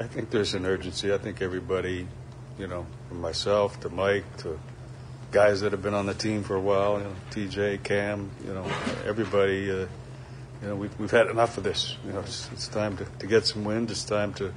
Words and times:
I 0.00 0.08
think 0.08 0.30
there's 0.30 0.54
an 0.54 0.66
urgency. 0.66 1.12
I 1.14 1.18
think 1.18 1.40
everybody, 1.40 2.08
you 2.58 2.66
know, 2.66 2.84
from 3.08 3.20
myself 3.20 3.78
to 3.80 3.88
Mike 3.88 4.24
to 4.38 4.58
guys 5.30 5.60
that 5.60 5.70
have 5.70 5.82
been 5.82 5.94
on 5.94 6.06
the 6.06 6.14
team 6.14 6.42
for 6.42 6.56
a 6.56 6.60
while, 6.60 6.98
you 6.98 7.04
know, 7.04 7.14
TJ, 7.30 7.84
Cam, 7.84 8.28
you 8.44 8.52
know, 8.52 8.64
everybody, 9.06 9.70
uh, 9.70 9.86
you 10.62 10.68
know, 10.68 10.74
we've, 10.74 10.98
we've 10.98 11.12
had 11.12 11.28
enough 11.28 11.58
of 11.58 11.62
this. 11.62 11.96
You 12.04 12.12
know, 12.12 12.20
it's, 12.20 12.50
it's 12.52 12.66
time 12.66 12.96
to, 12.96 13.04
to 13.20 13.26
get 13.28 13.46
some 13.46 13.62
wins. 13.64 13.92
It's 13.92 14.02
time 14.02 14.34
to 14.34 14.52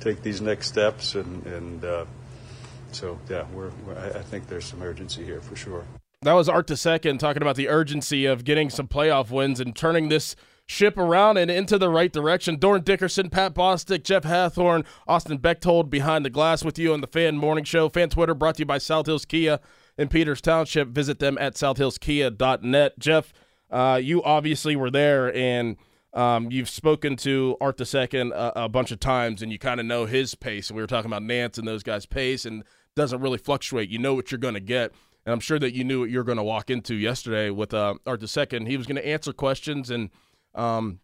take 0.00 0.22
these 0.22 0.40
next 0.40 0.66
steps. 0.66 1.14
And, 1.14 1.46
and 1.46 1.84
uh, 1.84 2.04
so, 2.90 3.16
yeah, 3.28 3.46
we're, 3.54 3.70
we're, 3.86 3.96
I 3.96 4.22
think 4.22 4.48
there's 4.48 4.64
some 4.64 4.82
urgency 4.82 5.24
here 5.24 5.40
for 5.40 5.54
sure. 5.54 5.84
That 6.22 6.32
was 6.32 6.48
Art 6.48 6.68
II 6.68 7.16
talking 7.16 7.42
about 7.42 7.54
the 7.54 7.68
urgency 7.68 8.26
of 8.26 8.44
getting 8.44 8.70
some 8.70 8.88
playoff 8.88 9.30
wins 9.30 9.60
and 9.60 9.76
turning 9.76 10.08
this– 10.08 10.34
ship 10.70 10.96
around 10.96 11.36
and 11.36 11.50
into 11.50 11.76
the 11.78 11.90
right 11.90 12.12
direction. 12.12 12.56
Dorin 12.56 12.84
Dickerson, 12.84 13.28
Pat 13.28 13.54
Bostick, 13.54 14.04
Jeff 14.04 14.22
Hathhorn, 14.22 14.86
Austin 15.08 15.38
Bechtold 15.38 15.90
behind 15.90 16.24
the 16.24 16.30
glass 16.30 16.64
with 16.64 16.78
you 16.78 16.92
on 16.92 17.00
the 17.00 17.08
Fan 17.08 17.36
Morning 17.36 17.64
Show. 17.64 17.88
Fan 17.88 18.08
Twitter 18.08 18.34
brought 18.34 18.54
to 18.54 18.60
you 18.60 18.66
by 18.66 18.78
South 18.78 19.06
Hills 19.06 19.24
Kia 19.24 19.58
in 19.98 20.06
Peters 20.06 20.40
Township. 20.40 20.88
Visit 20.88 21.18
them 21.18 21.36
at 21.38 21.54
southhillskia.net. 21.54 22.98
Jeff, 23.00 23.32
uh, 23.68 23.98
you 24.00 24.22
obviously 24.22 24.76
were 24.76 24.92
there 24.92 25.34
and 25.34 25.76
um, 26.14 26.52
you've 26.52 26.70
spoken 26.70 27.16
to 27.16 27.56
Art 27.60 27.80
II 27.80 28.30
a, 28.30 28.52
a 28.54 28.68
bunch 28.68 28.92
of 28.92 29.00
times 29.00 29.42
and 29.42 29.50
you 29.50 29.58
kind 29.58 29.80
of 29.80 29.86
know 29.86 30.06
his 30.06 30.36
pace. 30.36 30.70
And 30.70 30.76
we 30.76 30.84
were 30.84 30.86
talking 30.86 31.10
about 31.10 31.24
Nance 31.24 31.58
and 31.58 31.66
those 31.66 31.82
guys' 31.82 32.06
pace 32.06 32.44
and 32.44 32.62
doesn't 32.94 33.20
really 33.20 33.38
fluctuate. 33.38 33.88
You 33.88 33.98
know 33.98 34.14
what 34.14 34.30
you're 34.30 34.38
going 34.38 34.54
to 34.54 34.60
get. 34.60 34.92
And 35.26 35.32
I'm 35.32 35.40
sure 35.40 35.58
that 35.58 35.74
you 35.74 35.82
knew 35.82 36.00
what 36.00 36.10
you're 36.10 36.24
going 36.24 36.38
to 36.38 36.44
walk 36.44 36.70
into 36.70 36.94
yesterday 36.94 37.50
with 37.50 37.74
uh, 37.74 37.94
Art 38.06 38.22
II. 38.22 38.66
He 38.66 38.76
was 38.76 38.86
going 38.86 38.96
to 38.96 39.06
answer 39.06 39.32
questions 39.32 39.90
and– 39.90 40.10
um, 40.54 41.00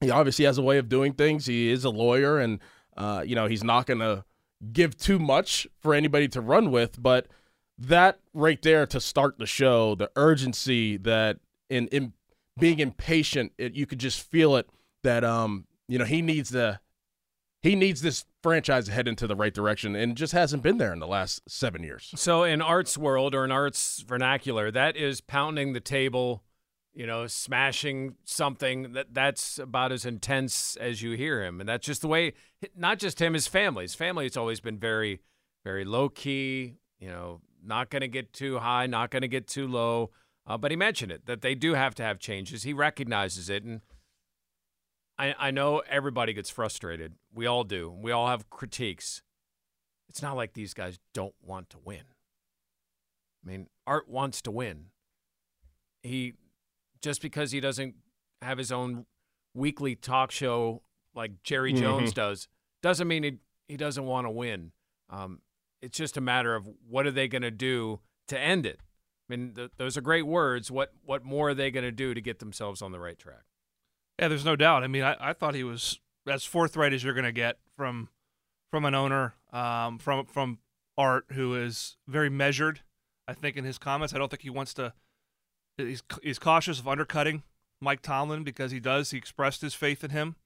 he 0.00 0.10
obviously 0.10 0.44
has 0.44 0.58
a 0.58 0.62
way 0.62 0.78
of 0.78 0.88
doing 0.88 1.12
things. 1.12 1.46
He 1.46 1.70
is 1.70 1.84
a 1.84 1.90
lawyer, 1.90 2.38
and 2.38 2.60
uh, 2.96 3.22
you 3.26 3.34
know 3.34 3.46
he's 3.46 3.64
not 3.64 3.86
going 3.86 4.00
to 4.00 4.24
give 4.72 4.96
too 4.96 5.18
much 5.18 5.66
for 5.80 5.94
anybody 5.94 6.28
to 6.28 6.40
run 6.40 6.70
with. 6.70 7.00
But 7.02 7.26
that 7.78 8.20
right 8.32 8.60
there 8.62 8.86
to 8.86 9.00
start 9.00 9.38
the 9.38 9.46
show, 9.46 9.94
the 9.94 10.10
urgency 10.16 10.96
that 10.98 11.38
in, 11.70 11.88
in 11.88 12.12
being 12.58 12.80
impatient, 12.80 13.52
it, 13.58 13.74
you 13.74 13.86
could 13.86 14.00
just 14.00 14.20
feel 14.20 14.56
it. 14.56 14.68
That 15.04 15.24
um, 15.24 15.66
you 15.86 15.98
know 15.98 16.04
he 16.04 16.22
needs 16.22 16.50
the 16.50 16.80
he 17.60 17.74
needs 17.74 18.02
this 18.02 18.24
franchise 18.42 18.86
to 18.86 18.92
head 18.92 19.08
into 19.08 19.26
the 19.26 19.34
right 19.34 19.52
direction 19.52 19.96
and 19.96 20.16
just 20.16 20.32
hasn't 20.32 20.62
been 20.62 20.78
there 20.78 20.92
in 20.92 21.00
the 21.00 21.06
last 21.06 21.42
seven 21.48 21.82
years. 21.82 22.12
So, 22.14 22.44
in 22.44 22.62
Art's 22.62 22.96
world 22.96 23.34
or 23.34 23.44
in 23.44 23.50
Art's 23.50 24.00
vernacular, 24.06 24.70
that 24.70 24.96
is 24.96 25.20
pounding 25.20 25.72
the 25.72 25.80
table 25.80 26.42
you 26.98 27.06
know, 27.06 27.28
smashing 27.28 28.16
something 28.24 28.92
that 28.94 29.14
that's 29.14 29.60
about 29.60 29.92
as 29.92 30.04
intense 30.04 30.76
as 30.80 31.00
you 31.00 31.12
hear 31.12 31.44
him, 31.44 31.60
and 31.60 31.68
that's 31.68 31.86
just 31.86 32.02
the 32.02 32.08
way. 32.08 32.32
Not 32.76 32.98
just 32.98 33.22
him, 33.22 33.34
his 33.34 33.46
family. 33.46 33.84
His 33.84 33.94
family 33.94 34.24
has 34.24 34.36
always 34.36 34.58
been 34.58 34.80
very, 34.80 35.20
very 35.62 35.84
low 35.84 36.08
key. 36.08 36.74
You 36.98 37.08
know, 37.08 37.40
not 37.64 37.90
going 37.90 38.00
to 38.00 38.08
get 38.08 38.32
too 38.32 38.58
high, 38.58 38.88
not 38.88 39.12
going 39.12 39.22
to 39.22 39.28
get 39.28 39.46
too 39.46 39.68
low. 39.68 40.10
Uh, 40.44 40.58
but 40.58 40.72
he 40.72 40.76
mentioned 40.76 41.12
it 41.12 41.26
that 41.26 41.40
they 41.40 41.54
do 41.54 41.74
have 41.74 41.94
to 41.94 42.02
have 42.02 42.18
changes. 42.18 42.64
He 42.64 42.72
recognizes 42.72 43.48
it, 43.48 43.62
and 43.62 43.80
I, 45.16 45.36
I 45.38 45.50
know 45.52 45.84
everybody 45.88 46.32
gets 46.32 46.50
frustrated. 46.50 47.14
We 47.32 47.46
all 47.46 47.62
do. 47.62 47.96
We 47.96 48.10
all 48.10 48.26
have 48.26 48.50
critiques. 48.50 49.22
It's 50.08 50.20
not 50.20 50.34
like 50.34 50.54
these 50.54 50.74
guys 50.74 50.98
don't 51.14 51.36
want 51.40 51.70
to 51.70 51.78
win. 51.78 52.02
I 53.44 53.48
mean, 53.48 53.68
Art 53.86 54.08
wants 54.08 54.42
to 54.42 54.50
win. 54.50 54.86
He 56.02 56.34
just 57.00 57.22
because 57.22 57.52
he 57.52 57.60
doesn't 57.60 57.94
have 58.42 58.58
his 58.58 58.72
own 58.72 59.06
weekly 59.54 59.94
talk 59.94 60.30
show 60.30 60.82
like 61.14 61.42
Jerry 61.42 61.72
mm-hmm. 61.72 61.82
Jones 61.82 62.12
does, 62.12 62.48
doesn't 62.82 63.08
mean 63.08 63.22
he, 63.22 63.32
he 63.68 63.76
doesn't 63.76 64.04
want 64.04 64.26
to 64.26 64.30
win. 64.30 64.72
Um, 65.10 65.40
it's 65.82 65.96
just 65.96 66.16
a 66.16 66.20
matter 66.20 66.54
of 66.54 66.68
what 66.88 67.06
are 67.06 67.10
they 67.10 67.28
going 67.28 67.42
to 67.42 67.50
do 67.50 68.00
to 68.28 68.38
end 68.38 68.66
it. 68.66 68.80
I 69.28 69.36
mean, 69.36 69.52
th- 69.54 69.70
those 69.76 69.96
are 69.96 70.00
great 70.00 70.26
words. 70.26 70.70
What 70.70 70.92
what 71.04 71.24
more 71.24 71.50
are 71.50 71.54
they 71.54 71.70
going 71.70 71.84
to 71.84 71.92
do 71.92 72.14
to 72.14 72.20
get 72.20 72.38
themselves 72.38 72.80
on 72.80 72.92
the 72.92 72.98
right 72.98 73.18
track? 73.18 73.42
Yeah, 74.18 74.28
there's 74.28 74.44
no 74.44 74.56
doubt. 74.56 74.84
I 74.84 74.88
mean, 74.88 75.02
I, 75.02 75.16
I 75.20 75.32
thought 75.32 75.54
he 75.54 75.64
was 75.64 76.00
as 76.26 76.44
forthright 76.44 76.92
as 76.92 77.04
you're 77.04 77.14
going 77.14 77.24
to 77.24 77.32
get 77.32 77.58
from 77.76 78.08
from 78.70 78.84
an 78.84 78.94
owner, 78.94 79.34
um, 79.52 79.98
from 79.98 80.26
from 80.26 80.58
Art, 80.96 81.26
who 81.32 81.54
is 81.54 81.96
very 82.06 82.30
measured. 82.30 82.80
I 83.26 83.34
think 83.34 83.56
in 83.56 83.64
his 83.64 83.78
comments, 83.78 84.14
I 84.14 84.18
don't 84.18 84.30
think 84.30 84.42
he 84.42 84.50
wants 84.50 84.74
to 84.74 84.94
he's, 85.86 86.02
he's 86.22 86.38
cautious 86.38 86.78
of 86.78 86.88
undercutting 86.88 87.42
Mike 87.80 88.02
Tomlin 88.02 88.44
because 88.44 88.70
he 88.70 88.80
does. 88.80 89.10
He 89.10 89.18
expressed 89.18 89.62
his 89.62 89.74
faith 89.74 90.04
in 90.04 90.10
him. 90.10 90.36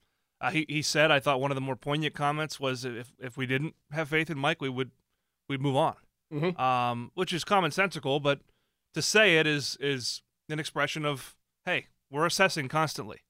Uh, 0.41 0.51
he 0.51 0.67
he 0.69 0.83
said, 0.83 1.11
I 1.13 1.21
thought 1.21 1.41
one 1.41 1.53
of 1.53 1.55
the 1.55 1.61
more 1.61 1.77
poignant 1.77 2.15
comments 2.15 2.59
was 2.59 2.85
if 2.85 3.13
if 3.21 3.37
we 3.37 3.47
didn't 3.47 3.75
have 3.93 4.09
faith 4.09 4.29
in 4.29 4.39
Mike, 4.39 4.61
we 4.61 4.69
would 4.69 4.91
we'd 5.49 5.61
move 5.61 5.77
on, 5.77 5.95
mm-hmm. 6.33 6.61
um, 6.61 7.13
which 7.15 7.33
is 7.33 7.45
commonsensical. 7.45 8.21
But 8.21 8.41
to 8.95 9.03
say 9.03 9.39
it 9.39 9.47
is 9.47 9.77
is 9.81 10.23
an 10.49 10.59
expression 10.59 11.05
of 11.05 11.37
hey, 11.65 11.87
we're 12.11 12.27
assessing 12.27 12.69
constantly. 12.69 13.21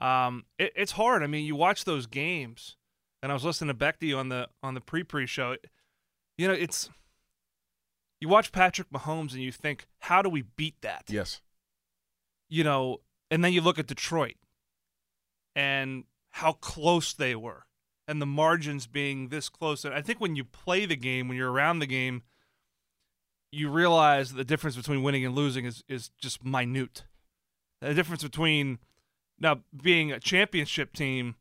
Um, 0.00 0.44
it, 0.58 0.72
it's 0.76 0.92
hard. 0.92 1.22
I 1.22 1.26
mean, 1.26 1.46
you 1.46 1.56
watch 1.56 1.86
those 1.86 2.06
games, 2.06 2.76
and 3.22 3.32
I 3.32 3.34
was 3.34 3.44
listening 3.44 3.68
to 3.68 3.74
Becky 3.74 4.12
on 4.12 4.28
the 4.28 4.48
on 4.62 4.74
the 4.74 4.82
pre 4.82 5.02
pre 5.02 5.26
show. 5.26 5.56
You 6.36 6.48
know, 6.48 6.54
it's 6.54 6.90
you 8.22 8.28
watch 8.28 8.52
Patrick 8.52 8.88
Mahomes 8.90 9.32
and 9.32 9.42
you 9.42 9.50
think, 9.50 9.88
how 9.98 10.22
do 10.22 10.28
we 10.28 10.42
beat 10.42 10.80
that? 10.82 11.06
Yes. 11.08 11.40
You 12.48 12.62
know, 12.62 13.00
and 13.32 13.44
then 13.44 13.52
you 13.52 13.60
look 13.60 13.80
at 13.80 13.88
Detroit 13.88 14.36
and 15.56 16.04
how 16.30 16.52
close 16.52 17.12
they 17.12 17.34
were 17.34 17.64
and 18.06 18.22
the 18.22 18.26
margins 18.26 18.86
being 18.86 19.30
this 19.30 19.48
close. 19.48 19.84
And 19.84 19.92
I 19.92 20.02
think 20.02 20.20
when 20.20 20.36
you 20.36 20.44
play 20.44 20.86
the 20.86 20.94
game, 20.94 21.26
when 21.26 21.36
you're 21.36 21.50
around 21.50 21.80
the 21.80 21.86
game, 21.86 22.22
you 23.50 23.68
realize 23.68 24.34
the 24.34 24.44
difference 24.44 24.76
between 24.76 25.02
winning 25.02 25.26
and 25.26 25.34
losing 25.34 25.64
is, 25.64 25.82
is 25.88 26.10
just 26.20 26.44
minute. 26.44 27.02
The 27.80 27.92
difference 27.92 28.22
between 28.22 28.78
now 29.40 29.62
being 29.82 30.12
a 30.12 30.20
championship 30.20 30.92
team, 30.92 31.34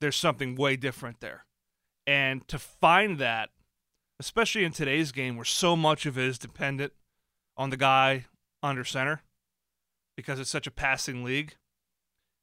there's 0.00 0.16
something 0.16 0.56
way 0.56 0.74
different 0.74 1.20
there. 1.20 1.46
And 2.08 2.46
to 2.48 2.58
find 2.58 3.18
that 3.18 3.50
especially 4.20 4.64
in 4.64 4.72
today's 4.72 5.12
game 5.12 5.36
where 5.36 5.44
so 5.44 5.76
much 5.76 6.06
of 6.06 6.18
it 6.18 6.24
is 6.24 6.38
dependent 6.38 6.92
on 7.56 7.70
the 7.70 7.76
guy 7.76 8.26
under 8.62 8.84
center 8.84 9.22
because 10.16 10.38
it's 10.38 10.50
such 10.50 10.66
a 10.66 10.70
passing 10.70 11.24
league. 11.24 11.56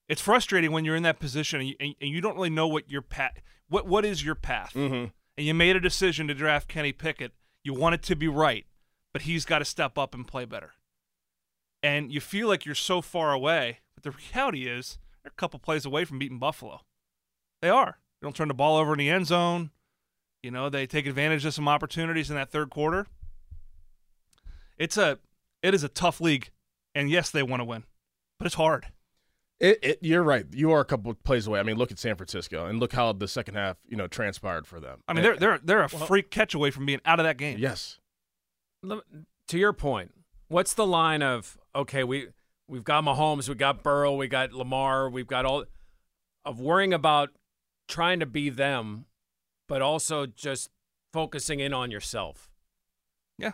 it's 0.09 0.21
frustrating 0.21 0.71
when 0.71 0.83
you're 0.83 0.95
in 0.95 1.03
that 1.03 1.19
position 1.19 1.61
and 1.61 1.69
you, 1.69 1.75
and, 1.79 1.95
you 1.99 2.21
don't 2.21 2.35
really 2.35 2.49
know 2.49 2.67
what 2.67 2.89
your 2.89 3.01
path 3.01 3.41
what 3.69 3.87
what 3.87 4.03
is 4.03 4.23
your 4.23 4.35
path. 4.35 4.73
Mm-hmm. 4.75 5.05
And 5.37 5.47
you 5.47 5.53
made 5.53 5.77
a 5.77 5.79
decision 5.79 6.27
to 6.27 6.33
draft 6.33 6.67
Kenny 6.67 6.91
Pickett. 6.91 7.31
You 7.63 7.73
want 7.73 7.95
it 7.95 8.03
to 8.03 8.15
be 8.15 8.27
right, 8.27 8.65
but 9.13 9.21
he's 9.23 9.45
got 9.45 9.59
to 9.59 9.65
step 9.65 9.97
up 9.97 10.13
and 10.13 10.27
play 10.27 10.43
better. 10.43 10.73
And 11.81 12.11
you 12.11 12.19
feel 12.19 12.49
like 12.49 12.65
you're 12.65 12.75
so 12.75 13.01
far 13.01 13.31
away, 13.31 13.79
but 13.95 14.03
the 14.03 14.11
reality 14.11 14.67
is 14.67 14.99
they're 15.23 15.31
a 15.31 15.39
couple 15.39 15.57
plays 15.59 15.85
away 15.85 16.03
from 16.03 16.19
beating 16.19 16.37
Buffalo. 16.37 16.81
They 17.61 17.69
are. 17.69 17.97
They 18.19 18.25
don't 18.25 18.35
turn 18.35 18.49
the 18.49 18.53
ball 18.53 18.75
over 18.77 18.91
in 18.91 18.99
the 18.99 19.09
end 19.09 19.27
zone. 19.27 19.71
You 20.43 20.51
know, 20.51 20.69
they 20.69 20.87
take 20.87 21.05
advantage 21.05 21.45
of 21.45 21.53
some 21.53 21.67
opportunities 21.67 22.29
in 22.29 22.35
that 22.35 22.49
third 22.49 22.69
quarter. 22.69 23.05
It's 24.77 24.97
a 24.97 25.19
it 25.61 25.73
is 25.73 25.83
a 25.83 25.89
tough 25.89 26.19
league. 26.19 26.49
And 26.95 27.09
yes, 27.09 27.29
they 27.29 27.43
want 27.43 27.61
to 27.61 27.65
win. 27.65 27.83
But 28.37 28.47
it's 28.47 28.55
hard. 28.55 28.87
It, 29.59 29.79
it, 29.83 29.99
you're 30.01 30.23
right. 30.23 30.45
You 30.51 30.71
are 30.71 30.79
a 30.79 30.85
couple 30.85 31.11
of 31.11 31.23
plays 31.23 31.45
away. 31.45 31.59
I 31.59 31.63
mean, 31.63 31.75
look 31.75 31.91
at 31.91 31.99
San 31.99 32.15
Francisco 32.15 32.65
and 32.65 32.79
look 32.79 32.93
how 32.93 33.13
the 33.13 33.27
second 33.27 33.53
half, 33.53 33.77
you 33.87 33.95
know, 33.95 34.07
transpired 34.07 34.65
for 34.65 34.79
them. 34.79 35.03
I 35.07 35.13
mean, 35.13 35.21
they're 35.21 35.37
they're 35.37 35.59
they're 35.63 35.83
a 35.83 35.89
freak 35.89 36.31
catch 36.31 36.55
away 36.55 36.71
from 36.71 36.87
being 36.87 36.99
out 37.05 37.19
of 37.19 37.25
that 37.25 37.37
game. 37.37 37.59
Yes. 37.59 37.99
To 38.83 39.59
your 39.59 39.73
point, 39.73 40.11
what's 40.47 40.73
the 40.73 40.87
line 40.87 41.21
of 41.21 41.59
okay, 41.75 42.03
we 42.03 42.29
we've 42.67 42.83
got 42.83 43.03
Mahomes, 43.03 43.47
we 43.47 43.53
got 43.53 43.83
Burrow, 43.83 44.15
we 44.15 44.27
got 44.27 44.51
Lamar, 44.51 45.07
we've 45.07 45.27
got 45.27 45.45
all 45.45 45.65
of 46.43 46.59
worrying 46.59 46.93
about 46.93 47.29
trying 47.87 48.19
to 48.19 48.25
be 48.25 48.49
them, 48.49 49.05
but 49.71 49.81
also 49.81 50.25
just 50.25 50.69
focusing 51.13 51.61
in 51.61 51.73
on 51.73 51.91
yourself. 51.91 52.51
Yeah. 53.37 53.53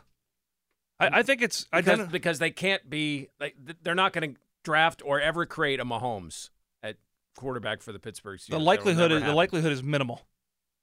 I, 0.99 1.19
I 1.19 1.21
think 1.21 1.43
it's 1.43 1.67
I 1.71 1.81
because, 1.81 2.07
because 2.07 2.39
they 2.39 2.49
can't 2.49 2.89
be 2.89 3.29
like 3.39 3.55
they're 3.83 3.93
not 3.93 4.13
going 4.13 4.33
to 4.33 4.39
draft 4.63 5.03
or 5.05 5.21
ever 5.21 5.45
create 5.45 5.79
a 5.79 5.85
Mahomes 5.85 6.49
at 6.81 6.95
quarterback 7.35 7.83
for 7.83 7.91
the 7.91 7.99
Pittsburgh 7.99 8.39
Steelers. 8.39 8.49
the 8.49 8.59
likelihood 8.59 9.11
is, 9.11 9.21
the 9.21 9.31
likelihood 9.31 9.71
is 9.71 9.83
minimal. 9.83 10.25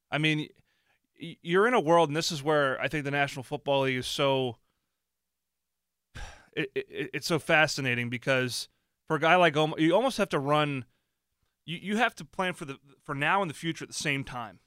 I 0.08 0.18
mean, 0.18 0.50
you're 1.18 1.66
in 1.66 1.74
a 1.74 1.80
world, 1.80 2.10
and 2.10 2.16
this 2.16 2.30
is 2.30 2.40
where 2.40 2.80
I 2.80 2.86
think 2.86 3.04
the 3.04 3.10
National 3.10 3.42
Football 3.42 3.82
League 3.82 3.96
is 3.96 4.06
so. 4.06 4.58
It, 6.56 6.70
it, 6.76 7.10
it's 7.12 7.26
so 7.26 7.40
fascinating 7.40 8.08
because 8.10 8.68
for 9.08 9.16
a 9.16 9.18
guy 9.18 9.34
like 9.34 9.56
Om, 9.56 9.74
you 9.76 9.92
almost 9.92 10.18
have 10.18 10.28
to 10.28 10.38
run. 10.38 10.84
You 11.66 11.78
you 11.82 11.96
have 11.96 12.14
to 12.14 12.24
plan 12.24 12.54
for 12.54 12.64
the 12.64 12.78
for 13.02 13.16
now 13.16 13.42
and 13.42 13.50
the 13.50 13.54
future 13.54 13.84
at 13.84 13.88
the 13.88 13.94
same 13.94 14.22
time. 14.22 14.60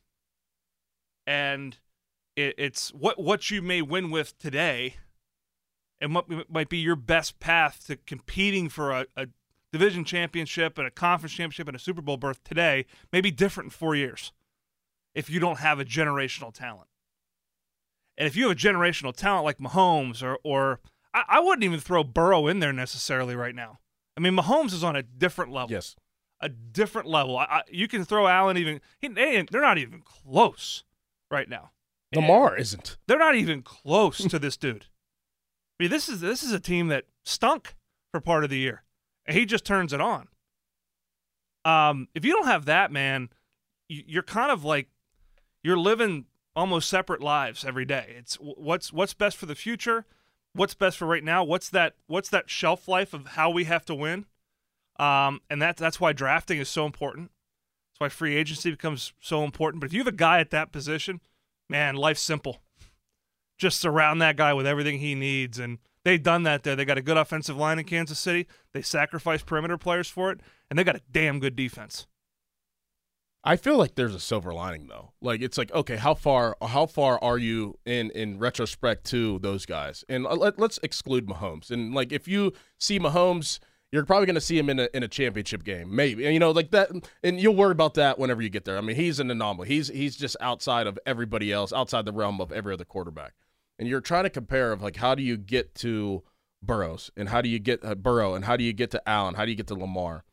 And 1.28 1.78
it, 2.38 2.56
it's 2.58 2.94
what 2.94 3.22
what 3.22 3.52
you 3.52 3.62
may 3.62 3.82
win 3.82 4.10
with 4.10 4.38
today, 4.40 4.96
and 6.00 6.16
what 6.16 6.50
might 6.50 6.70
be 6.70 6.78
your 6.78 6.96
best 6.96 7.40
path 7.40 7.84
to 7.88 7.98
competing 7.98 8.70
for 8.70 8.92
a, 8.92 9.06
a 9.18 9.28
division 9.74 10.06
championship 10.06 10.78
and 10.78 10.88
a 10.88 10.92
conference 10.92 11.34
championship 11.34 11.68
and 11.68 11.76
a 11.76 11.80
Super 11.80 12.02
Bowl 12.02 12.16
berth 12.16 12.44
today 12.44 12.86
may 13.12 13.20
be 13.20 13.30
different 13.30 13.66
in 13.66 13.72
four 13.72 13.94
years 13.94 14.32
if 15.14 15.30
you 15.30 15.40
don't 15.40 15.60
have 15.60 15.80
a 15.80 15.86
generational 15.86 16.54
talent. 16.54 16.88
And 18.18 18.26
if 18.26 18.36
you 18.36 18.48
have 18.48 18.58
a 18.58 18.60
generational 18.60 19.16
talent 19.16 19.44
like 19.44 19.58
Mahomes 19.58 20.24
or 20.24 20.40
or 20.44 20.80
I, 21.14 21.24
I 21.28 21.40
wouldn't 21.42 21.64
even 21.64 21.80
throw 21.80 22.04
Burrow 22.04 22.48
in 22.48 22.60
there 22.60 22.74
necessarily 22.74 23.36
right 23.36 23.54
now. 23.54 23.80
I 24.16 24.22
mean, 24.22 24.34
Mahomes 24.34 24.74
is 24.74 24.84
on 24.84 24.96
a 24.96 25.04
different 25.04 25.52
level. 25.52 25.72
Yes. 25.72 25.96
A 26.40 26.50
different 26.50 27.08
level. 27.08 27.38
I, 27.38 27.44
I, 27.46 27.62
you 27.70 27.88
can 27.88 28.06
throw 28.06 28.28
Allen 28.28 28.58
even. 28.58 28.80
He, 29.00 29.08
they, 29.08 29.44
they're 29.52 29.62
not 29.62 29.80
even 29.80 30.02
close 30.02 30.84
right 31.32 31.50
now. 31.50 31.72
Lamar 32.16 32.56
isn't. 32.56 32.98
They're 33.08 33.18
not 33.20 33.36
even 33.36 33.62
close 33.62 34.18
to 34.20 34.40
this 34.40 34.56
dude. 34.58 34.86
I 35.80 35.84
mean, 35.84 35.92
this 35.92 36.08
is 36.10 36.22
this 36.22 36.42
is 36.44 36.52
a 36.54 36.60
team 36.60 36.88
that 36.88 37.06
stunk 37.26 37.76
for 38.12 38.22
part 38.22 38.44
of 38.44 38.50
the 38.50 38.58
year, 38.58 38.84
and 39.26 39.38
he 39.38 39.46
just 39.46 39.66
turns 39.66 39.92
it 39.94 40.02
on. 40.02 40.28
Um, 41.66 42.08
if 42.16 42.24
you 42.24 42.34
don't 42.34 42.46
have 42.48 42.66
that, 42.66 42.92
man, 42.92 43.30
you- 43.90 44.04
you're 44.08 44.24
kind 44.24 44.52
of 44.52 44.64
like 44.64 44.90
you're 45.64 45.78
living 45.78 46.26
almost 46.56 46.90
separate 46.90 47.22
lives 47.22 47.66
every 47.66 47.86
day. 47.86 48.14
It's 48.18 48.36
what's 48.36 48.94
what's 48.94 49.14
best 49.14 49.38
for 49.38 49.46
the 49.46 49.56
future, 49.56 50.06
what's 50.54 50.74
best 50.74 50.98
for 50.98 51.06
right 51.06 51.24
now, 51.24 51.44
what's 51.44 51.70
that 51.70 51.96
what's 52.08 52.30
that 52.30 52.50
shelf 52.50 52.88
life 52.88 53.14
of 53.14 53.28
how 53.30 53.50
we 53.50 53.66
have 53.66 53.86
to 53.86 53.96
win, 53.96 54.26
um, 54.98 55.42
and 55.50 55.62
that's 55.62 55.80
that's 55.80 56.00
why 56.00 56.14
drafting 56.14 56.58
is 56.60 56.70
so 56.70 56.86
important. 56.86 57.32
That's 57.98 58.14
why 58.14 58.16
free 58.16 58.36
agency 58.36 58.70
becomes 58.70 59.14
so 59.20 59.44
important. 59.44 59.82
But 59.82 59.88
if 59.88 59.94
you 59.94 60.00
have 60.02 60.08
a 60.08 60.12
guy 60.12 60.40
at 60.40 60.52
that 60.52 60.72
position, 60.72 61.20
man, 61.68 61.96
life's 61.96 62.22
simple. 62.22 62.62
Just 63.58 63.82
surround 63.82 64.22
that 64.22 64.38
guy 64.38 64.54
with 64.54 64.68
everything 64.68 65.00
he 65.00 65.16
needs, 65.16 65.58
and 65.58 65.80
they've 66.04 66.22
done 66.22 66.44
that 66.44 66.62
there. 66.62 66.76
They 66.76 66.86
got 66.86 67.00
a 67.00 67.02
good 67.02 67.18
offensive 67.18 67.58
line 67.58 67.80
in 67.80 67.86
Kansas 67.86 68.20
City. 68.20 68.46
They 68.72 68.84
sacrificed 68.84 69.48
perimeter 69.48 69.80
players 69.80 70.08
for 70.08 70.30
it, 70.30 70.42
and 70.70 70.78
they 70.78 70.84
got 70.84 70.96
a 70.96 71.02
damn 71.12 71.40
good 71.40 71.56
defense. 71.56 72.06
I 73.44 73.56
feel 73.56 73.78
like 73.78 73.96
there's 73.96 74.14
a 74.14 74.20
silver 74.20 74.54
lining 74.54 74.88
though. 74.90 75.14
Like 75.20 75.42
it's 75.42 75.58
like 75.58 75.72
okay, 75.72 75.96
how 75.96 76.14
far 76.14 76.56
how 76.62 76.86
far 76.86 77.18
are 77.24 77.38
you 77.40 77.80
in 77.86 78.12
in 78.12 78.38
retrospect 78.38 79.06
to 79.06 79.40
those 79.40 79.66
guys? 79.66 80.04
And 80.08 80.28
uh, 80.28 80.36
let, 80.36 80.60
let's 80.60 80.80
exclude 80.84 81.26
Mahomes. 81.26 81.72
And 81.72 81.96
like 81.96 82.12
if 82.12 82.28
you 82.28 82.54
see 82.78 83.00
Mahomes, 83.00 83.60
you're 83.92 84.06
probably 84.06 84.26
going 84.26 84.36
to 84.36 84.42
see 84.42 84.58
him 84.58 84.70
in 84.70 84.80
a 84.80 84.90
in 84.94 85.04
a 85.04 85.08
championship 85.08 85.64
game, 85.64 85.96
maybe. 85.96 86.24
You 86.24 86.40
know 86.40 86.52
like 86.52 86.72
that 86.72 86.90
and 87.24 87.40
you'll 87.40 87.56
worry 87.56 87.72
about 87.72 87.94
that 87.96 88.20
whenever 88.20 88.42
you 88.42 88.50
get 88.50 88.66
there. 88.66 88.78
I 88.78 88.82
mean, 88.82 88.96
he's 88.96 89.20
an 89.20 89.32
anomaly. 89.32 89.68
He's 89.68 89.88
he's 89.88 90.16
just 90.16 90.36
outside 90.42 90.88
of 90.88 91.00
everybody 91.06 91.52
else, 91.52 91.72
outside 91.72 92.06
the 92.06 92.14
realm 92.14 92.42
of 92.42 92.52
every 92.52 92.74
other 92.74 92.86
quarterback. 92.86 93.34
And 93.80 93.88
you're 93.88 94.02
trying 94.02 94.24
to 94.24 94.30
compare 94.30 94.72
of 94.72 94.82
like 94.82 94.98
how 94.98 95.16
do 95.16 95.24
you 95.24 95.38
get 95.38 95.76
to 95.76 96.24
Burrows 96.62 97.12
and 97.16 97.30
how 97.30 97.42
do 97.42 97.50
you 97.50 97.60
get 97.60 97.84
uh, 97.86 97.96
Burrow 97.96 98.36
and 98.36 98.46
how 98.46 98.58
do 98.58 98.64
you 98.64 98.74
get 98.74 98.92
to 98.92 99.10
Allen? 99.10 99.36
How 99.36 99.46
do 99.46 99.52
you 99.52 99.58
get 99.58 99.68
to 99.68 99.76
Lamar? 99.76 100.24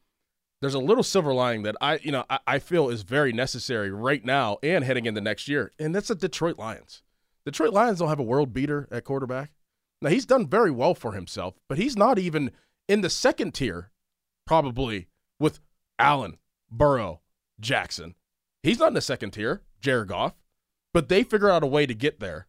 there's 0.65 0.73
a 0.73 0.79
little 0.79 1.03
silver 1.03 1.35
lining 1.35 1.62
that 1.65 1.77
I, 1.83 1.99
you 2.03 2.11
know, 2.11 2.25
I, 2.31 2.39
I 2.47 2.59
feel 2.59 2.89
is 2.89 3.03
very 3.03 3.35
necessary 3.35 3.91
right 3.91 4.25
now 4.25 4.56
and 4.62 4.83
heading 4.83 5.05
into 5.05 5.21
next 5.21 5.47
year, 5.47 5.73
and 5.79 5.95
that's 5.95 6.09
the 6.09 6.15
Detroit 6.15 6.59
Lions. 6.59 7.03
Detroit 7.45 7.75
Lions 7.75 7.99
don't 7.99 8.09
have 8.09 8.19
a 8.19 8.23
world 8.23 8.55
beater 8.55 8.89
at 8.91 9.05
quarterback. 9.05 9.51
Now 10.01 10.09
he's 10.09 10.25
done 10.25 10.47
very 10.47 10.71
well 10.71 10.95
for 10.95 11.12
himself, 11.12 11.55
but 11.69 11.77
he's 11.77 11.99
not 11.99 12.19
even 12.19 12.51
in 12.89 13.01
the 13.01 13.11
second 13.11 13.53
tier, 13.55 13.91
probably 14.47 15.09
with 15.39 15.61
Allen, 15.99 16.39
Burrow, 16.71 17.21
Jackson. 17.61 18.15
He's 18.63 18.79
not 18.79 18.89
in 18.89 18.95
the 18.95 19.01
second 19.01 19.33
tier, 19.33 19.63
Jared 19.81 20.09
Goff, 20.09 20.35
but 20.93 21.09
they 21.09 21.23
figure 21.23 21.51
out 21.51 21.63
a 21.63 21.67
way 21.67 21.87
to 21.87 21.95
get 21.95 22.21
there. 22.21 22.47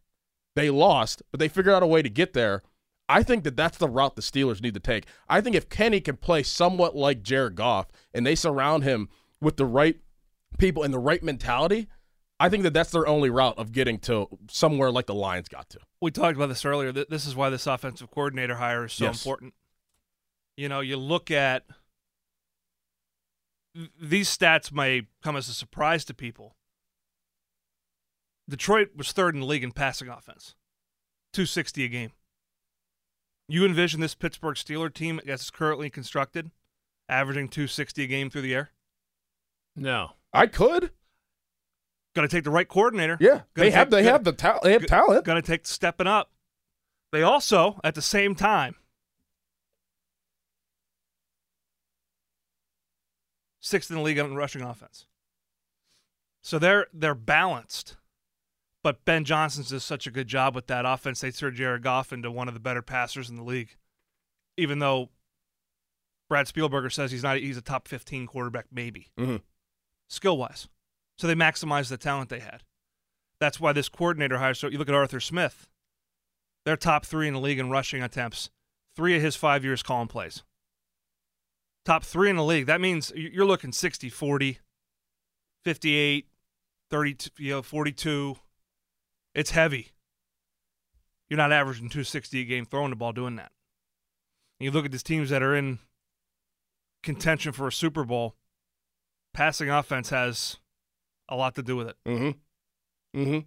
They 0.54 0.70
lost, 0.70 1.22
but 1.30 1.40
they 1.40 1.48
figured 1.48 1.74
out 1.74 1.82
a 1.82 1.86
way 1.86 2.02
to 2.02 2.08
get 2.08 2.32
there. 2.32 2.62
I 3.08 3.22
think 3.22 3.44
that 3.44 3.56
that's 3.56 3.78
the 3.78 3.88
route 3.88 4.16
the 4.16 4.22
Steelers 4.22 4.60
need 4.62 4.74
to 4.74 4.80
take. 4.80 5.04
I 5.28 5.40
think 5.40 5.54
if 5.54 5.68
Kenny 5.68 6.00
can 6.00 6.16
play 6.16 6.42
somewhat 6.42 6.96
like 6.96 7.22
Jared 7.22 7.54
Goff 7.54 7.86
and 8.12 8.26
they 8.26 8.34
surround 8.34 8.82
him 8.82 9.08
with 9.40 9.56
the 9.58 9.66
right 9.66 10.00
people 10.58 10.82
and 10.82 10.92
the 10.92 10.98
right 10.98 11.22
mentality, 11.22 11.86
I 12.40 12.48
think 12.48 12.64
that 12.64 12.74
that's 12.74 12.90
their 12.90 13.06
only 13.06 13.30
route 13.30 13.58
of 13.58 13.70
getting 13.72 13.98
to 14.00 14.28
somewhere 14.50 14.90
like 14.90 15.06
the 15.06 15.14
Lions 15.14 15.48
got 15.48 15.68
to. 15.70 15.78
We 16.00 16.10
talked 16.10 16.36
about 16.36 16.48
this 16.48 16.64
earlier. 16.64 16.90
This 16.90 17.26
is 17.26 17.36
why 17.36 17.48
this 17.50 17.66
offensive 17.66 18.10
coordinator 18.10 18.56
hire 18.56 18.86
is 18.86 18.92
so 18.94 19.04
Yes. 19.04 19.22
important. 19.24 19.54
You 20.56 20.68
know, 20.68 20.80
you 20.80 20.96
look 20.96 21.30
at 21.30 21.64
these 24.00 24.34
stats 24.34 24.72
may 24.72 25.02
come 25.22 25.36
as 25.36 25.48
a 25.48 25.52
surprise 25.54 26.04
to 26.06 26.14
people. 26.14 26.56
Detroit 28.48 28.90
was 28.96 29.12
third 29.12 29.34
in 29.34 29.40
the 29.40 29.46
league 29.46 29.64
in 29.64 29.72
passing 29.72 30.08
offense, 30.08 30.54
260 31.32 31.84
a 31.84 31.88
game. 31.88 32.12
You 33.48 33.64
envision 33.64 34.00
this 34.00 34.14
Pittsburgh 34.14 34.56
Steeler 34.56 34.92
team 34.92 35.20
as 35.26 35.40
it's 35.40 35.50
currently 35.50 35.90
constructed, 35.90 36.50
averaging 37.08 37.48
260 37.48 38.04
a 38.04 38.06
game 38.06 38.30
through 38.30 38.42
the 38.42 38.54
air? 38.54 38.70
No. 39.74 40.12
I 40.32 40.46
could. 40.46 40.90
Got 42.14 42.22
to 42.22 42.28
take 42.28 42.44
the 42.44 42.50
right 42.50 42.66
coordinator. 42.66 43.18
Yeah. 43.20 43.42
Gonna 43.54 43.66
They 43.66 43.70
have 43.72 43.90
they 43.90 43.98
gonna- 44.02 44.12
have 44.12 44.24
the 44.24 44.32
ta- 44.32 44.60
they 44.62 44.72
have 44.72 44.82
G- 44.82 44.86
talent. 44.88 45.24
Going 45.24 45.40
to 45.40 45.46
take 45.46 45.66
stepping 45.66 46.06
up. 46.06 46.30
They 47.12 47.22
also, 47.22 47.78
at 47.84 47.94
the 47.94 48.02
same 48.02 48.34
time, 48.34 48.74
sixth 53.66 53.90
in 53.90 53.96
the 53.96 54.02
league 54.02 54.18
in 54.18 54.34
rushing 54.34 54.62
offense. 54.62 55.06
So 56.42 56.58
they're 56.58 56.86
they're 56.92 57.14
balanced. 57.14 57.96
But 58.84 59.04
Ben 59.04 59.24
Johnson's 59.24 59.70
does 59.70 59.82
such 59.82 60.06
a 60.06 60.12
good 60.12 60.28
job 60.28 60.54
with 60.54 60.68
that 60.68 60.86
offense. 60.86 61.20
They 61.20 61.32
turned 61.32 61.56
Jared 61.56 61.82
Goff 61.82 62.12
into 62.12 62.30
one 62.30 62.46
of 62.46 62.54
the 62.54 62.60
better 62.60 62.82
passers 62.82 63.28
in 63.28 63.34
the 63.34 63.42
league. 63.42 63.74
Even 64.56 64.78
though 64.78 65.10
Brad 66.28 66.46
Spielberger 66.46 66.92
says 66.92 67.10
he's 67.10 67.24
not 67.24 67.38
he's 67.38 67.56
a 67.56 67.62
top 67.62 67.88
15 67.88 68.26
quarterback 68.28 68.66
maybe. 68.70 69.08
Mhm. 69.18 69.42
Skill 70.08 70.38
wise. 70.38 70.68
So 71.18 71.26
they 71.26 71.34
maximized 71.34 71.88
the 71.88 71.96
talent 71.96 72.30
they 72.30 72.40
had. 72.40 72.62
That's 73.40 73.58
why 73.58 73.72
this 73.72 73.88
coordinator 73.88 74.38
hire. 74.38 74.54
So 74.54 74.68
you 74.68 74.78
look 74.78 74.88
at 74.88 74.94
Arthur 74.94 75.20
Smith. 75.20 75.68
They're 76.64 76.76
top 76.76 77.04
three 77.04 77.26
in 77.26 77.34
the 77.34 77.40
league 77.40 77.58
in 77.58 77.70
rushing 77.70 78.02
attempts. 78.02 78.50
Three 78.94 79.16
of 79.16 79.22
his 79.22 79.34
five 79.36 79.64
years 79.64 79.82
calling 79.82 80.08
plays. 80.08 80.42
Top 81.86 82.04
three 82.04 82.28
in 82.28 82.36
the 82.36 82.44
league. 82.44 82.66
That 82.66 82.80
means 82.80 83.12
you- 83.14 83.30
you're 83.32 83.46
looking 83.46 83.72
60 83.72 84.10
40, 84.10 84.58
58, 85.64 86.28
30, 86.90 87.16
you 87.38 87.50
know, 87.52 87.62
42. 87.62 88.38
It's 89.34 89.50
heavy. 89.50 89.92
You're 91.28 91.36
not 91.36 91.52
averaging 91.52 91.88
260 91.88 92.40
a 92.40 92.44
game 92.44 92.66
throwing 92.66 92.90
the 92.90 92.96
ball 92.96 93.12
doing 93.12 93.36
that. 93.36 93.52
And 94.58 94.64
you 94.64 94.70
look 94.72 94.84
at 94.84 94.90
these 94.90 95.02
teams 95.02 95.30
that 95.30 95.42
are 95.42 95.54
in 95.54 95.78
contention 97.02 97.52
for 97.52 97.68
a 97.68 97.72
Super 97.72 98.04
Bowl, 98.04 98.36
passing 99.32 99.70
offense 99.70 100.10
has 100.10 100.56
a 101.28 101.36
lot 101.36 101.54
to 101.54 101.62
do 101.62 101.76
with 101.76 101.88
it. 101.88 101.96
Mm-hmm. 102.04 103.20
Mm-hmm. 103.20 103.38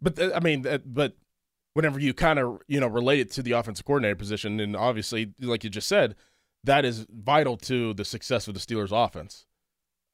But 0.00 0.16
th- 0.16 0.32
I 0.32 0.40
mean, 0.40 0.66
uh, 0.66 0.78
but 0.84 1.16
whenever 1.74 1.98
you 1.98 2.14
kind 2.14 2.38
of 2.38 2.60
you 2.68 2.78
know 2.78 2.86
relate 2.86 3.20
it 3.20 3.30
to 3.32 3.42
the 3.42 3.52
offensive 3.52 3.84
coordinator 3.84 4.14
position, 4.16 4.60
and 4.60 4.76
obviously, 4.76 5.34
like 5.40 5.64
you 5.64 5.70
just 5.70 5.88
said, 5.88 6.14
that 6.68 6.84
is 6.84 7.06
vital 7.10 7.56
to 7.56 7.94
the 7.94 8.04
success 8.04 8.48
of 8.48 8.54
the 8.54 8.60
Steelers' 8.60 8.92
offense. 8.92 9.46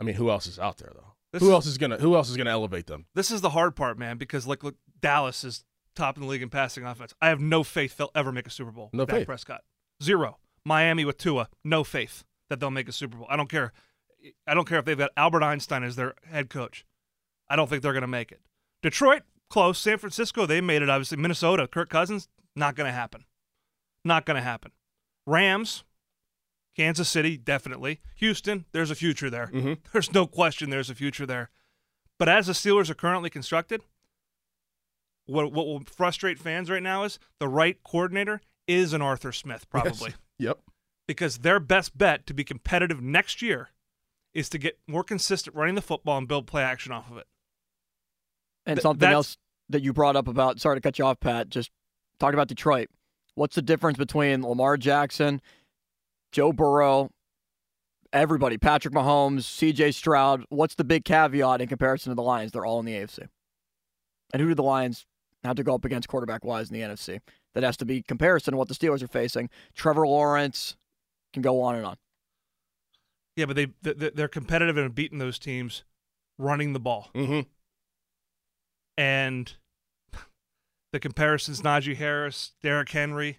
I 0.00 0.04
mean, 0.04 0.14
who 0.16 0.30
else 0.30 0.46
is 0.46 0.58
out 0.58 0.78
there 0.78 0.92
though? 0.94 1.14
This 1.32 1.42
who 1.42 1.52
else 1.52 1.66
is 1.66 1.78
gonna 1.78 1.98
Who 1.98 2.14
else 2.14 2.30
is 2.30 2.36
gonna 2.36 2.50
elevate 2.50 2.86
them? 2.86 3.06
This 3.14 3.30
is 3.30 3.40
the 3.40 3.50
hard 3.50 3.76
part, 3.76 3.98
man, 3.98 4.18
because 4.18 4.46
like 4.46 4.62
look, 4.62 4.76
Dallas 5.00 5.44
is 5.44 5.64
top 5.94 6.16
in 6.16 6.22
the 6.22 6.28
league 6.28 6.42
in 6.42 6.50
passing 6.50 6.84
offense. 6.84 7.14
I 7.20 7.28
have 7.28 7.40
no 7.40 7.62
faith 7.62 7.96
they'll 7.96 8.10
ever 8.14 8.32
make 8.32 8.46
a 8.46 8.50
Super 8.50 8.70
Bowl. 8.70 8.90
No 8.92 9.04
Dak 9.04 9.16
faith. 9.18 9.26
Prescott. 9.26 9.62
Zero. 10.02 10.38
Miami 10.64 11.04
with 11.04 11.18
Tua, 11.18 11.48
no 11.62 11.84
faith 11.84 12.24
that 12.48 12.60
they'll 12.60 12.70
make 12.70 12.88
a 12.88 12.92
Super 12.92 13.18
Bowl. 13.18 13.26
I 13.28 13.36
don't 13.36 13.50
care. 13.50 13.72
I 14.46 14.54
don't 14.54 14.66
care 14.66 14.78
if 14.78 14.84
they've 14.84 14.96
got 14.96 15.10
Albert 15.16 15.42
Einstein 15.42 15.82
as 15.82 15.96
their 15.96 16.14
head 16.30 16.48
coach. 16.48 16.86
I 17.48 17.56
don't 17.56 17.68
think 17.68 17.82
they're 17.82 17.92
going 17.92 18.02
to 18.02 18.08
make 18.08 18.32
it. 18.32 18.40
Detroit, 18.82 19.22
close. 19.50 19.78
San 19.78 19.98
Francisco, 19.98 20.46
they 20.46 20.62
made 20.62 20.80
it. 20.80 20.88
Obviously, 20.88 21.18
Minnesota, 21.18 21.68
Kirk 21.68 21.90
Cousins, 21.90 22.28
not 22.56 22.74
going 22.74 22.88
to 22.88 22.92
happen. 22.92 23.24
Not 24.04 24.24
going 24.24 24.36
to 24.36 24.42
happen. 24.42 24.72
Rams, 25.26 25.84
Kansas 26.76 27.08
City, 27.08 27.36
definitely. 27.36 28.00
Houston, 28.16 28.64
there's 28.72 28.90
a 28.90 28.94
future 28.94 29.30
there. 29.30 29.46
Mhm. 29.48 29.78
There's 29.92 30.12
no 30.12 30.26
question 30.26 30.70
there's 30.70 30.90
a 30.90 30.94
future 30.94 31.24
there. 31.26 31.50
But 32.18 32.28
as 32.28 32.46
the 32.48 32.52
Steelers 32.52 32.90
are 32.90 32.94
currently 32.94 33.30
constructed, 33.30 33.82
what 35.26 35.52
what 35.52 35.66
will 35.66 35.80
frustrate 35.84 36.38
fans 36.38 36.70
right 36.70 36.82
now 36.82 37.04
is 37.04 37.18
the 37.38 37.48
right 37.48 37.78
coordinator 37.84 38.40
is 38.66 38.92
an 38.92 39.02
Arthur 39.02 39.32
Smith, 39.32 39.68
probably. 39.70 40.10
Yes. 40.10 40.18
Yep. 40.36 40.58
Because 41.06 41.38
their 41.38 41.60
best 41.60 41.96
bet 41.96 42.26
to 42.26 42.34
be 42.34 42.42
competitive 42.42 43.00
next 43.00 43.40
year 43.40 43.68
is 44.32 44.48
to 44.48 44.58
get 44.58 44.80
more 44.88 45.04
consistent 45.04 45.54
running 45.54 45.76
the 45.76 45.80
football 45.80 46.18
and 46.18 46.26
build 46.26 46.48
play 46.48 46.62
action 46.64 46.90
off 46.90 47.08
of 47.08 47.18
it. 47.18 47.26
And 48.66 48.78
Th- 48.78 48.82
something 48.82 49.08
else 49.08 49.38
that 49.68 49.82
you 49.82 49.92
brought 49.92 50.16
up 50.16 50.26
about, 50.26 50.60
sorry 50.60 50.76
to 50.76 50.80
cut 50.80 50.98
you 50.98 51.04
off, 51.04 51.20
Pat, 51.20 51.50
just 51.50 51.70
talking 52.18 52.34
about 52.34 52.48
Detroit. 52.48 52.88
What's 53.36 53.54
the 53.54 53.62
difference 53.62 53.96
between 53.96 54.42
Lamar 54.42 54.76
Jackson, 54.76 55.40
Joe 56.34 56.52
Burrow, 56.52 57.10
everybody, 58.12 58.58
Patrick 58.58 58.92
Mahomes, 58.92 59.42
CJ 59.42 59.94
Stroud? 59.94 60.44
What's 60.48 60.74
the 60.74 60.82
big 60.82 61.04
caveat 61.04 61.60
in 61.60 61.68
comparison 61.68 62.10
to 62.10 62.16
the 62.16 62.22
Lions? 62.24 62.50
They're 62.50 62.64
all 62.66 62.80
in 62.80 62.86
the 62.86 62.94
AFC. 62.94 63.28
And 64.32 64.42
who 64.42 64.48
do 64.48 64.54
the 64.56 64.64
Lions 64.64 65.06
have 65.44 65.54
to 65.54 65.62
go 65.62 65.76
up 65.76 65.84
against 65.84 66.08
quarterback 66.08 66.44
wise 66.44 66.70
in 66.70 66.74
the 66.74 66.80
NFC? 66.80 67.20
That 67.54 67.62
has 67.62 67.76
to 67.76 67.84
be 67.84 68.02
comparison 68.02 68.50
to 68.50 68.58
what 68.58 68.66
the 68.66 68.74
Steelers 68.74 69.00
are 69.00 69.06
facing. 69.06 69.48
Trevor 69.76 70.08
Lawrence 70.08 70.76
can 71.32 71.40
go 71.40 71.62
on 71.62 71.76
and 71.76 71.86
on. 71.86 71.96
Yeah, 73.36 73.46
but 73.46 73.54
they 73.54 73.66
they- 73.82 74.10
they're 74.10 74.26
competitive 74.26 74.76
and 74.76 74.86
have 74.86 74.94
beaten 74.96 75.18
those 75.18 75.38
teams 75.38 75.84
running 76.36 76.72
the 76.72 76.80
ball. 76.80 77.10
Mm-hmm. 77.14 77.48
And 78.98 79.52
the 80.92 80.98
comparisons: 80.98 81.62
Najee 81.62 81.94
Harris, 81.94 82.54
Derrick 82.60 82.90
Henry. 82.90 83.38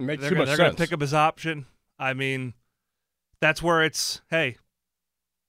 It 0.00 0.04
makes 0.04 0.20
they're 0.22 0.30
too 0.30 0.34
gonna, 0.36 0.46
much 0.46 0.48
they're 0.48 0.56
sense. 0.56 0.66
going 0.68 0.76
to 0.76 0.82
pick 0.82 0.92
up 0.92 1.00
his 1.00 1.14
option. 1.14 1.66
I 1.98 2.14
mean, 2.14 2.54
that's 3.40 3.62
where 3.62 3.82
it's 3.84 4.22
hey, 4.30 4.56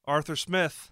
Arthur 0.05 0.35
Smith, 0.35 0.91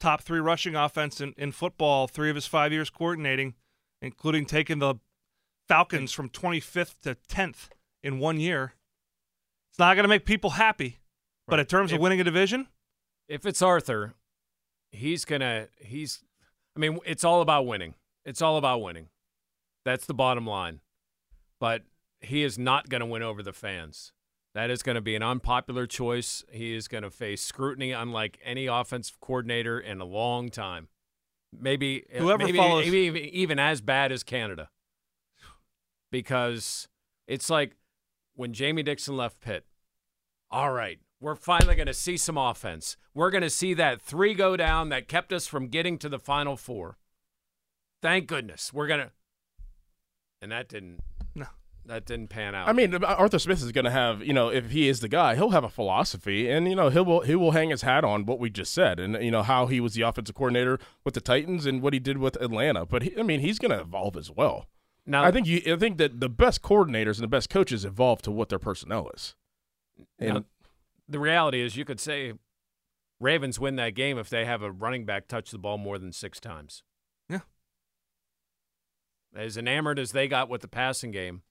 top 0.00 0.22
three 0.22 0.40
rushing 0.40 0.74
offense 0.74 1.20
in, 1.20 1.32
in 1.36 1.52
football, 1.52 2.08
three 2.08 2.28
of 2.30 2.34
his 2.34 2.46
five 2.46 2.72
years 2.72 2.90
coordinating, 2.90 3.54
including 4.02 4.46
taking 4.46 4.78
the 4.80 4.96
Falcons 5.68 6.10
from 6.12 6.28
25th 6.28 6.94
to 7.02 7.16
10th 7.28 7.68
in 8.02 8.18
one 8.18 8.40
year. 8.40 8.74
It's 9.70 9.78
not 9.78 9.94
going 9.94 10.02
to 10.04 10.08
make 10.08 10.24
people 10.26 10.50
happy, 10.50 10.98
but 11.46 11.54
Right. 11.56 11.60
in 11.60 11.66
terms 11.66 11.92
of 11.92 12.00
winning 12.00 12.20
a 12.20 12.24
division, 12.24 12.66
If 13.28 13.46
it's 13.46 13.62
Arthur, 13.62 14.14
he's 14.90 15.24
gonna 15.24 15.68
he's 15.78 16.24
I 16.76 16.80
mean, 16.80 16.98
it's 17.06 17.22
all 17.22 17.40
about 17.42 17.66
winning. 17.66 17.94
It's 18.24 18.42
all 18.42 18.56
about 18.56 18.82
winning. 18.82 19.08
That's 19.84 20.06
the 20.06 20.14
bottom 20.14 20.46
line. 20.46 20.80
But 21.60 21.82
he 22.20 22.42
is 22.42 22.58
not 22.58 22.88
going 22.88 23.00
to 23.00 23.06
win 23.06 23.22
over 23.22 23.42
the 23.42 23.52
fans. 23.52 24.12
That 24.54 24.70
is 24.70 24.82
going 24.82 24.96
to 24.96 25.00
be 25.00 25.14
an 25.14 25.22
unpopular 25.22 25.86
choice. 25.86 26.44
He 26.50 26.74
is 26.74 26.88
going 26.88 27.04
to 27.04 27.10
face 27.10 27.42
scrutiny 27.42 27.92
unlike 27.92 28.38
any 28.44 28.66
offensive 28.66 29.20
coordinator 29.20 29.78
in 29.78 30.00
a 30.00 30.04
long 30.04 30.48
time. 30.48 30.88
Maybe 31.56 32.04
uh, 32.14 32.18
Whoever 32.18 32.44
maybe, 32.44 32.58
follows- 32.58 32.84
maybe 32.84 32.98
even, 32.98 33.22
even 33.22 33.58
as 33.58 33.80
bad 33.80 34.12
as 34.12 34.22
Canada. 34.22 34.70
Because 36.10 36.88
it's 37.28 37.48
like 37.48 37.76
when 38.34 38.52
Jamie 38.52 38.82
Dixon 38.82 39.16
left 39.16 39.40
Pitt. 39.40 39.64
All 40.50 40.72
right, 40.72 40.98
we're 41.20 41.36
finally 41.36 41.76
going 41.76 41.86
to 41.86 41.94
see 41.94 42.16
some 42.16 42.36
offense. 42.36 42.96
We're 43.14 43.30
going 43.30 43.42
to 43.42 43.50
see 43.50 43.72
that 43.74 44.02
three 44.02 44.34
go 44.34 44.56
down 44.56 44.88
that 44.88 45.06
kept 45.06 45.32
us 45.32 45.46
from 45.46 45.68
getting 45.68 45.96
to 45.98 46.08
the 46.08 46.18
final 46.18 46.56
four. 46.56 46.98
Thank 48.02 48.26
goodness. 48.26 48.72
We're 48.72 48.88
going 48.88 49.00
to 49.00 49.10
And 50.42 50.50
that 50.50 50.68
didn't. 50.68 51.00
That 51.86 52.04
didn't 52.06 52.28
pan 52.28 52.54
out. 52.54 52.68
I 52.68 52.72
mean, 52.72 53.02
Arthur 53.02 53.38
Smith 53.38 53.62
is 53.62 53.72
going 53.72 53.84
to 53.84 53.90
have, 53.90 54.22
you 54.22 54.32
know, 54.32 54.48
if 54.48 54.70
he 54.70 54.88
is 54.88 55.00
the 55.00 55.08
guy, 55.08 55.34
he'll 55.34 55.50
have 55.50 55.64
a 55.64 55.68
philosophy, 55.68 56.48
and 56.48 56.68
you 56.68 56.76
know, 56.76 56.88
he 56.88 57.00
will 57.00 57.20
he 57.20 57.34
will 57.34 57.50
hang 57.52 57.70
his 57.70 57.82
hat 57.82 58.04
on 58.04 58.26
what 58.26 58.38
we 58.38 58.50
just 58.50 58.72
said, 58.72 59.00
and 59.00 59.22
you 59.22 59.30
know 59.30 59.42
how 59.42 59.66
he 59.66 59.80
was 59.80 59.94
the 59.94 60.02
offensive 60.02 60.34
coordinator 60.34 60.78
with 61.04 61.14
the 61.14 61.20
Titans 61.20 61.66
and 61.66 61.82
what 61.82 61.92
he 61.92 61.98
did 61.98 62.18
with 62.18 62.36
Atlanta. 62.40 62.86
But 62.86 63.02
he, 63.02 63.18
I 63.18 63.22
mean, 63.22 63.40
he's 63.40 63.58
going 63.58 63.72
to 63.72 63.80
evolve 63.80 64.16
as 64.16 64.30
well. 64.30 64.66
now 65.06 65.24
I 65.24 65.30
think 65.30 65.46
you, 65.46 65.60
I 65.66 65.76
think 65.76 65.98
that 65.98 66.20
the 66.20 66.28
best 66.28 66.62
coordinators 66.62 67.16
and 67.16 67.24
the 67.24 67.28
best 67.28 67.50
coaches 67.50 67.84
evolve 67.84 68.22
to 68.22 68.30
what 68.30 68.48
their 68.48 68.58
personnel 68.58 69.10
is. 69.14 69.34
And 70.18 70.34
Now, 70.34 70.44
the 71.08 71.18
reality 71.18 71.60
is 71.60 71.76
you 71.76 71.84
could 71.84 72.00
say 72.00 72.34
Ravens 73.18 73.58
win 73.58 73.76
that 73.76 73.94
game 73.94 74.16
if 74.18 74.30
they 74.30 74.44
have 74.44 74.62
a 74.62 74.70
running 74.70 75.04
back 75.04 75.28
touch 75.28 75.50
the 75.50 75.58
ball 75.58 75.76
more 75.76 75.98
than 75.98 76.12
6 76.12 76.40
times. 76.40 76.82
Yeah. 77.28 77.40
As 79.34 79.56
enamored 79.56 79.98
as 79.98 80.12
they 80.12 80.26
got 80.28 80.48
with 80.48 80.62
the 80.62 80.68
passing 80.68 81.10
game, 81.10 81.42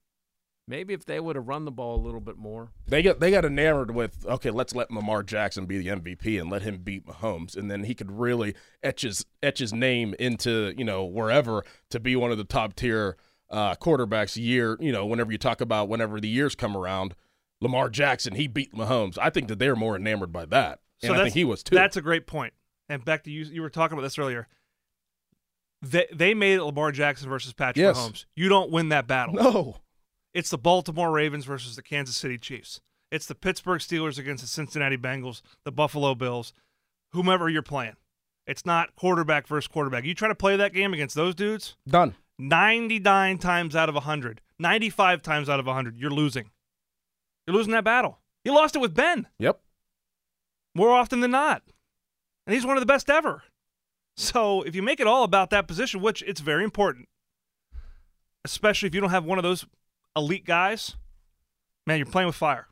maybe 0.70 0.94
if 0.94 1.04
they 1.04 1.20
would 1.20 1.36
have 1.36 1.48
run 1.50 1.66
the 1.66 1.72
ball 1.72 1.96
a 1.96 2.02
little 2.04 2.22
bit 2.22 2.38
more. 2.38 2.72
they 2.88 3.02
got 3.02 3.20
they 3.20 3.32
got 3.32 3.44
enamored 3.44 3.92
with 3.92 4.26
okay, 4.26 4.52
let's 4.52 4.74
let 4.74 4.90
Lamar 4.92 5.24
Jackson 5.24 5.66
be 5.66 5.78
the 5.80 5.88
MVP 5.88 6.40
and 6.40 6.50
let 6.50 6.62
him 6.62 6.78
beat 6.78 7.06
Mahomes, 7.06 7.58
and 7.58 7.70
then 7.70 7.84
he 7.84 7.94
could 7.96 8.12
really 8.12 8.56
etch 8.82 9.02
his 9.02 9.26
etch 9.44 9.60
his 9.60 9.74
name 9.74 10.16
into 10.20 10.74
you 10.78 10.86
know 10.86 11.04
wherever 11.04 11.64
to 11.90 12.00
be 12.00 12.16
one 12.16 12.32
of 12.32 12.38
the 12.38 12.44
top 12.46 12.76
tier 12.76 13.18
uh, 13.50 13.76
quarterbacks. 13.76 14.38
Year 14.38 14.78
you 14.80 14.92
know 14.92 15.06
whenever 15.06 15.32
you 15.32 15.38
talk 15.38 15.60
about 15.60 15.90
whenever 15.90 16.22
the 16.22 16.30
years 16.30 16.56
come 16.56 16.78
around, 16.78 17.16
Lamar 17.60 17.90
Jackson 17.90 18.36
he 18.36 18.48
beat 18.48 18.74
Mahomes. 18.74 19.18
I 19.20 19.30
think 19.32 19.48
that 19.50 19.60
they're 19.60 19.76
more 19.76 19.96
enamored 19.98 20.32
by 20.32 20.46
that, 20.46 20.80
and 21.02 21.12
I 21.12 21.16
that's- 21.18 21.26
think 21.34 21.34
he 21.36 21.44
was 21.46 21.64
too. 21.64 21.76
That's 21.76 21.98
a 21.98 22.02
great 22.02 22.28
point. 22.28 22.54
And 22.88 23.04
back 23.04 23.24
to 23.26 23.32
you, 23.32 23.44
you 23.44 23.62
were 23.62 23.70
talking 23.70 23.98
about 23.98 24.04
this 24.04 24.18
earlier. 24.18 24.48
They 25.82 26.08
they 26.14 26.34
made 26.34 26.56
it 26.56 26.64
Lamar 26.64 26.92
Jackson 26.92 27.30
versus 27.30 27.54
Patrick 27.54 27.78
Yes. 27.84 27.98
Mahomes. 27.98 28.26
You 28.36 28.50
don't 28.50 28.70
win 28.72 28.90
that 28.90 29.08
battle. 29.08 29.36
no. 29.36 29.78
It's 30.34 30.50
the 30.50 30.58
Baltimore 30.58 31.12
Ravens 31.12 31.46
versus 31.46 31.76
the 31.76 31.82
Kansas 31.82 32.18
City 32.18 32.38
Chiefs. 32.38 32.82
It's 33.12 33.26
the 33.26 33.36
Pittsburgh 33.36 33.82
Steelers 33.82 34.20
against 34.20 34.44
the 34.44 34.48
Cincinnati 34.48 34.98
Bengals, 34.98 35.42
the 35.66 35.72
Buffalo 35.72 36.14
Bills, 36.14 36.54
whomever 37.12 37.50
you're 37.50 37.64
playing. 37.64 37.96
It's 38.46 38.66
not 38.66 38.96
quarterback 38.96 39.48
versus 39.48 39.68
quarterback. 39.68 40.04
You 40.06 40.14
try 40.14 40.28
to 40.28 40.36
play 40.36 40.56
that 40.56 40.74
game 40.74 40.94
against 40.94 41.16
those 41.16 41.36
dudes, 41.36 41.76
Done. 41.88 42.16
99 42.38 43.38
times 43.40 43.76
out 43.76 43.90
of 43.90 43.96
100, 43.96 44.42
95 44.60 45.22
times 45.22 45.50
out 45.50 45.60
of 45.60 45.66
100, 45.66 45.98
you're 45.98 46.10
losing. 46.12 46.52
You're 47.46 47.56
losing 47.56 47.74
that 47.74 47.84
battle. 47.84 48.20
You 48.44 48.54
lost 48.54 48.76
it 48.76 48.80
with 48.80 48.94
Ben 48.94 49.28
Yep. 49.40 49.60
more 50.76 50.92
often 50.92 51.20
than 51.20 51.32
not. 51.32 51.64
And 52.46 52.54
he's 52.54 52.66
one 52.66 52.78
of 52.78 52.82
the 52.82 52.86
best 52.88 53.10
ever. 53.10 53.44
So 54.16 54.62
if 54.64 54.76
you 54.76 54.82
make 54.84 55.00
it 55.00 55.08
all 55.08 55.24
about 55.24 55.50
that 55.50 55.68
position, 55.68 56.02
which 56.02 56.22
it's 56.24 56.42
very 56.42 56.64
important, 56.64 57.08
especially 58.46 58.88
if 58.88 58.96
you 58.96 59.02
don't 59.02 59.10
have 59.12 59.26
one 59.26 59.38
of 59.38 59.44
those 59.44 59.66
elite 60.16 60.46
guys, 60.46 60.96
man, 61.86 61.98
you're 61.98 62.06
playing 62.06 62.28
with 62.28 62.36
fire. 62.36 62.68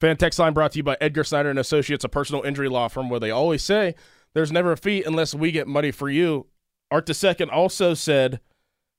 Fan 0.00 0.16
text 0.16 0.38
line 0.38 0.52
brought 0.52 0.72
to 0.72 0.78
you 0.78 0.82
by 0.82 0.96
Edgar 1.00 1.24
Snyder 1.24 1.50
and 1.50 1.58
Associates, 1.58 2.04
a 2.04 2.08
personal 2.08 2.42
injury 2.42 2.68
law 2.68 2.88
firm 2.88 3.08
where 3.08 3.20
they 3.20 3.30
always 3.30 3.62
say 3.62 3.94
there's 4.34 4.52
never 4.52 4.72
a 4.72 4.76
fee 4.76 5.02
unless 5.04 5.34
we 5.34 5.50
get 5.50 5.66
money 5.66 5.90
for 5.90 6.10
you. 6.10 6.46
Art 6.90 7.06
the 7.06 7.14
second 7.14 7.50
also 7.50 7.94
said 7.94 8.40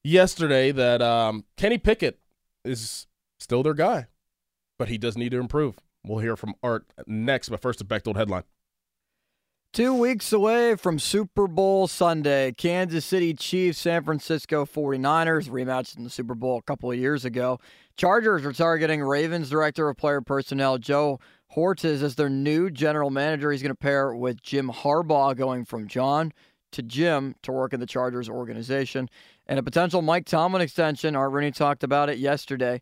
yesterday 0.03 0.71
that 0.71 1.01
um, 1.01 1.45
Kenny 1.57 1.77
Pickett 1.77 2.19
is 2.63 3.07
still 3.39 3.63
their 3.63 3.73
guy, 3.73 4.07
but 4.79 4.87
he 4.87 4.97
does 4.97 5.17
need 5.17 5.29
to 5.29 5.39
improve. 5.39 5.77
We'll 6.03 6.19
hear 6.19 6.35
from 6.35 6.55
Art 6.63 6.85
next, 7.07 7.49
but 7.49 7.61
first 7.61 7.81
a 7.81 7.83
Bechtold 7.83 8.17
headline. 8.17 8.43
Two 9.75 9.93
weeks 9.93 10.31
away 10.31 10.77
from 10.77 10.99
Super 10.99 11.49
Bowl 11.49 11.89
Sunday, 11.89 12.53
Kansas 12.53 13.03
City 13.03 13.33
Chiefs, 13.33 13.79
San 13.79 14.05
Francisco 14.05 14.65
49ers, 14.65 15.49
rematched 15.49 15.97
in 15.97 16.05
the 16.05 16.09
Super 16.09 16.33
Bowl 16.33 16.59
a 16.59 16.61
couple 16.61 16.89
of 16.89 16.97
years 16.97 17.25
ago. 17.25 17.59
Chargers 17.97 18.45
are 18.45 18.53
targeting 18.53 19.01
Ravens 19.01 19.49
Director 19.49 19.89
of 19.89 19.97
Player 19.97 20.21
Personnel 20.21 20.77
Joe 20.77 21.19
Hortiz 21.49 22.01
as 22.01 22.15
their 22.15 22.29
new 22.29 22.69
general 22.69 23.09
manager. 23.09 23.51
He's 23.51 23.61
going 23.61 23.73
to 23.73 23.75
pair 23.75 24.15
with 24.15 24.41
Jim 24.41 24.69
Harbaugh, 24.69 25.35
going 25.35 25.65
from 25.65 25.89
John 25.89 26.31
to 26.71 26.81
Jim 26.81 27.35
to 27.41 27.51
work 27.51 27.73
in 27.73 27.81
the 27.81 27.85
Chargers 27.85 28.29
organization. 28.29 29.09
And 29.45 29.59
a 29.59 29.63
potential 29.63 30.01
Mike 30.01 30.25
Tomlin 30.25 30.61
extension. 30.61 31.17
Art 31.17 31.33
Rooney 31.33 31.51
talked 31.51 31.83
about 31.83 32.09
it 32.09 32.17
yesterday. 32.17 32.79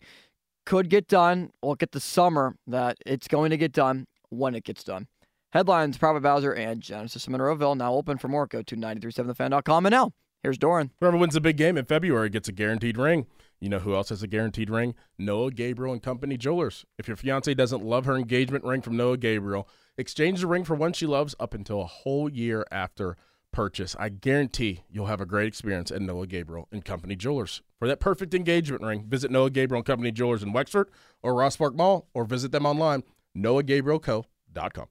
could 0.64 0.92
get 0.92 1.08
done. 1.08 1.50
Look 1.64 1.82
at 1.82 1.92
the 1.92 2.00
summer 2.00 2.56
that 2.68 3.00
it's 3.04 3.28
going 3.28 3.50
to 3.50 3.58
get 3.58 3.72
done 3.72 4.06
when 4.30 4.54
it 4.54 4.64
gets 4.64 4.84
done. 4.84 5.08
Headlines, 5.54 6.00
Papa 6.00 6.20
Bowser, 6.20 6.52
and 6.52 6.82
Genesis 6.82 7.28
Monroeville 7.28 7.78
now 7.78 7.94
open 7.94 8.18
for 8.18 8.28
more. 8.28 8.48
Go 8.48 8.64
to 8.64 8.76
937thefan.com. 8.76 9.86
And 9.86 9.94
now, 9.94 10.12
here's 10.42 10.58
Dorin. 10.58 10.90
Whoever 11.00 11.16
wins 11.16 11.36
the 11.36 11.42
big 11.42 11.58
game 11.58 11.78
in 11.78 11.86
February 11.86 12.32
gets 12.32 12.50
a 12.50 12.52
guaranteed 12.52 12.98
ring. 12.98 13.28
You 13.60 13.70
know 13.70 13.78
who 13.78 13.94
else 13.94 14.10
has 14.10 14.24
a 14.24 14.28
guaranteed 14.28 14.72
ring? 14.72 14.96
Noah 15.20 15.52
Gabriel 15.52 15.94
and 15.94 16.02
Company 16.02 16.38
Jewelers. 16.38 16.86
If 16.98 17.08
your 17.08 17.16
fiance 17.18 17.54
doesn't 17.54 17.84
love 17.84 18.06
her 18.06 18.18
engagement 18.18 18.64
ring 18.64 18.82
from 18.82 18.98
Noah 18.98 19.18
Gabriel, 19.18 19.70
exchange 19.96 20.42
the 20.42 20.48
ring 20.48 20.64
for 20.64 20.74
one 20.74 20.92
she 20.92 21.06
loves 21.06 21.36
up 21.40 21.54
until 21.54 21.82
a 21.82 21.86
whole 21.86 22.32
year 22.32 22.66
after 22.72 23.16
purchase. 23.52 23.96
I 24.00 24.10
guarantee 24.10 24.82
you'll 24.90 25.06
have 25.06 25.22
a 25.22 25.26
great 25.28 25.48
experience 25.48 25.92
at 25.92 26.02
Noah 26.02 26.26
Gabriel 26.26 26.68
and 26.72 26.84
Company 26.84 27.16
Jewelers. 27.16 27.62
For 27.78 27.88
that 27.88 28.00
perfect 28.00 28.34
engagement 28.34 28.82
ring, 28.82 29.06
visit 29.08 29.30
Noah 29.30 29.52
Gabriel 29.52 29.82
and 29.82 29.86
Company 29.86 30.12
Jewelers 30.12 30.42
in 30.42 30.52
Wexford 30.52 30.90
or 31.22 31.36
Ross 31.36 31.58
Park 31.58 31.76
Mall 31.76 32.08
or 32.16 32.26
visit 32.26 32.52
them 32.52 32.66
online, 32.66 33.04
noahgabrielco.com. 33.38 34.88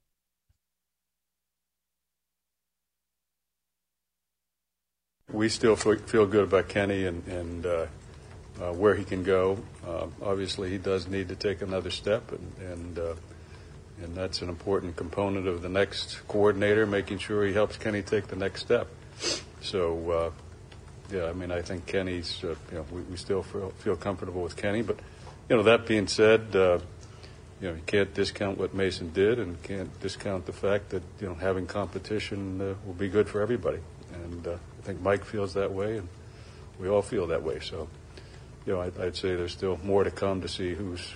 We 5.33 5.49
still 5.49 5.77
feel 5.77 6.27
good 6.27 6.45
about 6.45 6.69
Kenny 6.69 7.07
and, 7.07 7.27
and 7.27 7.67
uh, 7.67 7.87
uh, 8.61 8.73
where 8.73 8.95
he 8.95 9.05
can 9.05 9.23
go. 9.23 9.59
Uh, 9.87 10.07
obviously, 10.23 10.71
he 10.71 10.79
does 10.79 11.09
need 11.09 11.29
to 11.29 11.37
take 11.37 11.62
another 11.62 11.91
step, 11.91 12.33
and 12.33 12.71
and, 12.71 12.99
uh, 12.99 13.15
and 14.03 14.15
that's 14.15 14.43
an 14.43 14.49
important 14.49 14.97
component 14.97 15.47
of 15.47 15.62
the 15.62 15.69
next 15.69 16.21
coordinator, 16.29 16.87
making 16.87 17.19
sure 17.19 17.47
he 17.47 17.53
helps 17.53 17.77
Kenny 17.77 18.03
take 18.03 18.27
the 18.27 18.37
next 18.37 18.61
step. 18.61 18.89
So, 19.62 20.11
uh, 20.11 20.31
yeah, 21.11 21.27
I 21.27 21.33
mean, 21.33 21.51
I 21.51 21.62
think 21.62 21.87
Kenny's, 21.87 22.43
uh, 22.45 22.55
you 22.71 22.79
know, 22.79 22.87
we, 22.91 23.01
we 23.03 23.17
still 23.17 23.43
feel, 23.43 23.71
feel 23.79 23.97
comfortable 23.97 24.43
with 24.43 24.57
Kenny, 24.57 24.83
but 24.83 24.99
you 25.49 25.57
know, 25.57 25.62
that 25.62 25.87
being 25.87 26.09
said, 26.09 26.49
you 26.53 27.69
know, 27.69 27.75
you 27.75 27.83
can't 27.87 28.12
discount 28.12 28.59
what 28.59 28.75
Mason 28.75 29.12
did, 29.12 29.39
and 29.39 29.62
can't 29.62 29.99
discount 30.01 30.45
the 30.45 30.53
fact 30.53 30.91
that 30.91 31.03
you 31.21 31.29
know 31.29 31.35
having 31.35 31.67
competition 31.67 32.59
will 32.85 32.95
be 32.95 33.09
good 33.09 33.29
for 33.29 33.41
everybody, 33.41 33.79
and 34.12 34.59
I 34.83 34.87
think 34.87 35.01
Mike 35.01 35.25
feels 35.25 35.55
that 35.55 35.73
way, 35.73 35.99
and 35.99 36.09
we 36.81 36.89
all 36.89 37.03
feel 37.03 37.29
that 37.29 37.43
way. 37.43 37.61
So, 37.61 37.89
you 38.67 38.73
know, 38.73 38.81
I'd, 38.81 38.99
I'd 38.99 39.17
say 39.17 39.37
there's 39.37 39.53
still 39.53 39.79
more 39.85 40.03
to 40.03 40.11
come 40.11 40.41
to 40.41 40.49
see 40.49 40.75
who's 40.75 41.15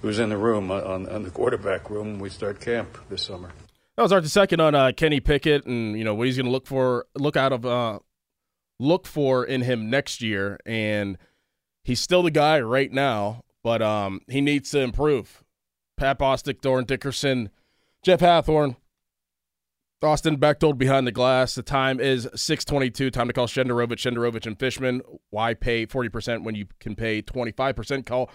who's 0.00 0.18
in 0.18 0.30
the 0.30 0.36
room 0.36 0.70
on, 0.72 1.08
on 1.08 1.22
the 1.22 1.30
quarterback 1.30 1.88
room 1.88 2.12
when 2.12 2.18
we 2.18 2.28
start 2.28 2.60
camp 2.60 2.98
this 3.08 3.22
summer. 3.22 3.50
That 3.96 4.02
was 4.02 4.12
our 4.12 4.24
second 4.24 4.60
on 4.60 4.74
uh, 4.74 4.90
Kenny 4.96 5.20
Pickett, 5.20 5.64
and 5.66 5.96
you 5.96 6.02
know 6.02 6.14
what 6.14 6.26
he's 6.26 6.36
going 6.36 6.46
to 6.46 6.52
look 6.52 6.66
for, 6.66 7.06
look 7.14 7.36
out 7.36 7.52
of, 7.52 7.64
uh, 7.64 8.00
look 8.80 9.06
for 9.06 9.44
in 9.44 9.60
him 9.60 9.88
next 9.88 10.20
year, 10.20 10.58
and 10.66 11.18
he's 11.84 12.00
still 12.00 12.24
the 12.24 12.30
guy 12.32 12.60
right 12.60 12.90
now, 12.90 13.44
but 13.62 13.80
um, 13.80 14.22
he 14.28 14.40
needs 14.40 14.70
to 14.70 14.80
improve. 14.80 15.44
Pat 15.96 16.18
Bostick, 16.18 16.60
Dorin 16.62 16.86
Dickerson, 16.86 17.50
Jeff 18.02 18.20
Hathhorn, 18.20 18.74
Austin 20.02 20.36
Bechtold 20.36 20.78
behind 20.78 21.06
the 21.06 21.12
glass. 21.12 21.54
The 21.54 21.62
time 21.62 22.00
is 22.00 22.28
622. 22.34 23.10
Time 23.10 23.28
to 23.28 23.32
call 23.32 23.46
Shenderovich, 23.46 23.98
Shenderovich, 23.98 24.46
and 24.46 24.58
Fishman. 24.58 25.02
Why 25.30 25.54
pay 25.54 25.86
40% 25.86 26.44
when 26.44 26.54
you 26.54 26.66
can 26.80 26.94
pay 26.94 27.22
25%? 27.22 28.06
Call 28.06 28.30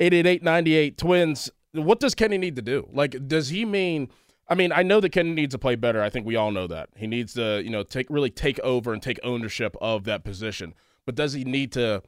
888-98 0.00 0.96
Twins. 0.96 1.50
What 1.72 2.00
does 2.00 2.14
Kenny 2.14 2.38
need 2.38 2.56
to 2.56 2.62
do? 2.62 2.88
Like, 2.92 3.28
does 3.28 3.48
he 3.48 3.64
mean– 3.64 4.08
I 4.48 4.54
mean, 4.54 4.72
I 4.72 4.82
know 4.82 5.00
that 5.00 5.10
Kenny 5.10 5.32
needs 5.32 5.54
to 5.54 5.58
play 5.58 5.74
better. 5.74 6.02
I 6.02 6.10
think 6.10 6.26
we 6.26 6.36
all 6.36 6.50
know 6.50 6.66
that. 6.66 6.90
He 6.96 7.06
needs 7.06 7.34
to, 7.34 7.62
you 7.64 7.70
know, 7.70 7.82
take 7.82 8.06
really 8.10 8.30
take 8.30 8.60
over 8.60 8.92
and 8.92 9.02
take 9.02 9.18
ownership 9.22 9.74
of 9.80 10.04
that 10.04 10.24
position. 10.24 10.74
But 11.06 11.14
does 11.14 11.32
he 11.32 11.44
need 11.44 11.72
to 11.72 12.02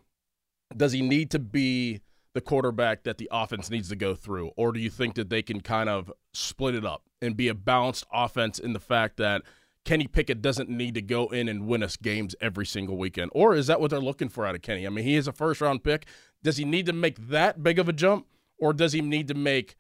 does 0.77 0.93
he 0.93 1.01
need 1.01 1.31
to 1.31 1.39
be 1.39 2.01
the 2.37 2.41
quarterback 2.43 3.03
that 3.05 3.17
the 3.17 3.29
offense 3.33 3.71
needs 3.71 3.89
to 3.89 3.97
go 3.97 4.15
through? 4.15 4.51
Or 4.57 4.71
do 4.71 4.79
you 4.79 4.91
think 4.91 5.15
that 5.15 5.31
they 5.31 5.41
can 5.41 5.63
kind 5.63 5.89
of 5.89 6.13
split 6.35 6.75
it 6.75 6.85
up 6.85 7.03
and 7.23 7.35
be 7.35 7.49
a 7.49 7.55
balanced 7.55 8.05
offense 8.13 8.59
in 8.59 8.75
the 8.75 8.79
fact 8.79 9.17
that 9.17 9.41
Kenny 9.87 10.07
Pickett 10.07 10.43
doesn't 10.43 10.69
need 10.69 10.95
to 10.97 11.01
go 11.01 11.29
in 11.29 11.49
and 11.49 11.67
win 11.67 11.83
us 11.83 11.97
games 11.97 12.37
every 12.39 12.67
single 12.67 12.99
weekend? 12.99 13.31
Or 13.35 13.55
is 13.55 13.69
that 13.69 13.81
what 13.81 13.91
they're 13.91 14.01
looking 14.01 14.29
for 14.29 14.45
out 14.45 14.55
of 14.55 14.61
Kenny? 14.61 14.87
I 14.87 14.91
mean, 14.91 15.07
he 15.07 15.17
is 15.17 15.27
a 15.27 15.33
first 15.33 15.63
round 15.63 15.83
pick. 15.83 16.05
Does 16.43 16.59
he 16.59 16.67
need 16.67 16.85
to 16.87 16.93
make 16.93 17.29
that 17.29 17.63
big 17.63 17.79
of 17.79 17.89
a 17.89 17.93
jump? 17.95 18.27
Or 18.59 18.75
does 18.75 18.93
he 18.93 19.01
need 19.01 19.29
to 19.29 19.35
make 19.35 19.77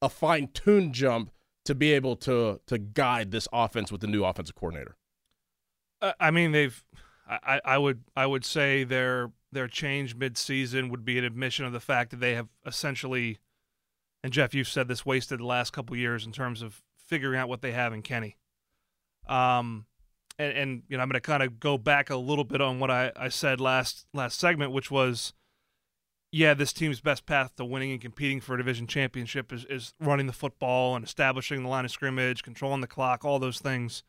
a 0.00 0.08
fine 0.08 0.48
tuned 0.54 0.94
jump 0.94 1.32
to 1.64 1.74
be 1.74 1.92
able 1.92 2.14
to 2.16 2.60
to 2.68 2.78
guide 2.78 3.32
this 3.32 3.48
offense 3.52 3.90
with 3.90 4.00
the 4.00 4.06
new 4.06 4.24
offensive 4.24 4.54
coordinator? 4.54 4.96
I 6.20 6.30
mean, 6.30 6.52
they've. 6.52 6.84
I, 7.28 7.60
I 7.64 7.78
would 7.78 8.04
I 8.14 8.26
would 8.26 8.44
say 8.44 8.84
their 8.84 9.32
their 9.52 9.68
change 9.68 10.16
midseason 10.16 10.90
would 10.90 11.04
be 11.04 11.18
an 11.18 11.24
admission 11.24 11.64
of 11.64 11.72
the 11.72 11.80
fact 11.80 12.10
that 12.10 12.20
they 12.20 12.34
have 12.34 12.48
essentially, 12.66 13.38
and 14.22 14.32
Jeff, 14.32 14.54
you've 14.54 14.68
said 14.68 14.88
this, 14.88 15.06
wasted 15.06 15.40
the 15.40 15.46
last 15.46 15.72
couple 15.72 15.96
years 15.96 16.26
in 16.26 16.32
terms 16.32 16.62
of 16.62 16.82
figuring 16.98 17.38
out 17.38 17.48
what 17.48 17.62
they 17.62 17.72
have 17.72 17.92
in 17.92 18.02
Kenny. 18.02 18.36
Um, 19.28 19.86
and, 20.38 20.52
and 20.52 20.82
you 20.88 20.96
know 20.96 21.02
I'm 21.02 21.08
going 21.08 21.14
to 21.14 21.20
kind 21.20 21.42
of 21.42 21.58
go 21.58 21.78
back 21.78 22.10
a 22.10 22.16
little 22.16 22.44
bit 22.44 22.60
on 22.60 22.78
what 22.78 22.90
I, 22.90 23.12
I 23.16 23.28
said 23.28 23.60
last 23.60 24.06
last 24.12 24.38
segment, 24.38 24.72
which 24.72 24.90
was, 24.90 25.32
yeah, 26.30 26.54
this 26.54 26.72
team's 26.72 27.00
best 27.00 27.26
path 27.26 27.56
to 27.56 27.64
winning 27.64 27.92
and 27.92 28.00
competing 28.00 28.40
for 28.40 28.54
a 28.54 28.58
division 28.58 28.86
championship 28.86 29.52
is, 29.52 29.64
is 29.66 29.94
running 30.00 30.26
the 30.26 30.32
football 30.32 30.94
and 30.94 31.04
establishing 31.04 31.62
the 31.62 31.68
line 31.68 31.84
of 31.84 31.90
scrimmage, 31.90 32.42
controlling 32.42 32.80
the 32.80 32.86
clock, 32.86 33.24
all 33.24 33.38
those 33.38 33.58
things. 33.58 34.02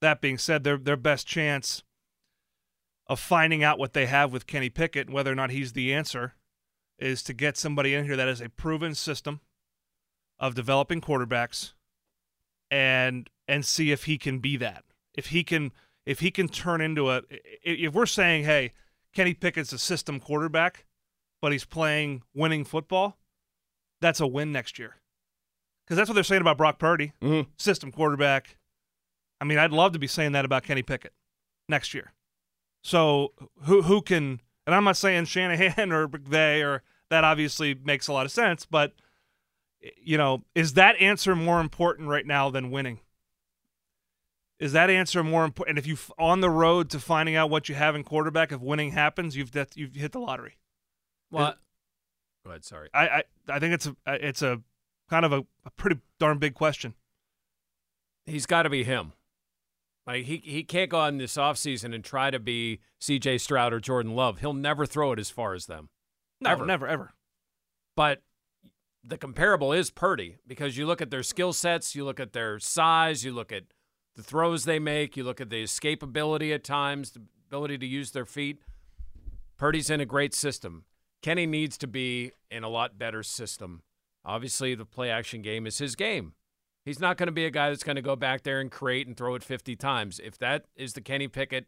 That 0.00 0.20
being 0.20 0.38
said, 0.38 0.64
their 0.64 0.76
their 0.76 0.96
best 0.96 1.26
chance 1.26 1.82
of 3.06 3.20
finding 3.20 3.62
out 3.62 3.78
what 3.78 3.92
they 3.92 4.06
have 4.06 4.32
with 4.32 4.46
Kenny 4.46 4.70
Pickett 4.70 5.06
and 5.06 5.14
whether 5.14 5.30
or 5.30 5.34
not 5.34 5.50
he's 5.50 5.72
the 5.72 5.92
answer 5.92 6.34
is 6.98 7.22
to 7.24 7.34
get 7.34 7.56
somebody 7.56 7.94
in 7.94 8.04
here 8.04 8.16
that 8.16 8.28
has 8.28 8.40
a 8.40 8.48
proven 8.48 8.94
system 8.94 9.40
of 10.38 10.54
developing 10.54 11.00
quarterbacks 11.00 11.72
and 12.70 13.28
and 13.46 13.64
see 13.64 13.92
if 13.92 14.04
he 14.04 14.16
can 14.16 14.38
be 14.38 14.56
that. 14.56 14.84
If 15.14 15.26
he 15.26 15.44
can 15.44 15.72
if 16.06 16.20
he 16.20 16.30
can 16.30 16.48
turn 16.48 16.80
into 16.80 17.10
a 17.10 17.22
if 17.62 17.92
we're 17.92 18.06
saying, 18.06 18.44
"Hey, 18.44 18.72
Kenny 19.12 19.34
Pickett's 19.34 19.72
a 19.72 19.78
system 19.78 20.18
quarterback, 20.18 20.86
but 21.42 21.52
he's 21.52 21.64
playing 21.64 22.22
winning 22.34 22.64
football," 22.64 23.18
that's 24.00 24.20
a 24.20 24.26
win 24.26 24.50
next 24.50 24.78
year. 24.78 24.96
Cuz 25.86 25.96
that's 25.96 26.08
what 26.08 26.14
they're 26.14 26.24
saying 26.24 26.40
about 26.40 26.56
Brock 26.56 26.78
Purdy, 26.78 27.12
mm-hmm. 27.20 27.50
system 27.58 27.92
quarterback. 27.92 28.56
I 29.40 29.44
mean, 29.44 29.58
I'd 29.58 29.72
love 29.72 29.92
to 29.92 29.98
be 29.98 30.06
saying 30.06 30.32
that 30.32 30.46
about 30.46 30.62
Kenny 30.62 30.82
Pickett 30.82 31.12
next 31.68 31.92
year. 31.92 32.13
So 32.84 33.32
who 33.62 33.82
who 33.82 34.02
can? 34.02 34.40
And 34.66 34.74
I'm 34.74 34.84
not 34.84 34.96
saying 34.96 35.24
Shanahan 35.24 35.90
or 35.92 36.06
they 36.06 36.62
or 36.62 36.82
that 37.10 37.24
obviously 37.24 37.74
makes 37.74 38.06
a 38.06 38.12
lot 38.12 38.26
of 38.26 38.32
sense, 38.32 38.66
but 38.66 38.92
you 40.00 40.16
know, 40.16 40.44
is 40.54 40.74
that 40.74 40.96
answer 41.00 41.34
more 41.34 41.60
important 41.60 42.08
right 42.08 42.26
now 42.26 42.50
than 42.50 42.70
winning? 42.70 43.00
Is 44.58 44.72
that 44.72 44.88
answer 44.88 45.24
more 45.24 45.44
important? 45.44 45.78
And 45.78 45.78
if 45.78 45.86
you 45.86 45.96
on 46.18 46.40
the 46.40 46.50
road 46.50 46.90
to 46.90 47.00
finding 47.00 47.36
out 47.36 47.50
what 47.50 47.68
you 47.68 47.74
have 47.74 47.96
in 47.96 48.04
quarterback, 48.04 48.52
if 48.52 48.60
winning 48.60 48.92
happens, 48.92 49.34
you've 49.34 49.50
you've 49.74 49.94
hit 49.94 50.12
the 50.12 50.20
lottery. 50.20 50.58
Well, 51.30 51.54
go 52.44 52.50
ahead. 52.50 52.64
Sorry. 52.64 52.90
I, 52.94 53.08
I 53.08 53.22
I 53.48 53.58
think 53.58 53.74
it's 53.74 53.86
a 53.86 53.96
it's 54.06 54.42
a 54.42 54.60
kind 55.08 55.24
of 55.24 55.32
a, 55.32 55.44
a 55.64 55.70
pretty 55.76 56.00
darn 56.18 56.38
big 56.38 56.54
question. 56.54 56.94
He's 58.26 58.46
got 58.46 58.62
to 58.62 58.70
be 58.70 58.84
him. 58.84 59.12
Like 60.06 60.24
he 60.26 60.42
he 60.44 60.62
can't 60.64 60.90
go 60.90 60.98
on 60.98 61.18
this 61.18 61.36
offseason 61.36 61.94
and 61.94 62.04
try 62.04 62.30
to 62.30 62.38
be 62.38 62.80
C.J. 63.00 63.38
Stroud 63.38 63.72
or 63.72 63.80
Jordan 63.80 64.14
Love. 64.14 64.40
He'll 64.40 64.52
never 64.52 64.84
throw 64.84 65.12
it 65.12 65.18
as 65.18 65.30
far 65.30 65.54
as 65.54 65.66
them. 65.66 65.88
No, 66.40 66.50
ever. 66.50 66.66
never, 66.66 66.86
ever. 66.86 67.14
But 67.96 68.22
the 69.02 69.16
comparable 69.16 69.72
is 69.72 69.90
Purdy 69.90 70.36
because 70.46 70.76
you 70.76 70.86
look 70.86 71.00
at 71.00 71.10
their 71.10 71.22
skill 71.22 71.52
sets, 71.52 71.94
you 71.94 72.04
look 72.04 72.20
at 72.20 72.32
their 72.32 72.58
size, 72.58 73.24
you 73.24 73.32
look 73.32 73.52
at 73.52 73.64
the 74.16 74.22
throws 74.22 74.64
they 74.64 74.78
make, 74.78 75.16
you 75.16 75.24
look 75.24 75.40
at 75.40 75.50
the 75.50 75.64
escapability 75.64 76.54
at 76.54 76.64
times, 76.64 77.12
the 77.12 77.22
ability 77.48 77.78
to 77.78 77.86
use 77.86 78.10
their 78.12 78.24
feet. 78.26 78.58
Purdy's 79.56 79.90
in 79.90 80.00
a 80.00 80.06
great 80.06 80.34
system. 80.34 80.84
Kenny 81.22 81.46
needs 81.46 81.78
to 81.78 81.86
be 81.86 82.32
in 82.50 82.64
a 82.64 82.68
lot 82.68 82.98
better 82.98 83.22
system. 83.22 83.82
Obviously, 84.24 84.74
the 84.74 84.84
play 84.84 85.10
action 85.10 85.42
game 85.42 85.66
is 85.66 85.78
his 85.78 85.96
game. 85.96 86.34
He's 86.84 87.00
not 87.00 87.16
going 87.16 87.28
to 87.28 87.32
be 87.32 87.46
a 87.46 87.50
guy 87.50 87.70
that's 87.70 87.82
going 87.82 87.96
to 87.96 88.02
go 88.02 88.14
back 88.14 88.42
there 88.42 88.60
and 88.60 88.70
create 88.70 89.06
and 89.06 89.16
throw 89.16 89.34
it 89.34 89.42
50 89.42 89.74
times. 89.76 90.20
If 90.22 90.36
that 90.38 90.66
is 90.76 90.92
the 90.92 91.00
Kenny 91.00 91.28
Pickett 91.28 91.66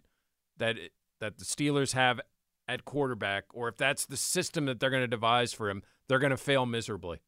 that 0.58 0.76
that 1.20 1.38
the 1.38 1.44
Steelers 1.44 1.92
have 1.92 2.20
at 2.68 2.84
quarterback, 2.84 3.44
or 3.54 3.68
if 3.68 3.76
that's 3.76 4.04
the 4.04 4.16
system 4.16 4.66
that 4.66 4.80
they're 4.80 4.90
going 4.90 5.02
to 5.02 5.06
devise 5.06 5.52
for 5.54 5.70
him, 5.70 5.82
they're 6.08 6.18
going 6.18 6.30
to 6.30 6.36
fail 6.36 6.66
miserably. 6.66 7.20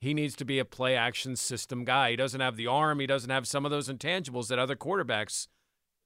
He 0.00 0.14
needs 0.14 0.36
to 0.36 0.44
be 0.44 0.58
a 0.58 0.64
play 0.64 0.94
action 0.96 1.36
system 1.36 1.84
guy. 1.84 2.10
He 2.10 2.16
doesn't 2.16 2.40
have 2.40 2.56
the 2.56 2.68
arm. 2.68 3.00
He 3.00 3.06
doesn't 3.06 3.30
have 3.30 3.46
some 3.46 3.64
of 3.64 3.70
those 3.70 3.88
intangibles 3.88 4.48
that 4.48 4.58
other 4.58 4.76
quarterbacks 4.76 5.48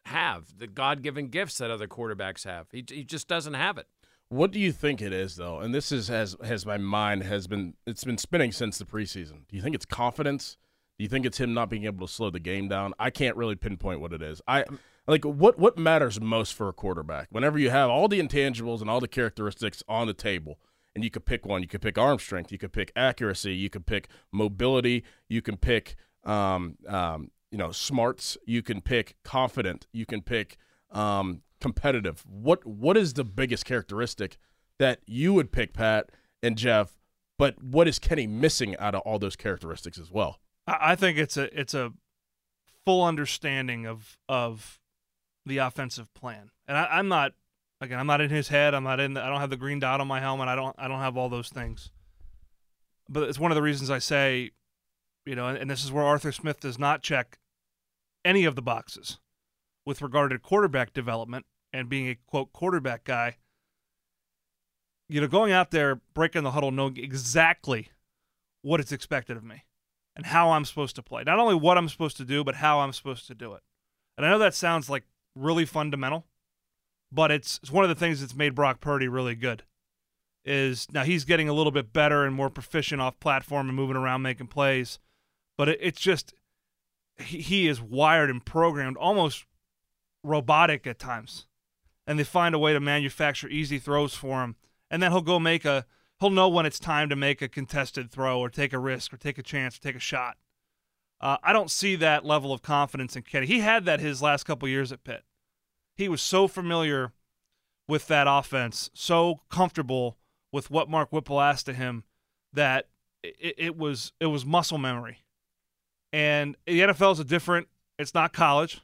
have, 0.07 0.59
the 0.59 0.67
God 0.67 1.03
given 1.03 1.29
gifts 1.29 1.59
that 1.59 1.71
other 1.71 1.87
quarterbacks 1.87 2.45
have. 2.45 2.67
He, 2.73 2.85
he 2.89 3.05
just 3.05 3.29
doesn't 3.29 3.55
have 3.55 3.79
it. 3.79 3.87
What 4.29 4.51
do 4.51 4.59
you 4.59 4.73
think 4.73 5.03
it 5.03 5.13
is 5.13 5.37
though? 5.37 5.61
And 5.61 5.75
this 5.75 5.93
is 5.93 6.09
has 6.09 6.35
has 6.43 6.65
my 6.65 6.79
mind 6.79 7.23
has 7.23 7.47
been 7.47 7.75
it's 7.87 8.03
been 8.03 8.17
spinning 8.17 8.51
since 8.51 8.79
the 8.79 8.87
preseason. 8.87 9.47
Do 9.47 9.57
you 9.57 9.61
think 9.61 9.75
it's 9.75 9.85
confidence? 9.85 10.57
You 11.03 11.09
think 11.09 11.27
it's 11.27 11.41
him 11.41 11.53
not 11.53 11.69
being 11.69 11.85
able 11.85 12.07
to 12.07 12.13
slow 12.13 12.31
the 12.31 12.39
game 12.39 12.69
down? 12.69 12.95
I 12.97 13.11
can't 13.11 13.37
really 13.37 13.57
pinpoint 13.57 14.01
what 14.01 14.13
it 14.13 14.23
is. 14.23 14.41
I 14.47 14.65
like 15.09 15.25
what 15.25 15.59
what 15.59 15.77
matters 15.77 16.21
most 16.21 16.55
for 16.55 16.69
a 16.69 16.73
quarterback. 16.73 17.27
Whenever 17.31 17.59
you 17.59 17.71
have 17.71 17.91
all 17.91 18.07
the 18.07 18.21
intangibles 18.21 18.81
and 18.81 18.89
all 18.89 19.01
the 19.01 19.09
characteristics 19.09 19.83
on 19.89 20.07
the 20.07 20.15
table, 20.15 20.61
and 20.95 21.03
you 21.03 21.11
could 21.11 21.25
pick 21.25 21.45
one. 21.45 21.61
You 21.61 21.67
could 21.67 21.83
pick 21.83 21.99
arm 21.99 22.21
strength. 22.21 22.53
You 22.53 22.59
could 22.59 22.73
pick 22.73 22.93
accuracy. 22.95 23.53
You 23.53 23.69
could 23.69 23.85
pick 23.85 24.07
mobility. 24.31 25.03
You 25.29 25.43
can 25.43 25.57
pick, 25.57 25.97
um, 26.23 26.77
um, 26.87 27.33
you 27.51 27.59
know, 27.59 27.73
smarts. 27.73 28.39
You 28.47 28.63
can 28.63 28.81
pick 28.81 29.17
confident. 29.25 29.89
You 29.93 30.07
can 30.07 30.23
pick 30.23 30.57
um, 30.93 31.43
competitive. 31.61 32.25
What 32.29 32.65
What 32.65 32.97
is 32.97 33.15
the 33.15 33.25
biggest 33.25 33.65
characteristic 33.65 34.39
that 34.79 35.01
you 35.05 35.35
would 35.35 35.51
pick, 35.51 35.73
Pat 35.73 36.11
and 36.45 36.57
Jeff? 36.57 37.01
But 37.39 37.61
what 37.61 37.89
is 37.89 37.99
Kenny 37.99 38.29
missing 38.29 38.77
out 38.77 38.95
of 38.95 39.01
all 39.01 39.19
those 39.19 39.35
characteristics 39.35 39.99
as 39.99 40.13
well? 40.13 40.39
I 40.67 40.95
think 40.95 41.19
it's 41.19 41.37
a 41.37 41.59
it's 41.59 41.75
a 41.75 41.93
full 42.85 43.05
understanding 43.05 43.87
of 43.87 44.17
of 44.29 44.81
the 45.45 45.59
offensive 45.59 46.13
plan, 46.15 46.51
and 46.67 46.77
I, 46.77 46.87
I'm 46.87 47.09
not 47.09 47.33
Again, 47.83 47.99
I'm 47.99 48.07
not 48.07 48.21
in 48.21 48.31
his 48.31 48.47
head. 48.47 48.75
I'm 48.75 48.85
not 48.85 49.01
in. 49.01 49.15
The, 49.15 49.23
I 49.23 49.29
don't 49.29 49.41
have 49.41 49.51
the 49.51 49.57
green 49.57 49.81
dot 49.81 50.01
on 50.01 50.07
my 50.07 50.21
helmet. 50.21 50.47
I 50.47 50.55
don't. 50.55 50.77
I 50.79 50.87
don't 50.87 51.01
have 51.01 51.17
all 51.17 51.29
those 51.29 51.49
things. 51.49 51.91
But 53.09 53.25
it's 53.25 53.41
one 53.41 53.51
of 53.51 53.57
the 53.57 53.63
reasons 53.63 53.91
I 53.91 53.99
say, 53.99 54.53
you 55.27 55.35
know, 55.35 55.49
and, 55.49 55.59
and 55.59 55.69
this 55.69 55.85
is 55.85 55.91
where 55.91 56.05
Arthur 56.05 56.31
Smith 56.31 56.61
does 56.61 56.79
not 56.79 57.03
check 57.03 57.41
any 58.25 58.45
of 58.45 58.55
the 58.55 58.63
boxes 58.63 59.19
with 59.85 60.01
regard 60.01 60.31
to 60.31 60.39
quarterback 60.39 60.93
development 60.93 61.45
and 61.73 61.89
being 61.89 62.09
a 62.09 62.17
quote 62.29 62.53
quarterback 62.53 63.03
guy. 63.03 63.39
You 65.09 65.21
know, 65.21 65.27
going 65.27 65.51
out 65.51 65.73
there 65.73 66.01
breaking 66.15 66.45
the 66.45 66.53
huddle, 66.53 66.71
knowing 66.71 66.99
exactly 66.99 67.89
what 68.63 68.79
is 68.79 68.93
expected 68.93 69.37
of 69.37 69.43
me 69.43 69.65
and 70.17 70.27
how 70.27 70.51
I'm 70.51 70.65
supposed 70.65 70.97
to 70.97 71.03
play. 71.03 71.23
Not 71.25 71.39
only 71.39 71.55
what 71.55 71.79
I'm 71.79 71.89
supposed 71.89 72.17
to 72.19 72.25
do, 72.25 72.45
but 72.45 72.57
how 72.57 72.81
I'm 72.81 72.93
supposed 72.93 73.27
to 73.29 73.35
do 73.35 73.55
it. 73.55 73.63
And 74.17 74.27
I 74.27 74.31
know 74.31 74.39
that 74.39 74.55
sounds 74.55 74.91
like 74.91 75.05
really 75.35 75.65
fundamental 75.65 76.27
but 77.13 77.31
it's, 77.31 77.61
it's 77.63 77.71
one 77.71 77.85
of 77.85 77.91
the 77.91 77.95
things 77.95 78.21
that's 78.21 78.35
made 78.35 78.55
Brock 78.55 78.81
Purdy 78.81 79.07
really 79.07 79.35
good. 79.35 79.63
Is 80.45 80.89
now 80.91 81.05
he's 81.05 81.25
getting 81.25 81.49
a 81.49 81.53
little 81.53 81.71
bit 81.71 81.93
better 81.93 82.25
and 82.25 82.35
more 82.35 82.51
proficient 82.51 83.01
off 83.01 83.21
platform 83.21 83.69
and 83.69 83.77
moving 83.77 83.95
around 83.95 84.23
making 84.23 84.49
plays, 84.49 84.99
but 85.57 85.69
it, 85.69 85.79
it's 85.81 86.01
just 86.01 86.35
he, 87.17 87.41
he 87.41 87.69
is 87.69 87.81
wired 87.81 88.29
and 88.29 88.45
programmed 88.45 88.97
almost 88.97 89.45
robotic 90.25 90.85
at 90.85 90.99
times, 90.99 91.47
and 92.09 92.19
they 92.19 92.25
find 92.25 92.57
a 92.57 92.59
way 92.59 92.73
to 92.73 92.81
manufacture 92.81 93.49
easy 93.49 93.79
throws 93.79 94.15
for 94.15 94.43
him, 94.43 94.57
and 94.91 95.01
then 95.01 95.13
he'll 95.13 95.21
go 95.21 95.39
make 95.39 95.65
a 95.65 95.87
he'll 96.23 96.31
know 96.31 96.49
when 96.49 96.65
it's 96.65 96.79
time 96.79 97.11
to 97.11 97.17
make 97.17 97.43
a 97.43 97.49
contested 97.49 98.11
throw 98.11 98.41
or 98.41 98.49
take 98.49 98.73
a 98.73 98.79
risk 98.79 99.13
or 99.13 99.19
take 99.19 99.37
a 99.37 99.43
chance 99.43 99.77
or 99.77 99.81
take 99.81 99.97
a 99.97 100.01
shot. 100.01 100.39
Uh, 101.21 101.37
I 101.43 101.53
don't 101.53 101.71
see 101.71 101.95
that 101.97 102.25
level 102.25 102.53
of 102.53 102.63
confidence 102.63 103.15
in 103.15 103.23
Kenny. 103.23 103.47
He 103.47 103.61
had 103.61 103.85
that 103.85 104.01
his 104.01 104.23
last 104.23 104.45
couple 104.45 104.67
years 104.69 104.91
at 104.91 105.05
Pitt 105.05 105.25
he 105.95 106.09
was 106.09 106.23
so 106.23 106.49
familiar 106.49 107.13
with 107.89 108.07
that 108.09 108.27
offense, 108.29 108.91
so 108.95 109.41
comfortable 109.51 110.17
with 110.51 110.71
what 110.71 110.89
Mark 110.89 111.13
Whipple 111.13 111.41
asked 111.41 111.69
of 111.69 111.77
him 111.77 112.05
that 112.53 112.89
it, 113.23 113.55
it 113.59 113.77
was 113.77 114.13
it 114.21 114.27
was 114.27 114.45
muscle 114.45 114.79
memory. 114.79 115.19
And 116.13 116.57
the 116.67 116.81
NFL 116.81 117.13
is 117.13 117.21
a 117.21 117.25
different. 117.25 117.69
It's 117.99 118.15
not 118.15 118.33
college. 118.33 118.81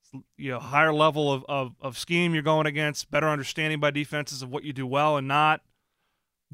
It's, 0.00 0.24
you 0.36 0.50
know, 0.50 0.60
higher 0.60 0.92
level 0.92 1.32
of, 1.32 1.44
of 1.48 1.74
of 1.80 1.98
scheme 1.98 2.34
you're 2.34 2.42
going 2.42 2.66
against, 2.66 3.10
better 3.10 3.28
understanding 3.28 3.80
by 3.80 3.90
defenses 3.90 4.42
of 4.42 4.50
what 4.50 4.64
you 4.64 4.72
do 4.72 4.86
well 4.86 5.16
and 5.16 5.26
not. 5.26 5.62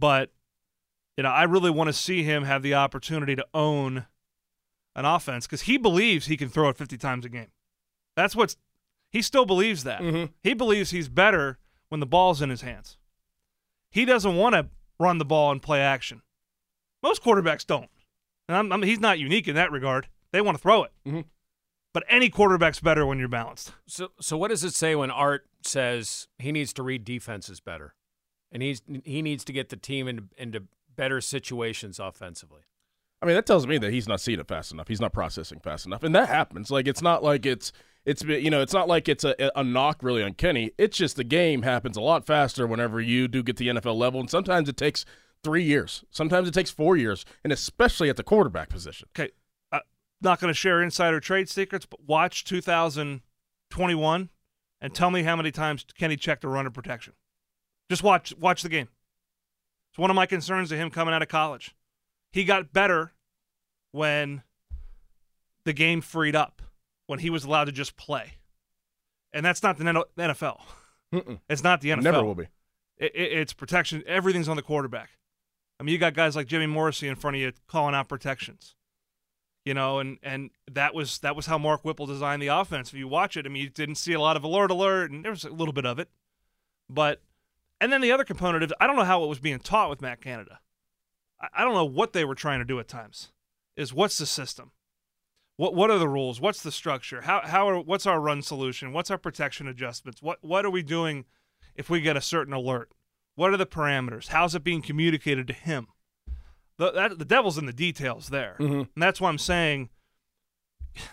But 0.00 0.32
you 1.16 1.22
know, 1.22 1.30
I 1.30 1.44
really 1.44 1.70
want 1.70 1.88
to 1.88 1.92
see 1.92 2.22
him 2.22 2.44
have 2.44 2.62
the 2.62 2.74
opportunity 2.74 3.36
to 3.36 3.46
own 3.52 4.06
an 4.96 5.04
offense 5.04 5.46
because 5.46 5.62
he 5.62 5.76
believes 5.76 6.26
he 6.26 6.36
can 6.36 6.48
throw 6.48 6.70
it 6.70 6.76
50 6.76 6.96
times 6.96 7.24
a 7.24 7.28
game. 7.28 7.50
That's 8.16 8.34
what's 8.34 8.56
he 9.10 9.22
still 9.22 9.44
believes 9.44 9.84
that. 9.84 10.00
Mm-hmm. 10.00 10.32
He 10.42 10.54
believes 10.54 10.90
he's 10.90 11.08
better 11.08 11.58
when 11.88 12.00
the 12.00 12.06
ball's 12.06 12.40
in 12.40 12.48
his 12.50 12.62
hands. 12.62 12.96
He 13.90 14.04
doesn't 14.04 14.36
want 14.36 14.54
to 14.54 14.68
run 14.98 15.18
the 15.18 15.24
ball 15.24 15.52
and 15.52 15.60
play 15.60 15.80
action. 15.80 16.22
Most 17.02 17.22
quarterbacks 17.22 17.66
don't. 17.66 17.90
And 18.48 18.56
I'm, 18.56 18.72
I'm, 18.72 18.82
he's 18.82 19.00
not 19.00 19.18
unique 19.18 19.48
in 19.48 19.54
that 19.56 19.72
regard. 19.72 20.08
They 20.32 20.40
want 20.40 20.56
to 20.56 20.62
throw 20.62 20.84
it. 20.84 20.92
Mm-hmm. 21.06 21.20
But 21.92 22.04
any 22.08 22.30
quarterback's 22.30 22.80
better 22.80 23.04
when 23.04 23.18
you're 23.18 23.28
balanced. 23.28 23.72
So, 23.86 24.12
so 24.20 24.36
what 24.36 24.48
does 24.48 24.62
it 24.62 24.74
say 24.74 24.94
when 24.94 25.10
Art 25.10 25.46
says 25.62 26.28
he 26.38 26.52
needs 26.52 26.72
to 26.74 26.82
read 26.82 27.04
defenses 27.04 27.60
better, 27.60 27.94
and 28.52 28.62
he's 28.62 28.82
he 29.04 29.22
needs 29.22 29.44
to 29.44 29.52
get 29.52 29.68
the 29.68 29.76
team 29.76 30.08
into, 30.08 30.24
into 30.36 30.64
better 30.94 31.20
situations 31.20 31.98
offensively? 31.98 32.62
I 33.22 33.26
mean, 33.26 33.34
that 33.34 33.46
tells 33.46 33.66
me 33.66 33.76
that 33.78 33.92
he's 33.92 34.08
not 34.08 34.20
seeing 34.20 34.40
it 34.40 34.48
fast 34.48 34.72
enough. 34.72 34.88
He's 34.88 35.00
not 35.00 35.12
processing 35.12 35.60
fast 35.60 35.86
enough, 35.86 36.02
and 36.02 36.14
that 36.14 36.28
happens. 36.28 36.70
Like 36.70 36.88
it's 36.88 37.02
not 37.02 37.22
like 37.22 37.44
it's 37.44 37.72
it's 38.04 38.22
you 38.24 38.50
know 38.50 38.62
it's 38.62 38.72
not 38.72 38.88
like 38.88 39.08
it's 39.08 39.24
a, 39.24 39.50
a 39.54 39.62
knock 39.62 40.02
really 40.02 40.22
on 40.22 40.34
Kenny. 40.34 40.72
It's 40.78 40.96
just 40.96 41.16
the 41.16 41.24
game 41.24 41.62
happens 41.62 41.96
a 41.96 42.00
lot 42.00 42.26
faster 42.26 42.66
whenever 42.66 43.00
you 43.00 43.28
do 43.28 43.42
get 43.42 43.56
the 43.56 43.68
NFL 43.68 43.96
level, 43.96 44.20
and 44.20 44.30
sometimes 44.30 44.68
it 44.68 44.76
takes 44.76 45.04
three 45.42 45.62
years, 45.62 46.04
sometimes 46.10 46.48
it 46.48 46.54
takes 46.54 46.70
four 46.70 46.96
years, 46.96 47.24
and 47.44 47.52
especially 47.52 48.08
at 48.08 48.16
the 48.16 48.22
quarterback 48.22 48.68
position. 48.68 49.08
Okay, 49.14 49.32
uh, 49.72 49.80
not 50.20 50.40
going 50.40 50.50
to 50.50 50.54
share 50.54 50.82
insider 50.82 51.20
trade 51.20 51.48
secrets, 51.48 51.86
but 51.86 52.00
watch 52.06 52.44
2021 52.44 54.30
and 54.80 54.94
tell 54.94 55.10
me 55.10 55.22
how 55.22 55.36
many 55.36 55.50
times 55.50 55.84
Kenny 55.98 56.16
checked 56.16 56.42
the 56.42 56.48
run 56.48 56.66
of 56.66 56.72
protection. 56.72 57.12
Just 57.90 58.04
watch 58.04 58.32
watch 58.38 58.62
the 58.62 58.68
game. 58.68 58.88
It's 59.90 59.98
one 59.98 60.10
of 60.10 60.16
my 60.16 60.24
concerns 60.24 60.68
to 60.68 60.76
him 60.76 60.90
coming 60.90 61.12
out 61.12 61.22
of 61.22 61.28
college. 61.28 61.74
He 62.32 62.44
got 62.44 62.72
better 62.72 63.12
when 63.90 64.44
the 65.64 65.72
game 65.72 66.00
freed 66.00 66.36
up 66.36 66.62
when 67.08 67.18
he 67.18 67.28
was 67.28 67.44
allowed 67.44 67.64
to 67.64 67.72
just 67.72 67.96
play. 67.96 68.34
And 69.32 69.44
that's 69.44 69.64
not 69.64 69.76
the 69.76 69.84
NFL. 69.84 70.60
Mm-mm. 71.12 71.40
It's 71.48 71.64
not 71.64 71.80
the 71.80 71.90
NFL. 71.90 72.02
Never 72.02 72.22
will 72.22 72.36
be. 72.36 72.46
It, 72.96 73.12
it, 73.16 73.32
it's 73.32 73.52
protection. 73.52 74.04
Everything's 74.06 74.48
on 74.48 74.54
the 74.54 74.62
quarterback. 74.62 75.10
I 75.80 75.82
mean, 75.82 75.92
you 75.92 75.98
got 75.98 76.14
guys 76.14 76.36
like 76.36 76.46
Jimmy 76.46 76.66
Morrissey 76.66 77.08
in 77.08 77.16
front 77.16 77.34
of 77.36 77.42
you 77.42 77.52
calling 77.66 77.96
out 77.96 78.08
protections. 78.08 78.76
You 79.64 79.74
know, 79.74 79.98
and 79.98 80.18
and 80.22 80.50
that 80.70 80.94
was 80.94 81.18
that 81.18 81.34
was 81.34 81.46
how 81.46 81.58
Mark 81.58 81.84
Whipple 81.84 82.06
designed 82.06 82.40
the 82.40 82.48
offense. 82.48 82.92
If 82.92 82.98
you 82.98 83.08
watch 83.08 83.36
it, 83.36 83.46
I 83.46 83.48
mean, 83.48 83.64
you 83.64 83.68
didn't 83.68 83.96
see 83.96 84.12
a 84.12 84.20
lot 84.20 84.36
of 84.36 84.44
alert, 84.44 84.70
alert, 84.70 85.10
and 85.10 85.24
there 85.24 85.32
was 85.32 85.44
a 85.44 85.50
little 85.50 85.74
bit 85.74 85.84
of 85.84 85.98
it, 85.98 86.08
but 86.88 87.20
and 87.80 87.92
then 87.92 88.00
the 88.00 88.12
other 88.12 88.24
component 88.24 88.64
is 88.64 88.72
I 88.80 88.86
don't 88.86 88.96
know 88.96 89.04
how 89.04 89.24
it 89.24 89.28
was 89.28 89.38
being 89.38 89.58
taught 89.58 89.90
with 89.90 90.02
Matt 90.02 90.20
Canada. 90.20 90.60
I, 91.40 91.48
I 91.54 91.64
don't 91.64 91.74
know 91.74 91.84
what 91.84 92.12
they 92.12 92.24
were 92.24 92.34
trying 92.34 92.58
to 92.58 92.64
do 92.64 92.78
at 92.78 92.88
times. 92.88 93.32
Is 93.76 93.92
what's 93.92 94.18
the 94.18 94.26
system? 94.26 94.72
What 95.56 95.74
what 95.74 95.90
are 95.90 95.98
the 95.98 96.08
rules? 96.08 96.40
What's 96.40 96.62
the 96.62 96.72
structure? 96.72 97.22
How 97.22 97.42
how 97.44 97.68
are 97.68 97.80
what's 97.80 98.06
our 98.06 98.20
run 98.20 98.42
solution? 98.42 98.92
What's 98.92 99.10
our 99.10 99.18
protection 99.18 99.68
adjustments? 99.68 100.22
What 100.22 100.38
what 100.42 100.64
are 100.64 100.70
we 100.70 100.82
doing 100.82 101.26
if 101.74 101.90
we 101.90 102.00
get 102.00 102.16
a 102.16 102.20
certain 102.20 102.52
alert? 102.54 102.90
What 103.34 103.52
are 103.52 103.56
the 103.56 103.66
parameters? 103.66 104.28
How's 104.28 104.54
it 104.54 104.64
being 104.64 104.82
communicated 104.82 105.46
to 105.48 105.52
him? 105.52 105.88
The 106.78 106.92
that, 106.92 107.18
the 107.18 107.24
devil's 107.24 107.58
in 107.58 107.66
the 107.66 107.72
details 107.72 108.28
there, 108.28 108.56
mm-hmm. 108.58 108.72
and 108.72 108.88
that's 108.96 109.20
why 109.20 109.28
I'm 109.28 109.38
saying. 109.38 109.90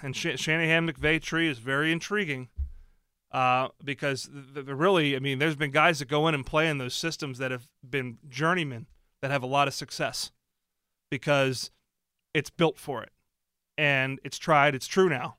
And 0.01 0.15
Sh- 0.15 0.39
Shanahan 0.39 0.89
McVay 0.89 1.21
tree 1.21 1.47
is 1.47 1.60
very 1.60 1.91
intriguing, 1.91 2.49
uh, 3.38 3.67
because 3.84 4.28
the, 4.34 4.63
the 4.63 4.73
really, 4.73 5.15
I 5.15 5.19
mean, 5.19 5.38
there's 5.38 5.56
been 5.56 5.69
guys 5.69 6.00
that 6.00 6.08
go 6.08 6.28
in 6.28 6.34
and 6.34 6.43
play 6.43 6.67
in 6.67 6.80
those 6.80 6.95
systems 6.95 7.38
that 7.38 7.52
have 7.52 7.67
been 7.88 8.17
journeymen 8.28 8.88
that 9.21 9.30
have 9.30 9.43
a 9.43 9.47
lot 9.47 9.67
of 9.67 9.76
success, 9.76 10.32
because 11.12 11.69
it's 12.34 12.50
built 12.50 12.80
for 12.80 13.04
it 13.04 13.12
and 13.78 14.19
it's 14.23 14.39
tried, 14.39 14.73
it's 14.73 14.88
true 14.88 15.08
now, 15.08 15.38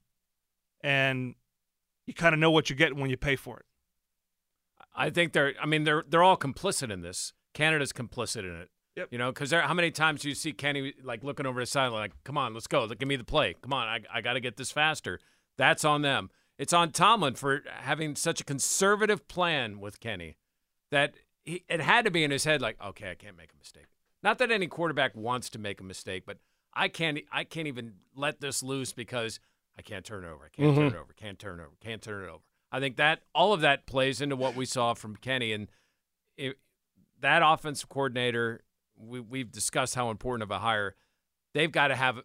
and 0.81 1.35
you 2.07 2.15
kind 2.15 2.35
of 2.35 2.39
know 2.39 2.53
what 2.53 2.71
you're 2.71 2.77
getting 2.77 3.01
when 3.01 3.11
you 3.11 3.17
pay 3.17 3.35
for 3.35 3.59
it. 3.59 3.67
I 4.95 5.11
think 5.11 5.33
they're. 5.33 5.55
I 5.61 5.67
mean, 5.67 5.83
they're 5.83 6.05
they're 6.09 6.23
all 6.23 6.37
complicit 6.37 6.93
in 6.93 7.01
this. 7.01 7.33
Canada's 7.53 7.93
complicit 7.93 8.45
in 8.45 8.61
it. 8.61 8.69
Yep. 8.95 9.09
You 9.11 9.19
know, 9.19 9.33
because 9.33 9.51
how 9.51 9.75
many 9.75 9.91
times 9.91 10.23
do 10.23 10.29
you 10.29 10.37
see 10.37 10.53
Kenny 10.53 10.95
like 11.03 11.25
looking 11.25 11.47
over 11.47 11.59
his 11.59 11.71
side, 11.71 11.89
like, 11.89 12.13
"Come 12.23 12.39
on, 12.39 12.55
let's 12.55 12.69
go, 12.69 12.87
give 12.87 13.09
me 13.09 13.17
the 13.17 13.25
play. 13.25 13.57
Come 13.61 13.73
on, 13.73 13.89
I 13.89 14.01
I 14.13 14.21
got 14.21 14.35
to 14.35 14.41
get 14.41 14.57
this 14.57 14.71
faster." 14.71 15.19
That's 15.57 15.85
on 15.85 16.03
them. 16.03 16.31
It's 16.59 16.73
on 16.73 16.91
Tomlin 16.91 17.35
for 17.35 17.63
having 17.69 18.17
such 18.17 18.41
a 18.41 18.45
conservative 18.45 19.29
plan 19.29 19.79
with 19.79 20.01
Kenny 20.01 20.37
that 20.91 21.15
he, 21.45 21.65
it 21.69 21.81
had 21.81 22.05
to 22.05 22.11
be 22.11 22.25
in 22.25 22.31
his 22.31 22.45
head, 22.45 22.61
like, 22.61 22.77
"Okay, 22.85 23.11
I 23.11 23.15
can't 23.15 23.37
make 23.37 23.53
a 23.53 23.59
mistake." 23.59 23.87
Not 24.23 24.39
that 24.39 24.51
any 24.51 24.67
quarterback 24.67 25.17
wants 25.17 25.49
to 25.51 25.59
make 25.59 25.81
a 25.81 25.85
mistake, 25.85 26.25
but 26.27 26.39
I 26.75 26.89
can't 26.89 27.21
I 27.31 27.45
can't 27.45 27.69
even 27.69 27.95
let 28.15 28.41
this 28.41 28.63
loose 28.63 28.93
because 28.93 29.41
I 29.79 29.83
can't 29.83 30.05
turn 30.05 30.25
it 30.25 30.29
over. 30.29 30.47
I 30.47 30.49
can't 30.49 30.71
mm-hmm. 30.71 30.81
turn 30.81 30.87
it 30.89 30.97
over. 30.97 31.13
Can't 31.17 31.39
turn 31.39 31.61
it 31.61 31.63
over. 31.63 31.77
Can't 31.81 32.03
turn 32.03 32.25
it 32.25 32.29
over. 32.29 32.43
I 32.71 32.81
think 32.81 32.97
that 32.97 33.21
all 33.35 33.53
of 33.53 33.61
that 33.61 33.87
plays 33.87 34.21
into 34.21 34.37
what 34.37 34.57
we 34.57 34.67
saw 34.67 34.95
from 34.95 35.17
Kenny 35.17 35.53
and 35.53 35.69
it, 36.37 36.59
that 37.21 37.43
offensive 37.45 37.89
coordinator. 37.89 38.63
We, 38.97 39.21
we've 39.21 39.53
discussed 39.53 39.95
how 39.95 40.11
important 40.11 40.43
of 40.43 40.51
a 40.51 40.59
hire 40.59 40.97
they've 41.55 41.71
got 41.71 41.89
to 41.89 41.95
have 41.95 42.21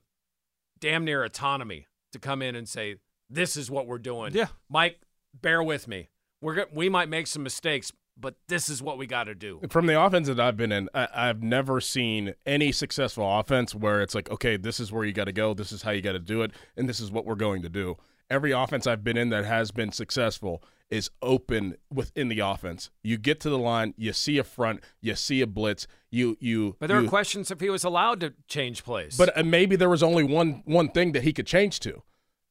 damn 0.79 1.05
near 1.05 1.23
autonomy 1.23 1.85
to 2.11 2.19
come 2.19 2.41
in 2.41 2.55
and 2.55 2.67
say 2.67 2.95
this 3.33 3.57
is 3.57 3.69
what 3.69 3.87
we're 3.87 3.97
doing. 3.97 4.33
Yeah, 4.33 4.47
Mike, 4.69 4.99
bear 5.33 5.61
with 5.63 5.87
me. 5.87 6.09
We're 6.41 6.65
we 6.73 6.89
might 6.89 7.09
make 7.09 7.27
some 7.27 7.43
mistakes, 7.43 7.91
but 8.17 8.35
this 8.47 8.69
is 8.69 8.81
what 8.81 8.97
we 8.97 9.07
got 9.07 9.25
to 9.25 9.35
do. 9.35 9.61
From 9.69 9.87
the 9.87 9.99
offense 9.99 10.27
that 10.27 10.39
I've 10.39 10.57
been 10.57 10.71
in, 10.71 10.89
I, 10.93 11.27
have 11.27 11.41
never 11.41 11.81
seen 11.81 12.35
any 12.45 12.71
successful 12.71 13.39
offense 13.39 13.73
where 13.73 14.01
it's 14.01 14.13
like, 14.13 14.29
okay, 14.29 14.57
this 14.57 14.79
is 14.79 14.91
where 14.91 15.05
you 15.05 15.13
got 15.13 15.25
to 15.25 15.31
go, 15.31 15.53
this 15.53 15.71
is 15.71 15.83
how 15.83 15.91
you 15.91 16.01
got 16.01 16.13
to 16.13 16.19
do 16.19 16.41
it, 16.41 16.51
and 16.75 16.87
this 16.87 16.99
is 16.99 17.11
what 17.11 17.25
we're 17.25 17.35
going 17.35 17.61
to 17.63 17.69
do. 17.69 17.97
every 18.29 18.51
offense 18.51 18.87
I've 18.87 19.03
been 19.03 19.17
in 19.17 19.29
that 19.29 19.45
has 19.45 19.71
been 19.71 19.91
successful 19.91 20.63
is 20.89 21.09
open 21.21 21.75
within 21.91 22.27
the 22.27 22.39
offense. 22.39 22.91
You 23.01 23.17
get 23.17 23.39
to 23.41 23.49
the 23.49 23.57
line, 23.57 23.93
you 23.97 24.13
see 24.13 24.37
a 24.37 24.43
front, 24.43 24.81
you 25.01 25.15
see 25.15 25.41
a 25.41 25.47
blitz, 25.47 25.87
you 26.11 26.37
you. 26.39 26.75
But 26.79 26.87
there 26.87 26.99
you, 26.99 27.07
are 27.07 27.09
questions 27.09 27.49
if 27.49 27.59
he 27.59 27.69
was 27.69 27.83
allowed 27.83 28.19
to 28.19 28.33
change 28.47 28.83
plays. 28.83 29.17
But 29.17 29.35
uh, 29.37 29.43
maybe 29.43 29.75
there 29.75 29.89
was 29.89 30.03
only 30.03 30.23
one 30.23 30.61
one 30.65 30.89
thing 30.89 31.13
that 31.13 31.23
he 31.23 31.33
could 31.33 31.47
change 31.47 31.79
to. 31.81 32.03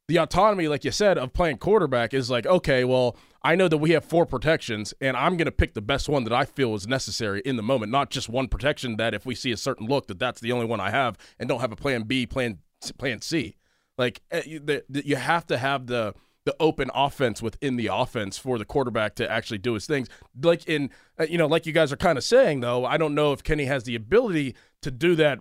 The 0.08 0.18
autonomy, 0.18 0.68
like 0.68 0.84
you 0.84 0.90
said, 0.90 1.16
of 1.16 1.32
playing 1.32 1.58
quarterback 1.58 2.12
is 2.12 2.28
like, 2.28 2.44
okay, 2.44 2.84
well, 2.84 3.16
I 3.44 3.54
know 3.56 3.68
that 3.68 3.78
we 3.78 3.90
have 3.90 4.04
four 4.04 4.26
protections, 4.26 4.94
and 5.00 5.16
I'm 5.16 5.36
going 5.36 5.46
to 5.46 5.52
pick 5.52 5.74
the 5.74 5.80
best 5.80 6.08
one 6.08 6.24
that 6.24 6.32
I 6.32 6.44
feel 6.44 6.74
is 6.74 6.86
necessary 6.86 7.40
in 7.44 7.56
the 7.56 7.62
moment, 7.62 7.90
not 7.92 8.10
just 8.10 8.28
one 8.28 8.48
protection 8.48 8.96
that 8.96 9.14
if 9.14 9.26
we 9.26 9.34
see 9.34 9.52
a 9.52 9.56
certain 9.56 9.86
look 9.86 10.06
that 10.06 10.18
that's 10.18 10.40
the 10.40 10.52
only 10.52 10.66
one 10.66 10.80
I 10.80 10.90
have, 10.90 11.16
and 11.38 11.48
don't 11.48 11.60
have 11.60 11.72
a 11.72 11.76
plan 11.76 12.02
B, 12.02 12.26
plan 12.26 12.58
plan 12.98 13.20
C. 13.20 13.56
Like 13.98 14.22
eh, 14.30 14.42
you, 14.46 15.16
have 15.16 15.46
to 15.46 15.58
have 15.58 15.86
the 15.86 16.14
the 16.44 16.56
open 16.58 16.90
offense 16.94 17.40
within 17.40 17.76
the 17.76 17.88
offense 17.92 18.38
for 18.38 18.58
the 18.58 18.64
quarterback 18.64 19.14
to 19.16 19.30
actually 19.30 19.58
do 19.58 19.74
his 19.74 19.86
things. 19.86 20.08
Like 20.40 20.66
in 20.68 20.90
uh, 21.20 21.26
you 21.28 21.38
know, 21.38 21.46
like 21.46 21.66
you 21.66 21.72
guys 21.72 21.92
are 21.92 21.96
kind 21.96 22.18
of 22.18 22.24
saying 22.24 22.60
though, 22.60 22.84
I 22.84 22.96
don't 22.96 23.14
know 23.14 23.32
if 23.32 23.42
Kenny 23.42 23.64
has 23.66 23.84
the 23.84 23.94
ability 23.94 24.54
to 24.82 24.90
do 24.90 25.14
that 25.16 25.40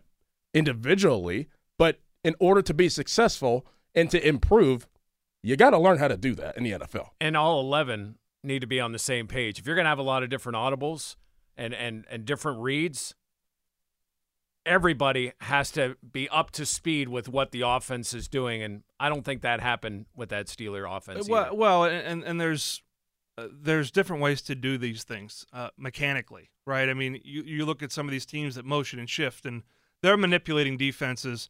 individually, 0.53 1.47
but 1.77 1.99
in 2.23 2.35
order 2.39 2.61
to 2.61 2.73
be 2.73 2.89
successful 2.89 3.65
and 3.95 4.09
to 4.11 4.27
improve, 4.27 4.87
you 5.43 5.55
got 5.55 5.71
to 5.71 5.79
learn 5.79 5.97
how 5.97 6.07
to 6.07 6.17
do 6.17 6.35
that 6.35 6.57
in 6.57 6.63
the 6.63 6.71
NFL. 6.71 7.09
And 7.19 7.35
all 7.35 7.59
11 7.61 8.15
need 8.43 8.59
to 8.59 8.67
be 8.67 8.79
on 8.79 8.91
the 8.91 8.99
same 8.99 9.27
page. 9.27 9.59
If 9.59 9.65
you're 9.65 9.75
going 9.75 9.85
to 9.85 9.89
have 9.89 9.99
a 9.99 10.03
lot 10.03 10.23
of 10.23 10.29
different 10.29 10.55
audibles 10.55 11.15
and 11.57 11.73
and 11.73 12.05
and 12.09 12.25
different 12.25 12.59
reads, 12.59 13.15
everybody 14.65 15.33
has 15.41 15.71
to 15.71 15.97
be 16.11 16.29
up 16.29 16.51
to 16.51 16.65
speed 16.65 17.09
with 17.09 17.27
what 17.27 17.51
the 17.51 17.61
offense 17.61 18.13
is 18.13 18.27
doing, 18.27 18.61
and 18.61 18.83
I 18.99 19.09
don't 19.09 19.23
think 19.23 19.41
that 19.41 19.61
happened 19.61 20.05
with 20.15 20.29
that 20.29 20.47
Steeler 20.47 20.89
offense. 20.89 21.27
Well, 21.29 21.45
either. 21.45 21.55
well, 21.55 21.83
and 21.85 22.23
and 22.23 22.39
there's 22.39 22.81
uh, 23.37 23.47
there's 23.51 23.91
different 23.91 24.21
ways 24.21 24.41
to 24.43 24.55
do 24.55 24.77
these 24.77 25.03
things 25.03 25.45
uh, 25.53 25.69
mechanically, 25.77 26.49
right? 26.65 26.89
I 26.89 26.93
mean, 26.93 27.19
you 27.23 27.43
you 27.43 27.65
look 27.65 27.83
at 27.83 27.91
some 27.91 28.07
of 28.07 28.11
these 28.11 28.25
teams 28.25 28.55
that 28.55 28.65
motion 28.65 28.99
and 28.99 29.09
shift, 29.09 29.45
and 29.45 29.63
they're 30.01 30.17
manipulating 30.17 30.77
defenses 30.77 31.49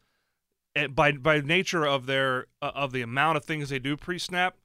by 0.91 1.11
by 1.13 1.41
nature 1.41 1.85
of 1.85 2.05
their 2.05 2.47
uh, 2.61 2.71
of 2.73 2.91
the 2.91 3.01
amount 3.01 3.37
of 3.37 3.45
things 3.45 3.69
they 3.69 3.79
do 3.79 3.97
pre-snap. 3.97 4.57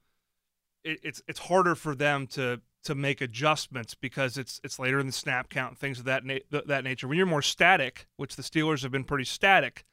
It, 0.83 0.99
it's 1.03 1.21
it's 1.27 1.39
harder 1.39 1.75
for 1.75 1.95
them 1.95 2.27
to 2.27 2.61
to 2.83 2.95
make 2.95 3.19
adjustments 3.21 3.95
because 3.95 4.37
it's 4.37 4.61
it's 4.63 4.79
later 4.79 4.99
in 4.99 5.07
the 5.07 5.11
snap 5.11 5.49
count 5.49 5.71
and 5.71 5.77
things 5.79 5.99
of 5.99 6.05
that 6.05 6.23
na- 6.23 6.39
that 6.65 6.83
nature. 6.83 7.07
When 7.07 7.17
you're 7.17 7.27
more 7.27 7.41
static, 7.41 8.07
which 8.15 8.35
the 8.35 8.43
Steelers 8.43 8.83
have 8.83 8.91
been 8.91 9.03
pretty 9.03 9.25
static, 9.25 9.85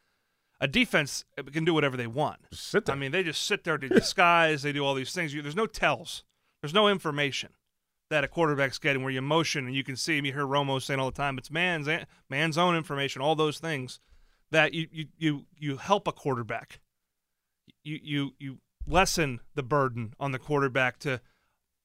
a 0.61 0.69
defense 0.69 1.25
uh, 1.37 1.43
can 1.43 1.65
do 1.65 1.75
whatever 1.75 1.97
they 1.97 2.07
want. 2.07 2.41
sit 2.53 2.85
there. 2.87 2.95
I 2.95 2.99
mean, 2.99 3.11
they 3.11 3.23
just 3.23 3.43
sit 3.43 3.65
there 3.65 3.79
to 3.79 3.89
disguise. 3.89 4.63
they 4.63 4.73
do 4.73 4.85
all 4.85 4.95
these 4.95 5.13
things. 5.13 5.35
You, 5.35 5.43
there's 5.43 5.57
no 5.57 5.67
tells. 5.67 6.23
There's 6.63 6.75
no 6.75 6.89
information 6.89 7.51
that 8.11 8.23
a 8.23 8.29
quarterback's 8.29 8.79
getting 8.79 9.03
where 9.03 9.13
you 9.13 9.21
motion 9.21 9.67
and 9.67 9.75
you 9.75 9.83
can 9.83 9.97
see. 9.97 10.15
You 10.17 10.23
hear 10.23 10.47
Romo 10.47 10.81
saying 10.81 11.01
all 11.01 11.11
the 11.11 11.17
time, 11.17 11.37
it's 11.37 11.51
man's 11.51 11.89
man's 12.31 12.57
own 12.57 12.77
information. 12.77 13.21
All 13.21 13.35
those 13.35 13.59
things 13.59 14.01
that 14.55 14.73
you 14.73 14.89
you 14.91 15.07
you, 15.19 15.47
you 15.59 15.77
help 15.77 16.07
a 16.09 16.13
quarterback. 16.13 16.81
You 17.83 17.99
you 18.03 18.35
you 18.39 18.59
lessen 18.87 19.41
the 19.55 19.63
burden 19.63 20.15
on 20.19 20.33
the 20.33 20.39
quarterback 20.39 20.99
to 21.01 21.21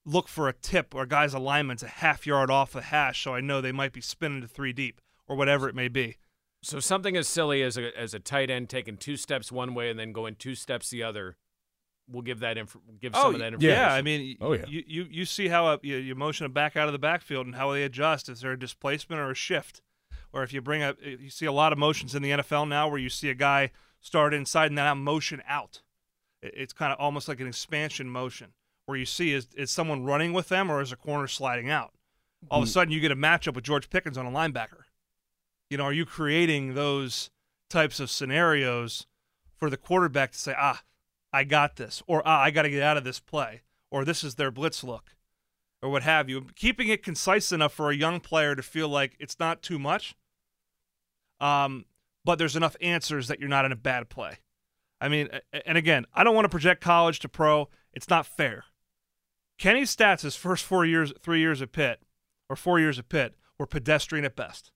look 0.05 0.27
for 0.27 0.47
a 0.47 0.53
tip 0.53 0.93
or 0.95 1.03
a 1.03 1.07
guy's 1.07 1.33
alignment's 1.33 1.83
a 1.83 1.87
half 1.87 2.25
yard 2.25 2.49
off 2.49 2.71
the 2.71 2.81
hash, 2.81 3.23
so 3.23 3.33
I 3.33 3.41
know 3.41 3.61
they 3.61 3.71
might 3.71 3.93
be 3.93 4.01
spinning 4.01 4.41
to 4.41 4.47
three 4.47 4.73
deep 4.73 5.01
or 5.27 5.35
whatever 5.35 5.67
it 5.67 5.75
may 5.75 5.87
be. 5.87 6.17
So 6.61 6.79
something 6.79 7.15
as 7.17 7.27
silly 7.27 7.61
as 7.63 7.77
a 7.77 7.97
as 7.97 8.13
a 8.13 8.19
tight 8.19 8.49
end 8.49 8.69
taking 8.69 8.97
two 8.97 9.17
steps 9.17 9.51
one 9.51 9.73
way 9.73 9.89
and 9.89 9.99
then 9.99 10.11
going 10.11 10.35
two 10.35 10.55
steps 10.55 10.89
the 10.89 11.03
other, 11.03 11.37
will 12.07 12.21
give 12.21 12.39
that 12.39 12.57
inf- 12.57 12.77
give 12.99 13.15
some 13.15 13.25
oh, 13.25 13.31
of 13.31 13.39
that 13.39 13.53
information. 13.53 13.79
Yeah, 13.79 13.93
I 13.93 14.01
mean, 14.01 14.37
Oh, 14.41 14.53
yeah. 14.53 14.65
you, 14.67 14.83
you 14.85 15.07
you 15.09 15.25
see 15.25 15.47
how 15.47 15.67
uh, 15.67 15.77
a, 15.81 15.87
you, 15.87 15.95
you 15.97 16.15
motion 16.15 16.45
a 16.45 16.49
back 16.49 16.75
out 16.75 16.87
of 16.87 16.91
the 16.91 16.99
backfield 16.99 17.45
and 17.45 17.55
how 17.55 17.71
they 17.71 17.83
adjust. 17.83 18.29
Is 18.29 18.41
there 18.41 18.51
a 18.51 18.59
displacement 18.59 19.21
or 19.21 19.31
a 19.31 19.35
shift? 19.35 19.81
Or 20.31 20.43
if 20.43 20.53
you 20.53 20.61
bring 20.61 20.83
up, 20.83 20.97
you 21.01 21.29
see 21.29 21.45
a 21.45 21.51
lot 21.51 21.73
of 21.73 21.79
motions 21.79 22.13
in 22.13 22.21
the 22.21 22.31
NFL 22.31 22.67
now 22.67 22.87
where 22.87 22.99
you 22.99 23.09
see 23.09 23.29
a 23.29 23.35
guy 23.35 23.71
start 23.99 24.33
inside 24.33 24.67
and 24.67 24.77
then 24.77 24.97
motion 24.99 25.41
out. 25.47 25.81
It's 26.41 26.73
kind 26.73 26.93
of 26.93 26.99
almost 26.99 27.27
like 27.27 27.39
an 27.39 27.47
expansion 27.47 28.09
motion 28.09 28.53
where 28.85 28.97
you 28.97 29.05
see 29.05 29.33
is 29.33 29.47
is 29.55 29.69
someone 29.69 30.03
running 30.03 30.33
with 30.33 30.49
them 30.49 30.71
or 30.71 30.81
is 30.81 30.91
a 30.91 30.95
corner 30.95 31.27
sliding 31.27 31.69
out. 31.69 31.93
All 32.49 32.59
of 32.61 32.67
a 32.67 32.71
sudden, 32.71 32.93
you 32.93 32.99
get 32.99 33.11
a 33.11 33.15
matchup 33.15 33.53
with 33.53 33.65
George 33.65 33.89
Pickens 33.89 34.17
on 34.17 34.25
a 34.25 34.31
linebacker. 34.31 34.83
You 35.69 35.77
know, 35.77 35.83
are 35.83 35.93
you 35.93 36.05
creating 36.05 36.73
those 36.73 37.29
types 37.69 37.99
of 37.99 38.09
scenarios 38.09 39.05
for 39.55 39.69
the 39.69 39.77
quarterback 39.77 40.31
to 40.31 40.37
say, 40.37 40.55
ah, 40.57 40.81
I 41.31 41.43
got 41.43 41.75
this, 41.75 42.01
or 42.07 42.23
ah, 42.25 42.41
I 42.41 42.49
got 42.49 42.63
to 42.63 42.69
get 42.69 42.81
out 42.81 42.97
of 42.97 43.03
this 43.03 43.19
play, 43.19 43.61
or 43.91 44.05
this 44.05 44.23
is 44.23 44.35
their 44.35 44.51
blitz 44.51 44.83
look, 44.83 45.15
or 45.81 45.89
what 45.89 46.03
have 46.03 46.29
you. 46.29 46.47
Keeping 46.55 46.87
it 46.87 47.03
concise 47.03 47.51
enough 47.51 47.73
for 47.73 47.91
a 47.91 47.95
young 47.95 48.19
player 48.19 48.55
to 48.55 48.63
feel 48.63 48.89
like 48.89 49.15
it's 49.19 49.39
not 49.39 49.61
too 49.61 49.77
much, 49.77 50.15
um, 51.39 51.85
but 52.25 52.37
there's 52.37 52.55
enough 52.55 52.75
answers 52.81 53.27
that 53.27 53.39
you're 53.39 53.49
not 53.49 53.65
in 53.65 53.71
a 53.71 53.77
bad 53.77 54.09
play. 54.09 54.39
I 55.01 55.07
mean, 55.07 55.29
and 55.65 55.77
again, 55.77 56.05
I 56.13 56.23
don't 56.23 56.35
want 56.35 56.45
to 56.45 56.49
project 56.49 56.81
college 56.81 57.19
to 57.19 57.29
pro. 57.29 57.69
It's 57.93 58.09
not 58.09 58.25
fair. 58.25 58.65
Kenny's 59.57 59.95
stats 59.95 60.21
his 60.21 60.35
first 60.35 60.63
four 60.63 60.85
years, 60.85 61.13
three 61.21 61.39
years 61.39 61.61
at 61.61 61.71
Pitt, 61.71 62.01
or 62.49 62.55
four 62.55 62.79
years 62.79 62.99
at 62.99 63.09
Pitt, 63.09 63.35
were 63.57 63.65
pedestrian 63.65 64.25
at 64.25 64.35
best. 64.35 64.71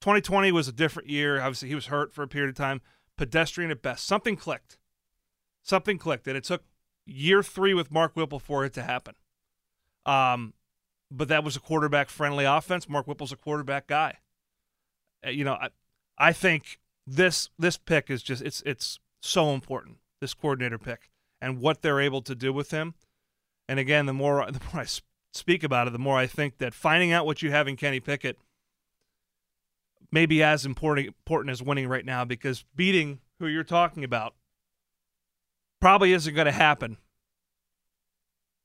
2020 0.00 0.52
was 0.52 0.68
a 0.68 0.72
different 0.72 1.08
year. 1.08 1.40
Obviously, 1.40 1.68
he 1.68 1.74
was 1.74 1.86
hurt 1.86 2.14
for 2.14 2.22
a 2.22 2.28
period 2.28 2.50
of 2.50 2.56
time. 2.56 2.80
Pedestrian 3.16 3.70
at 3.70 3.82
best. 3.82 4.06
Something 4.06 4.36
clicked. 4.36 4.78
Something 5.62 5.98
clicked, 5.98 6.26
and 6.28 6.36
it 6.36 6.44
took 6.44 6.62
year 7.04 7.42
three 7.42 7.74
with 7.74 7.90
Mark 7.90 8.14
Whipple 8.14 8.38
for 8.38 8.64
it 8.64 8.72
to 8.74 8.82
happen. 8.82 9.14
Um, 10.06 10.54
but 11.10 11.28
that 11.28 11.44
was 11.44 11.56
a 11.56 11.60
quarterback-friendly 11.60 12.44
offense. 12.44 12.88
Mark 12.88 13.06
Whipple's 13.06 13.32
a 13.32 13.36
quarterback 13.36 13.86
guy. 13.86 14.18
Uh, 15.26 15.30
you 15.30 15.44
know, 15.44 15.54
I, 15.54 15.68
I 16.18 16.32
think 16.32 16.78
this 17.06 17.50
this 17.58 17.76
pick 17.76 18.10
is 18.10 18.22
just 18.22 18.42
it's 18.42 18.62
it's 18.66 18.98
so 19.22 19.52
important. 19.52 19.98
This 20.20 20.34
coordinator 20.34 20.78
pick 20.78 21.10
and 21.40 21.60
what 21.60 21.82
they're 21.82 22.00
able 22.00 22.22
to 22.22 22.34
do 22.34 22.52
with 22.52 22.70
him. 22.70 22.94
And 23.68 23.78
again, 23.78 24.06
the 24.06 24.12
more 24.12 24.44
the 24.50 24.60
more 24.72 24.82
I 24.82 24.86
speak 25.32 25.62
about 25.62 25.86
it, 25.86 25.92
the 25.92 25.98
more 25.98 26.18
I 26.18 26.26
think 26.26 26.58
that 26.58 26.74
finding 26.74 27.12
out 27.12 27.26
what 27.26 27.42
you 27.42 27.50
have 27.50 27.68
in 27.68 27.76
Kenny 27.76 28.00
Pickett 28.00 28.38
may 30.10 30.26
be 30.26 30.42
as 30.42 30.64
important 30.64 31.06
important 31.06 31.52
as 31.52 31.62
winning 31.62 31.88
right 31.88 32.04
now 32.04 32.24
because 32.24 32.64
beating 32.74 33.20
who 33.38 33.46
you're 33.46 33.64
talking 33.64 34.04
about 34.04 34.34
probably 35.80 36.12
isn't 36.12 36.34
going 36.34 36.46
to 36.46 36.52
happen 36.52 36.96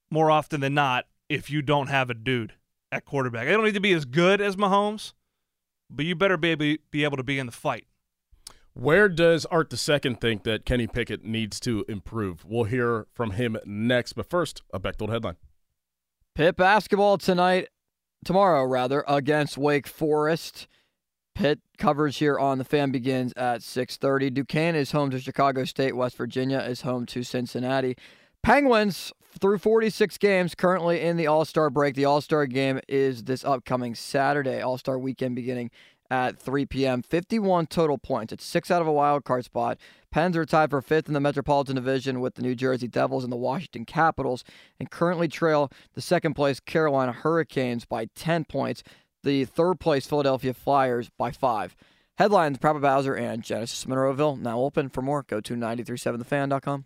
more 0.10 0.32
often 0.32 0.62
than 0.62 0.74
not 0.74 1.06
if 1.30 1.50
you 1.50 1.62
don't 1.62 1.88
have 1.88 2.10
a 2.10 2.14
dude 2.14 2.54
at 2.92 3.06
quarterback. 3.06 3.46
They 3.46 3.52
don't 3.52 3.66
need 3.66 3.74
to 3.74 3.80
be 3.80 3.94
as 3.94 4.06
good 4.06 4.42
as 4.42 4.56
Mahomes, 4.56 5.14
but 5.94 6.06
you 6.06 6.16
better 6.16 6.38
be 6.38 6.50
able, 6.50 6.76
be 6.92 7.04
able 7.04 7.18
to 7.18 7.24
be 7.24 7.40
in 7.40 7.46
the 7.46 7.52
fight. 7.52 7.86
Where 8.74 9.08
does 9.08 9.46
Art 9.46 9.70
the 9.70 9.78
Second 9.78 10.20
think 10.20 10.44
that 10.44 10.66
Kenny 10.66 10.88
Pickett 10.88 11.24
needs 11.24 11.60
to 11.60 11.86
improve? 11.88 12.44
We'll 12.44 12.64
hear 12.64 13.06
from 13.14 13.32
him 13.32 13.58
next. 13.66 14.14
But 14.14 14.30
first, 14.30 14.64
a 14.74 14.80
Bechtold 14.80 15.12
headline. 15.12 15.36
Pitt 16.34 16.56
basketball 16.56 17.20
tonight, 17.20 17.68
tomorrow 18.26 18.66
rather, 18.66 19.04
against 19.08 19.58
Wake 19.60 19.86
Forest. 19.86 20.68
Pitt 21.36 21.60
coverage 21.78 22.18
here 22.18 22.40
on 22.40 22.58
the 22.58 22.64
fan 22.64 22.92
begins 22.92 23.34
at 23.34 23.62
6:30. 23.62 24.32
Duquesne 24.32 24.76
is 24.76 24.92
home 24.92 25.12
to 25.12 25.20
Chicago 25.20 25.66
State. 25.66 25.96
West 25.96 26.18
Virginia 26.18 26.60
is 26.60 26.82
home 26.82 27.06
to 27.08 27.24
Cincinnati. 27.24 27.96
Penguins 28.42 29.14
through 29.40 29.58
46 29.58 30.18
games 30.18 30.56
currently 30.56 31.02
in 31.02 31.18
the 31.18 31.28
All-Star 31.28 31.70
break. 31.70 31.96
The 31.96 32.06
All-Star 32.06 32.46
game 32.46 32.80
is 32.88 33.24
this 33.24 33.44
upcoming 33.44 33.96
Saturday. 33.96 34.62
All-Star 34.62 34.98
weekend 34.98 35.36
beginning 35.36 35.72
at 36.10 36.38
3 36.40 36.66
p.m. 36.68 37.02
51 37.02 37.68
total 37.68 37.98
points. 37.98 38.32
It's 38.32 38.46
six 38.46 38.70
out 38.70 38.82
of 38.82 38.88
a 38.88 38.92
wild 38.92 39.24
card 39.24 39.46
spot. 39.46 39.80
Pens 40.12 40.38
are 40.38 40.46
tied 40.46 40.70
for 40.70 40.82
fifth 40.82 41.08
in 41.08 41.14
the 41.14 41.20
Metropolitan 41.20 41.76
Division 41.76 42.20
with 42.20 42.36
the 42.36 42.44
New 42.44 42.54
Jersey 42.54 42.88
Devils 42.88 43.24
and 43.24 43.34
the 43.34 43.38
Washington 43.38 43.84
Capitals, 43.84 44.44
and 44.80 44.92
currently 44.92 45.28
trail 45.28 45.72
the 45.96 46.02
second 46.02 46.36
place 46.36 46.60
Carolina 46.60 47.12
Hurricanes 47.12 47.86
by 47.86 48.06
10 48.16 48.46
points. 48.46 48.84
The 49.24 49.46
third 49.46 49.80
place 49.80 50.06
Philadelphia 50.06 50.54
Flyers 50.54 51.10
by 51.18 51.32
five. 51.32 51.76
Headlines: 52.18 52.60
Papa 52.60 52.80
Bowser 52.80 53.16
and 53.16 53.42
Genesis 53.42 53.86
Monroeville 53.86 54.40
now 54.40 54.60
open. 54.60 54.90
For 54.90 55.02
more, 55.02 55.24
go 55.24 55.42
to 55.42 55.56
937thefan.com. 55.56 56.86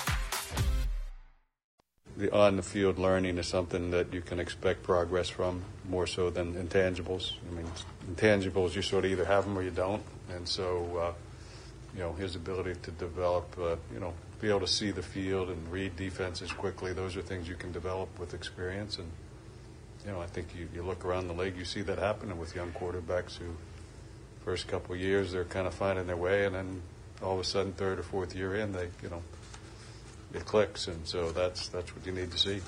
The 2.21 2.31
on 2.31 2.55
the 2.55 2.61
field 2.61 2.99
learning 2.99 3.39
is 3.39 3.47
something 3.47 3.89
that 3.89 4.13
you 4.13 4.21
can 4.21 4.39
expect 4.39 4.83
progress 4.83 5.27
from 5.27 5.63
more 5.89 6.05
so 6.05 6.29
than 6.29 6.53
intangibles. 6.53 7.33
I 7.49 7.55
mean, 7.55 7.65
intangibles, 8.13 8.75
you 8.75 8.83
sort 8.83 9.05
of 9.05 9.11
either 9.11 9.25
have 9.25 9.45
them 9.45 9.57
or 9.57 9.63
you 9.63 9.71
don't. 9.71 10.03
And 10.29 10.47
so, 10.47 10.97
uh, 10.97 11.13
you 11.95 12.01
know, 12.01 12.13
his 12.13 12.35
ability 12.35 12.75
to 12.83 12.91
develop, 12.91 13.57
uh, 13.59 13.75
you 13.91 13.99
know, 13.99 14.13
be 14.39 14.49
able 14.49 14.59
to 14.59 14.67
see 14.67 14.91
the 14.91 15.01
field 15.01 15.49
and 15.49 15.71
read 15.71 15.95
defenses 15.95 16.51
quickly, 16.51 16.93
those 16.93 17.17
are 17.17 17.23
things 17.23 17.49
you 17.49 17.55
can 17.55 17.71
develop 17.71 18.19
with 18.19 18.35
experience. 18.35 18.99
And, 18.99 19.11
you 20.05 20.11
know, 20.11 20.21
I 20.21 20.27
think 20.27 20.49
you, 20.55 20.69
you 20.75 20.83
look 20.83 21.03
around 21.03 21.27
the 21.27 21.33
league, 21.33 21.57
you 21.57 21.65
see 21.65 21.81
that 21.81 21.97
happening 21.97 22.37
with 22.37 22.55
young 22.55 22.71
quarterbacks 22.73 23.39
who, 23.39 23.55
first 24.45 24.67
couple 24.67 24.95
years, 24.95 25.31
they're 25.31 25.43
kind 25.43 25.65
of 25.65 25.73
finding 25.73 26.05
their 26.05 26.17
way, 26.17 26.45
and 26.45 26.53
then 26.53 26.83
all 27.23 27.33
of 27.33 27.39
a 27.39 27.43
sudden, 27.43 27.73
third 27.73 27.97
or 27.97 28.03
fourth 28.03 28.35
year 28.35 28.53
in, 28.53 28.73
they, 28.73 28.89
you 29.01 29.09
know, 29.09 29.23
it 30.33 30.45
clicks. 30.45 30.87
And 30.87 31.05
so 31.07 31.31
that's, 31.31 31.67
that's 31.67 31.95
what 31.95 32.05
you 32.05 32.11
need 32.11 32.31
to 32.31 32.37
see. 32.37 32.61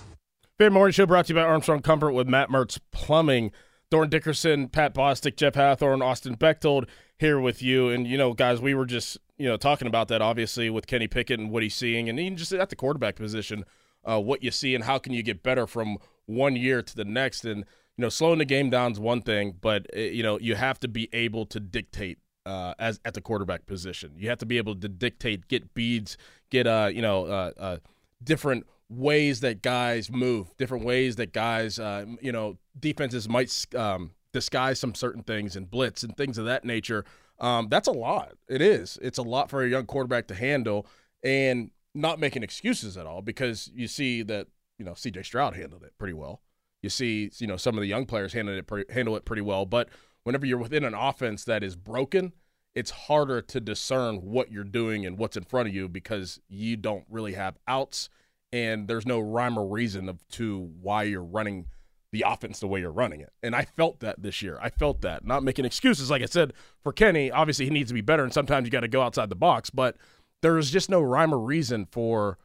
Fair 0.58 0.69
Morning 0.69 0.91
Show 0.91 1.06
brought 1.06 1.26
to 1.28 1.34
you 1.34 1.39
by 1.39 1.43
Armstrong 1.43 1.82
Comfort 1.82 2.13
with 2.13 2.28
Matt 2.28 2.49
Mertz 2.49 2.80
Plumbing. 2.91 3.52
Dorin 3.91 4.10
Dickerson, 4.10 4.69
Pat 4.69 4.95
Bostick, 4.95 5.36
Jeff 5.36 5.54
Hathhorn, 5.54 6.04
Austin 6.04 6.34
Bechtold 6.34 6.88
here 7.19 7.39
with 7.39 7.62
you. 7.62 7.89
And, 7.89 8.08
you 8.08 8.17
know, 8.17 8.34
guys, 8.34 8.60
we 8.60 8.73
were 8.73 8.88
just, 8.88 9.19
you 9.38 9.47
know, 9.47 9.56
talking 9.56 9.88
about 9.88 10.08
that 10.08 10.19
obviously 10.19 10.67
with 10.71 10.88
Kenny 10.88 11.08
Pickett 11.08 11.39
and 11.39 11.52
what 11.52 11.62
he's 11.62 11.76
seeing, 11.76 12.10
and 12.10 12.19
even 12.19 12.36
just 12.36 12.52
at 12.54 12.69
the 12.71 12.76
quarterback 12.76 13.15
position, 13.15 13.65
uh, 14.04 14.19
what 14.19 14.41
you 14.41 14.49
see 14.49 14.73
and 14.73 14.86
how 14.86 14.97
can 14.97 15.13
you 15.13 15.21
get 15.21 15.43
better 15.43 15.67
from 15.67 15.97
one 16.26 16.56
year 16.56 16.82
to 16.82 16.95
the 16.95 17.06
next. 17.06 17.45
And, 17.45 17.65
you 17.97 18.02
know, 18.02 18.10
slowing 18.10 18.39
the 18.39 18.45
game 18.45 18.71
down 18.71 18.93
is 18.93 18.99
one 18.99 19.21
thing, 19.21 19.58
but, 19.62 19.86
uh, 19.95 19.99
you 19.99 20.23
know, 20.23 20.39
you 20.39 20.56
have 20.56 20.80
to 20.80 20.88
be 20.88 21.08
able 21.13 21.45
to 21.45 21.60
dictate 21.60 22.17
uh, 22.45 22.73
as 22.79 22.99
at 23.06 23.13
the 23.13 23.21
quarterback 23.21 23.65
position. 23.65 24.13
You 24.17 24.29
have 24.29 24.39
to 24.39 24.45
be 24.45 24.58
able 24.58 24.75
to 24.75 24.89
dictate, 24.89 25.47
get 25.47 25.73
beads, 25.73 26.17
get, 26.49 26.67
uh, 26.67 26.89
you 26.93 27.01
know, 27.01 27.25
uh, 27.25 27.51
uh, 27.58 27.77
different 28.23 28.65
ways 28.89 29.39
that 29.41 29.62
guys 29.62 30.12
move, 30.12 30.56
different 30.58 30.86
ways 30.86 31.15
that 31.15 31.34
guys, 31.34 31.79
uh, 31.79 32.06
you 32.21 32.32
know, 32.32 32.58
defenses 32.79 33.27
might 33.27 33.65
um, 33.75 34.12
disguise 34.34 34.79
some 34.79 34.95
certain 34.95 35.23
things 35.23 35.56
and 35.56 35.69
blitz 35.69 36.03
and 36.03 36.15
things 36.17 36.38
of 36.38 36.45
that 36.45 36.65
nature. 36.65 37.06
Um, 37.39 37.67
that's 37.69 37.88
a 37.88 37.91
lot. 37.91 38.34
It 38.47 38.62
is. 38.62 38.97
It's 39.01 39.17
a 39.17 39.23
lot 39.23 39.49
for 39.49 39.63
a 39.63 39.69
young 39.69 39.86
quarterback 39.86 40.27
to 40.27 40.36
handle 40.36 40.86
and 41.23 41.71
not 41.95 42.19
making 42.19 42.43
excuses 42.43 42.97
at 42.97 43.06
all 43.06 43.21
because 43.21 43.71
you 43.73 43.88
see 43.88 44.23
that, 44.23 44.47
you 44.77 44.86
know, 44.86 44.91
CJ 44.91 45.25
Stroud 45.25 45.56
handled 45.56 45.84
it 45.84 45.93
pretty 45.97 46.13
well. 46.13 46.41
You 46.82 46.89
see, 46.89 47.32
you 47.38 47.47
know, 47.47 47.58
some 47.58 47.77
of 47.77 47.82
the 47.82 47.88
young 47.88 48.06
players 48.06 48.34
handle 48.34 48.56
it 48.58 48.67
pretty, 48.67 48.91
handle 48.91 49.15
it 49.15 49.25
pretty 49.25 49.41
well. 49.41 49.65
But 49.65 49.89
whenever 50.24 50.46
you're 50.46 50.58
within 50.58 50.84
an 50.84 50.94
offense 50.94 51.44
that 51.46 51.64
is 51.64 51.76
broken, 51.76 52.34
it's 52.76 52.92
harder 52.92 53.42
to 53.42 53.60
discern 53.60 54.18
what 54.18 54.52
you're 54.52 54.64
doing 54.64 55.06
and 55.06 55.18
what's 55.18 55.38
in 55.38 55.44
front 55.44 55.70
of 55.70 55.76
you 55.76 55.88
because 55.88 56.40
you 56.48 56.76
don't 56.76 57.06
really 57.10 57.34
have 57.34 57.58
outs 57.68 58.10
and 58.52 58.88
there's 58.88 59.06
no 59.06 59.20
rhyme 59.20 59.58
or 59.58 59.68
reason 59.68 60.10
of, 60.10 60.28
to 60.30 60.72
why 60.80 61.04
you're 61.04 61.24
running 61.24 61.66
the 62.12 62.24
offense 62.28 62.60
the 62.60 62.68
way 62.68 62.80
you're 62.80 62.92
running 62.92 63.22
it. 63.22 63.32
And 63.42 63.56
I 63.56 63.64
felt 63.64 64.00
that 64.02 64.22
this 64.22 64.44
year. 64.44 64.60
I 64.62 64.70
felt 64.70 65.02
that. 65.02 65.26
Not 65.26 65.44
making 65.44 65.66
excuses, 65.66 66.12
like 66.12 66.22
I 66.22 66.28
said, 66.28 66.54
for 66.84 66.94
Kenny. 66.94 67.32
Obviously, 67.32 67.66
he 67.66 67.72
needs 67.72 67.90
to 67.90 67.96
be 67.96 68.02
better, 68.02 68.24
and 68.24 68.32
sometimes 68.32 68.66
you 68.66 68.72
got 68.72 68.82
to 68.82 68.88
go 68.88 69.02
outside 69.02 69.30
the 69.30 69.36
box. 69.36 69.72
But 69.72 69.98
there 70.44 70.54
was 70.54 70.70
just 70.70 70.92
no 70.92 71.02
rhyme 71.02 71.34
or 71.34 71.40
reason 71.40 71.88
for 71.92 72.38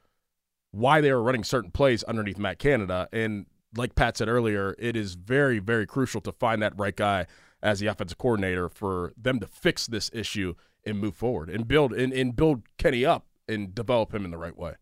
why 0.70 1.02
they 1.02 1.12
were 1.12 1.22
running 1.22 1.44
certain 1.44 1.70
plays 1.70 2.02
underneath 2.04 2.38
Matt 2.38 2.58
Canada. 2.58 3.08
And 3.12 3.44
like 3.76 3.94
Pat 3.94 4.16
said 4.16 4.28
earlier, 4.28 4.74
it 4.78 4.96
is 4.96 5.14
very, 5.14 5.58
very 5.58 5.86
crucial 5.86 6.22
to 6.22 6.32
find 6.32 6.62
that 6.62 6.78
right 6.78 6.96
guy 6.96 7.26
as 7.62 7.80
the 7.80 7.86
offensive 7.86 8.18
coordinator 8.18 8.68
for 8.68 9.12
them 9.16 9.40
to 9.40 9.46
fix 9.46 9.86
this 9.86 10.10
issue 10.12 10.54
and 10.84 10.98
move 10.98 11.16
forward 11.16 11.50
and 11.50 11.66
build 11.66 11.92
and, 11.92 12.12
and 12.12 12.36
build 12.36 12.62
Kenny 12.78 13.04
up 13.04 13.26
and 13.48 13.74
develop 13.74 14.14
him 14.14 14.24
in 14.24 14.30
the 14.30 14.38
right 14.38 14.56
way 14.56 14.74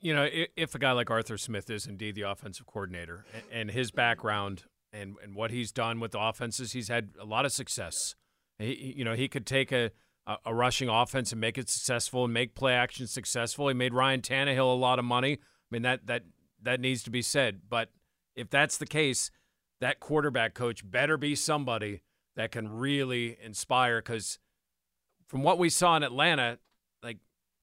you 0.00 0.14
know, 0.14 0.26
if 0.56 0.74
a 0.74 0.78
guy 0.78 0.92
like 0.92 1.10
Arthur 1.10 1.36
Smith 1.36 1.68
is 1.68 1.86
indeed 1.86 2.14
the 2.14 2.22
offensive 2.22 2.66
coordinator 2.66 3.24
and 3.52 3.70
his 3.70 3.90
background 3.90 4.64
and, 4.92 5.16
and 5.22 5.34
what 5.34 5.50
he's 5.50 5.72
done 5.72 6.00
with 6.00 6.12
the 6.12 6.20
offenses, 6.20 6.72
he's 6.72 6.88
had 6.88 7.10
a 7.20 7.24
lot 7.24 7.44
of 7.44 7.52
success. 7.52 8.14
He, 8.58 8.94
you 8.96 9.04
know, 9.04 9.14
he 9.14 9.28
could 9.28 9.46
take 9.46 9.72
a, 9.72 9.90
a 10.44 10.54
rushing 10.54 10.88
offense 10.88 11.32
and 11.32 11.40
make 11.40 11.58
it 11.58 11.68
successful 11.68 12.24
and 12.24 12.32
make 12.32 12.54
play 12.54 12.72
action 12.72 13.06
successful. 13.06 13.68
He 13.68 13.74
made 13.74 13.92
Ryan 13.92 14.22
Tannehill 14.22 14.72
a 14.72 14.78
lot 14.78 14.98
of 14.98 15.04
money. 15.04 15.34
I 15.34 15.38
mean, 15.70 15.82
that, 15.82 16.06
that, 16.06 16.22
that 16.62 16.80
needs 16.80 17.02
to 17.04 17.10
be 17.10 17.22
said. 17.22 17.60
But 17.68 17.90
if 18.34 18.48
that's 18.48 18.78
the 18.78 18.86
case, 18.86 19.30
that 19.80 20.00
quarterback 20.00 20.54
coach 20.54 20.88
better 20.88 21.18
be 21.18 21.34
somebody 21.34 22.02
that 22.36 22.52
can 22.52 22.68
really 22.68 23.36
inspire 23.42 24.00
because 24.00 24.38
from 25.26 25.42
what 25.42 25.58
we 25.58 25.68
saw 25.68 25.96
in 25.96 26.02
Atlanta, 26.02 26.58
like 27.02 27.18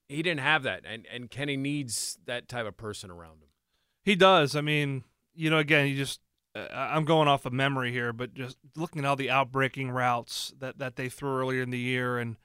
he 0.08 0.22
didn't 0.22 0.42
have 0.42 0.64
that, 0.64 0.84
and 0.86 1.06
and 1.12 1.30
Kenny 1.30 1.58
needs 1.58 2.18
that 2.26 2.48
type 2.48 2.66
of 2.66 2.78
person 2.78 3.12
around 3.12 3.42
him. 3.42 3.50
He 4.04 4.16
does. 4.16 4.56
I 4.56 4.62
mean, 4.62 5.04
you 5.36 5.50
know, 5.50 5.58
again, 5.58 5.88
you 5.88 5.96
just 5.96 6.22
uh, 6.56 6.68
I'm 6.72 7.06
going 7.06 7.28
off 7.28 7.46
of 7.46 7.54
memory 7.54 7.92
here, 7.92 8.14
but 8.14 8.34
just 8.34 8.58
looking 8.76 9.04
at 9.04 9.08
all 9.08 9.16
the 9.16 9.30
outbreaking 9.30 9.92
routes 9.92 10.54
that 10.60 10.80
that 10.80 10.96
they 10.96 11.10
threw 11.10 11.38
earlier 11.38 11.62
in 11.62 11.70
the 11.70 11.80
year, 11.80 12.18
and 12.18 12.38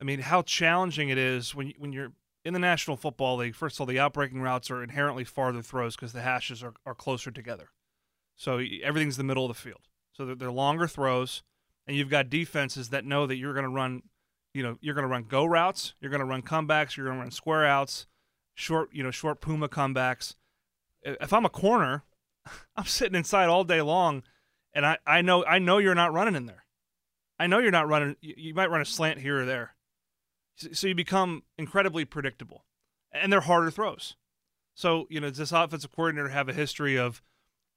I 0.00 0.04
mean 0.04 0.20
how 0.20 0.42
challenging 0.42 1.08
it 1.08 1.18
is 1.18 1.54
when 1.54 1.72
when 1.78 1.92
you're 1.92 2.12
in 2.44 2.54
the 2.54 2.60
National 2.60 2.96
Football 2.96 3.36
League. 3.38 3.54
First 3.54 3.76
of 3.76 3.82
all, 3.82 3.86
the 3.86 3.98
outbreaking 3.98 4.40
routes 4.40 4.70
are 4.70 4.82
inherently 4.82 5.24
farther 5.24 5.62
throws 5.62 5.96
because 5.96 6.12
the 6.12 6.22
hashes 6.22 6.62
are, 6.62 6.74
are 6.86 6.94
closer 6.94 7.30
together, 7.30 7.70
so 8.36 8.62
everything's 8.82 9.16
the 9.16 9.24
middle 9.24 9.44
of 9.44 9.54
the 9.54 9.60
field. 9.60 9.88
So 10.12 10.26
they're, 10.26 10.34
they're 10.34 10.52
longer 10.52 10.86
throws, 10.86 11.42
and 11.86 11.96
you've 11.96 12.10
got 12.10 12.30
defenses 12.30 12.90
that 12.90 13.04
know 13.04 13.26
that 13.26 13.36
you're 13.36 13.54
going 13.54 13.64
to 13.64 13.70
run 13.70 14.02
you 14.54 14.62
know, 14.62 14.76
you're 14.80 14.94
going 14.94 15.04
to 15.04 15.08
run 15.08 15.24
go 15.24 15.44
routes, 15.44 15.94
you're 16.00 16.10
going 16.10 16.20
to 16.20 16.26
run 16.26 16.42
comebacks, 16.42 16.96
you're 16.96 17.06
going 17.06 17.16
to 17.16 17.22
run 17.22 17.30
square 17.30 17.64
outs, 17.64 18.06
short, 18.54 18.90
you 18.92 19.02
know, 19.02 19.10
short 19.10 19.40
puma 19.40 19.68
comebacks. 19.68 20.34
If 21.02 21.32
I'm 21.32 21.44
a 21.44 21.50
corner, 21.50 22.04
I'm 22.76 22.84
sitting 22.84 23.16
inside 23.16 23.48
all 23.48 23.64
day 23.64 23.80
long, 23.80 24.22
and 24.74 24.86
I, 24.86 24.98
I 25.06 25.22
know 25.22 25.44
I 25.44 25.58
know 25.58 25.78
you're 25.78 25.94
not 25.94 26.12
running 26.12 26.34
in 26.34 26.46
there. 26.46 26.64
I 27.38 27.46
know 27.46 27.58
you're 27.58 27.70
not 27.70 27.88
running. 27.88 28.16
You, 28.20 28.34
you 28.36 28.54
might 28.54 28.70
run 28.70 28.80
a 28.80 28.84
slant 28.84 29.20
here 29.20 29.40
or 29.40 29.44
there, 29.44 29.74
so 30.56 30.86
you 30.86 30.94
become 30.94 31.42
incredibly 31.58 32.04
predictable, 32.04 32.64
and 33.12 33.32
they're 33.32 33.40
harder 33.40 33.70
throws. 33.70 34.16
So 34.74 35.06
you 35.10 35.20
know, 35.20 35.28
does 35.28 35.38
this 35.38 35.52
offensive 35.52 35.92
coordinator 35.92 36.28
have 36.28 36.48
a 36.48 36.54
history 36.54 36.96
of 36.98 37.22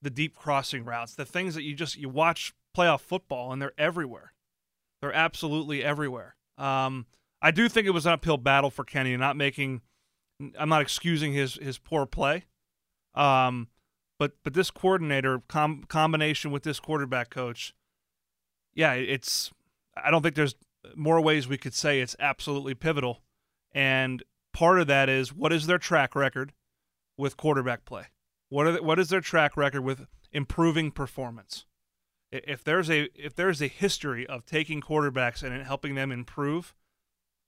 the 0.01 0.09
deep 0.09 0.35
crossing 0.35 0.85
routes, 0.85 1.15
the 1.15 1.25
things 1.25 1.55
that 1.55 1.63
you 1.63 1.73
just 1.73 1.97
you 1.97 2.09
watch 2.09 2.53
playoff 2.75 3.01
football, 3.01 3.51
and 3.51 3.61
they're 3.61 3.73
everywhere. 3.77 4.33
They're 5.01 5.13
absolutely 5.13 5.83
everywhere. 5.83 6.35
Um, 6.57 7.05
I 7.41 7.51
do 7.51 7.69
think 7.69 7.87
it 7.87 7.91
was 7.91 8.05
an 8.05 8.13
uphill 8.13 8.37
battle 8.37 8.69
for 8.69 8.83
Kenny, 8.83 9.15
not 9.17 9.37
making. 9.37 9.81
I'm 10.57 10.69
not 10.69 10.81
excusing 10.81 11.33
his 11.33 11.55
his 11.55 11.77
poor 11.77 12.05
play, 12.05 12.45
um, 13.13 13.67
but 14.19 14.33
but 14.43 14.53
this 14.53 14.71
coordinator 14.71 15.41
com- 15.47 15.83
combination 15.87 16.51
with 16.51 16.63
this 16.63 16.79
quarterback 16.79 17.29
coach, 17.29 17.73
yeah, 18.73 18.93
it's. 18.93 19.51
I 19.95 20.11
don't 20.11 20.21
think 20.21 20.35
there's 20.35 20.55
more 20.95 21.21
ways 21.21 21.47
we 21.47 21.57
could 21.57 21.73
say 21.73 22.01
it's 22.01 22.15
absolutely 22.19 22.73
pivotal, 22.73 23.21
and 23.73 24.23
part 24.53 24.79
of 24.79 24.87
that 24.87 25.09
is 25.09 25.33
what 25.33 25.53
is 25.53 25.67
their 25.67 25.77
track 25.77 26.15
record 26.15 26.53
with 27.17 27.37
quarterback 27.37 27.85
play. 27.85 28.07
What 28.49 28.67
are 28.67 28.81
what 28.81 28.99
is 28.99 29.09
their 29.09 29.21
track 29.21 29.55
record 29.55 29.81
with 29.81 30.07
improving 30.31 30.91
performance? 30.91 31.65
If 32.45 32.63
there's 32.63 32.89
a 32.89 33.09
if 33.15 33.35
there's 33.35 33.61
a 33.61 33.67
history 33.67 34.25
of 34.27 34.45
taking 34.45 34.81
quarterbacks 34.81 35.43
and 35.43 35.65
helping 35.65 35.95
them 35.95 36.11
improve, 36.11 36.73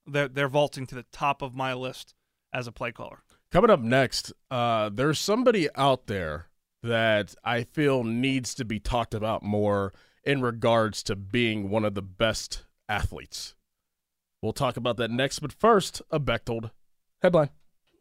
they're 0.05 0.27
they're 0.27 0.47
vaulting 0.47 0.85
to 0.87 0.95
the 0.95 1.05
top 1.11 1.41
of 1.41 1.55
my 1.55 1.73
list 1.73 2.15
as 2.53 2.67
a 2.67 2.71
play 2.71 2.91
caller. 2.91 3.23
Coming 3.51 3.69
up 3.69 3.81
next, 3.81 4.33
uh, 4.51 4.89
there's 4.93 5.19
somebody 5.19 5.69
out 5.75 6.07
there 6.07 6.47
that 6.83 7.35
I 7.43 7.63
feel 7.63 8.03
needs 8.03 8.53
to 8.55 8.65
be 8.65 8.79
talked 8.79 9.13
about 9.13 9.43
more 9.43 9.93
in 10.23 10.41
regards 10.41 11.03
to 11.03 11.15
being 11.15 11.69
one 11.69 11.85
of 11.85 11.95
the 11.95 12.01
best 12.01 12.65
athletes. 12.89 13.55
We'll 14.41 14.53
talk 14.53 14.77
about 14.77 14.97
that 14.97 15.11
next, 15.11 15.39
but 15.39 15.53
first, 15.53 16.01
a 16.11 16.19
Bechtold 16.19 16.71
headline. 17.21 17.49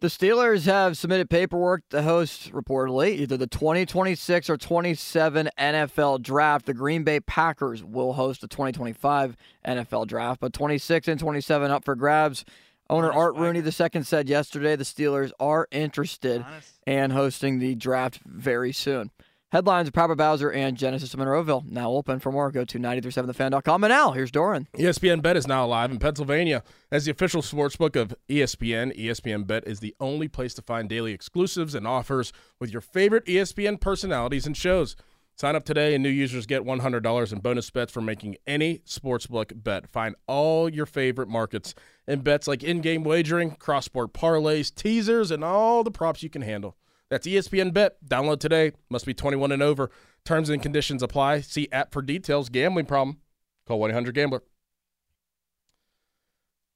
The 0.07 0.11
Steelers 0.11 0.67
have 0.67 0.97
submitted 0.97 1.29
paperwork 1.29 1.83
to 1.89 2.01
host, 2.01 2.53
reportedly, 2.53 3.15
either 3.17 3.37
the 3.37 3.49
2026 3.49 4.49
or 4.49 4.57
27 4.57 5.51
NFL 5.59 6.23
draft. 6.23 6.67
The 6.67 6.75
Green 6.75 7.03
Bay 7.03 7.19
Packers 7.19 7.83
will 7.83 8.13
host 8.13 8.41
the 8.41 8.47
2025 8.47 9.37
NFL 9.67 10.07
draft, 10.07 10.39
but 10.39 10.53
26 10.53 11.09
and 11.09 11.19
27 11.19 11.73
up 11.73 11.85
for 11.85 11.97
grabs. 11.97 12.45
Owner 12.89 13.13
Art 13.13 13.35
Rooney 13.35 13.59
II 13.59 14.03
said 14.05 14.29
yesterday 14.29 14.77
the 14.77 14.85
Steelers 14.85 15.33
are 15.41 15.67
interested 15.73 16.45
in 16.87 17.11
hosting 17.11 17.59
the 17.59 17.75
draft 17.75 18.21
very 18.25 18.73
soon. 18.73 19.11
Headlines 19.53 19.87
of 19.87 19.95
Papa 19.95 20.17
Bowser 20.17 20.51
and 20.51 20.77
Genesis 20.77 21.15
of 21.15 21.21
Monroeville 21.21 21.65
now 21.71 21.93
open 21.93 22.19
for 22.19 22.33
more. 22.33 22.51
Go 22.51 22.65
to 22.65 22.79
937thefan.com. 22.81 23.85
And 23.85 23.91
now, 23.93 24.11
here's 24.11 24.33
Dorin. 24.33 24.67
ESPN 24.75 25.23
Bet 25.23 25.37
is 25.37 25.47
now 25.47 25.65
live 25.65 25.93
in 25.93 26.01
Pennsylvania 26.01 26.65
as 26.91 27.05
the 27.05 27.13
official 27.13 27.43
sportsbook 27.43 27.95
of 27.95 28.13
ESPN. 28.29 28.99
ESPN 28.99 29.47
Bet 29.47 29.65
is 29.65 29.79
the 29.79 29.95
only 30.01 30.27
place 30.27 30.53
to 30.55 30.63
find 30.63 30.89
daily 30.89 31.13
exclusives 31.13 31.77
and 31.77 31.87
offers 31.87 32.33
with 32.59 32.73
your 32.73 32.81
favorite 32.81 33.25
ESPN 33.27 33.81
personalities 33.81 34.47
and 34.47 34.57
shows. 34.57 34.97
Sign 35.37 35.55
up 35.55 35.65
today 35.65 35.95
and 35.95 36.03
new 36.03 36.09
users 36.09 36.45
get 36.47 36.65
$100 36.65 37.33
in 37.33 37.39
bonus 37.39 37.71
bets 37.71 37.93
for 37.93 38.01
making 38.01 38.37
any 38.49 38.79
sportsbook 38.79 39.63
bet. 39.63 39.87
Find 39.87 40.17
all 40.27 40.69
your 40.69 40.87
favorite 40.87 41.29
markets 41.29 41.73
and 42.09 42.25
bets 42.25 42.49
like 42.49 42.65
in 42.65 42.81
game 42.81 43.05
wagering, 43.05 43.53
cross 43.53 43.85
sport 43.85 44.13
parlays, 44.13 44.75
teasers, 44.75 45.31
and 45.31 45.45
all 45.45 45.85
the 45.85 45.91
props 45.93 46.25
you 46.25 46.31
can 46.31 46.43
handle. 46.43 46.77
That's 47.11 47.27
ESPN 47.27 47.73
Bet. 47.73 47.97
Download 48.07 48.41
today. 48.41 48.73
Must 48.91 49.07
be 49.07 49.15
21 49.15 49.53
and 49.53 49.63
over. 49.63 49.91
Terms 50.25 50.51
and 50.51 50.61
conditions 50.61 51.03
apply. 51.03 51.41
See 51.41 51.69
app 51.71 51.93
for 51.93 52.03
details. 52.03 52.49
Gambling 52.49 52.87
problem? 52.87 53.19
Call 53.67 53.81
1-800-GAMBLER. 53.81 54.43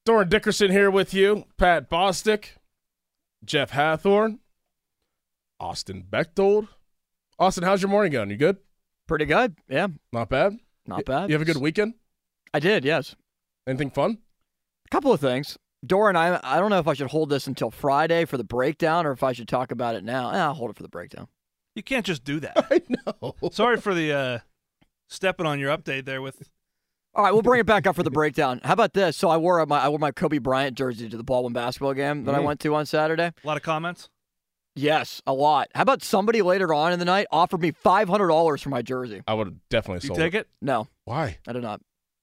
Dorin 0.06 0.28
Dickerson 0.28 0.70
here 0.70 0.90
with 0.90 1.12
you. 1.12 1.44
Pat 1.56 1.90
Bostick, 1.90 2.56
Jeff 3.44 3.72
Hathhorn, 3.72 4.38
Austin 5.58 6.04
Bechtold. 6.08 6.68
Austin, 7.38 7.64
how's 7.64 7.82
your 7.82 7.90
morning 7.90 8.12
going? 8.12 8.30
You 8.30 8.36
good? 8.36 8.56
Pretty 9.06 9.26
good. 9.26 9.56
Yeah. 9.68 9.88
Not 10.12 10.28
bad? 10.28 10.58
Not 10.86 11.04
bad. 11.04 11.28
You 11.28 11.34
have 11.34 11.42
a 11.42 11.44
good 11.44 11.58
weekend? 11.58 11.94
I 12.54 12.60
did, 12.60 12.84
yes. 12.84 13.14
Anything 13.66 13.90
fun? 13.90 14.18
A 14.86 14.88
couple 14.90 15.12
of 15.12 15.20
things. 15.20 15.58
Dorin, 15.86 16.14
I 16.16 16.38
I 16.42 16.58
don't 16.60 16.70
know 16.70 16.78
if 16.78 16.86
I 16.88 16.94
should 16.94 17.10
hold 17.10 17.30
this 17.30 17.46
until 17.46 17.70
Friday 17.70 18.24
for 18.26 18.36
the 18.36 18.44
breakdown 18.44 19.06
or 19.06 19.12
if 19.12 19.22
I 19.22 19.32
should 19.32 19.48
talk 19.48 19.70
about 19.70 19.94
it 19.94 20.04
now. 20.04 20.30
Eh, 20.30 20.36
I'll 20.38 20.54
hold 20.54 20.70
it 20.70 20.76
for 20.76 20.82
the 20.82 20.88
breakdown. 20.88 21.28
You 21.74 21.82
can't 21.82 22.04
just 22.04 22.24
do 22.24 22.40
that. 22.40 22.66
I 22.70 22.82
know. 22.88 23.34
Sorry 23.52 23.76
for 23.78 23.94
the 23.94 24.12
uh, 24.12 24.38
stepping 25.08 25.46
on 25.46 25.58
your 25.58 25.76
update 25.76 26.04
there 26.04 26.20
with. 26.20 26.50
All 27.14 27.24
right, 27.24 27.32
we'll 27.32 27.42
bring 27.42 27.60
it 27.60 27.66
back 27.66 27.86
up 27.86 27.96
for 27.96 28.02
the 28.02 28.10
breakdown. 28.20 28.60
How 28.62 28.74
about 28.74 28.92
this? 28.92 29.16
So 29.16 29.28
I 29.30 29.36
wore 29.36 29.64
my 29.66 29.78
I 29.80 29.88
wore 29.88 29.98
my 29.98 30.10
Kobe 30.10 30.38
Bryant 30.38 30.76
jersey 30.76 31.08
to 31.08 31.16
the 31.16 31.24
Baldwin 31.24 31.52
basketball 31.54 31.94
game 31.94 32.24
that 32.24 32.34
I 32.34 32.38
Mm. 32.38 32.44
went 32.44 32.60
to 32.60 32.74
on 32.74 32.86
Saturday. 32.86 33.32
A 33.42 33.46
lot 33.46 33.56
of 33.56 33.62
comments. 33.62 34.08
Yes, 34.76 35.20
a 35.26 35.32
lot. 35.32 35.68
How 35.74 35.82
about 35.82 36.02
somebody 36.04 36.42
later 36.42 36.72
on 36.72 36.92
in 36.92 36.98
the 37.00 37.04
night 37.04 37.26
offered 37.32 37.60
me 37.60 37.72
five 37.72 38.08
hundred 38.08 38.28
dollars 38.28 38.62
for 38.62 38.68
my 38.68 38.82
jersey? 38.82 39.22
I 39.26 39.34
would 39.34 39.46
have 39.48 39.56
definitely 39.70 40.04
You 40.04 40.08
sold 40.14 40.18
take 40.18 40.34
it? 40.34 40.46
No, 40.62 40.88
Why? 41.06 41.38
I 41.48 41.52
did 41.52 41.62
not. 41.62 41.80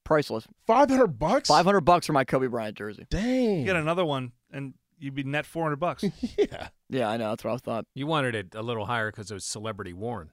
Priceless. 0.08 0.48
500 0.68 1.08
bucks? 1.20 1.50
Five 1.50 1.66
hundred 1.66 1.82
bucks 1.82 2.08
for 2.08 2.14
my 2.14 2.24
Kobe 2.24 2.48
Bryant 2.48 2.78
jersey. 2.78 3.06
Dang. 3.10 3.66
Get 3.66 3.76
another 3.76 4.06
one, 4.06 4.32
and 4.52 4.74
you'd 4.98 5.14
be 5.16 5.24
net 5.24 5.46
four 5.46 5.64
hundred 5.64 5.82
bucks. 5.82 6.06
yeah. 6.38 6.70
Yeah, 6.90 7.10
I 7.10 7.18
know. 7.18 7.30
That's 7.32 7.44
what 7.44 7.54
I 7.54 7.58
thought. 7.58 7.86
You 7.94 8.08
wanted 8.08 8.34
it 8.34 8.56
a 8.56 8.62
little 8.62 8.86
higher 8.86 9.12
because 9.12 9.30
it 9.30 9.34
was 9.34 9.44
celebrity 9.44 9.92
worn. 9.92 10.30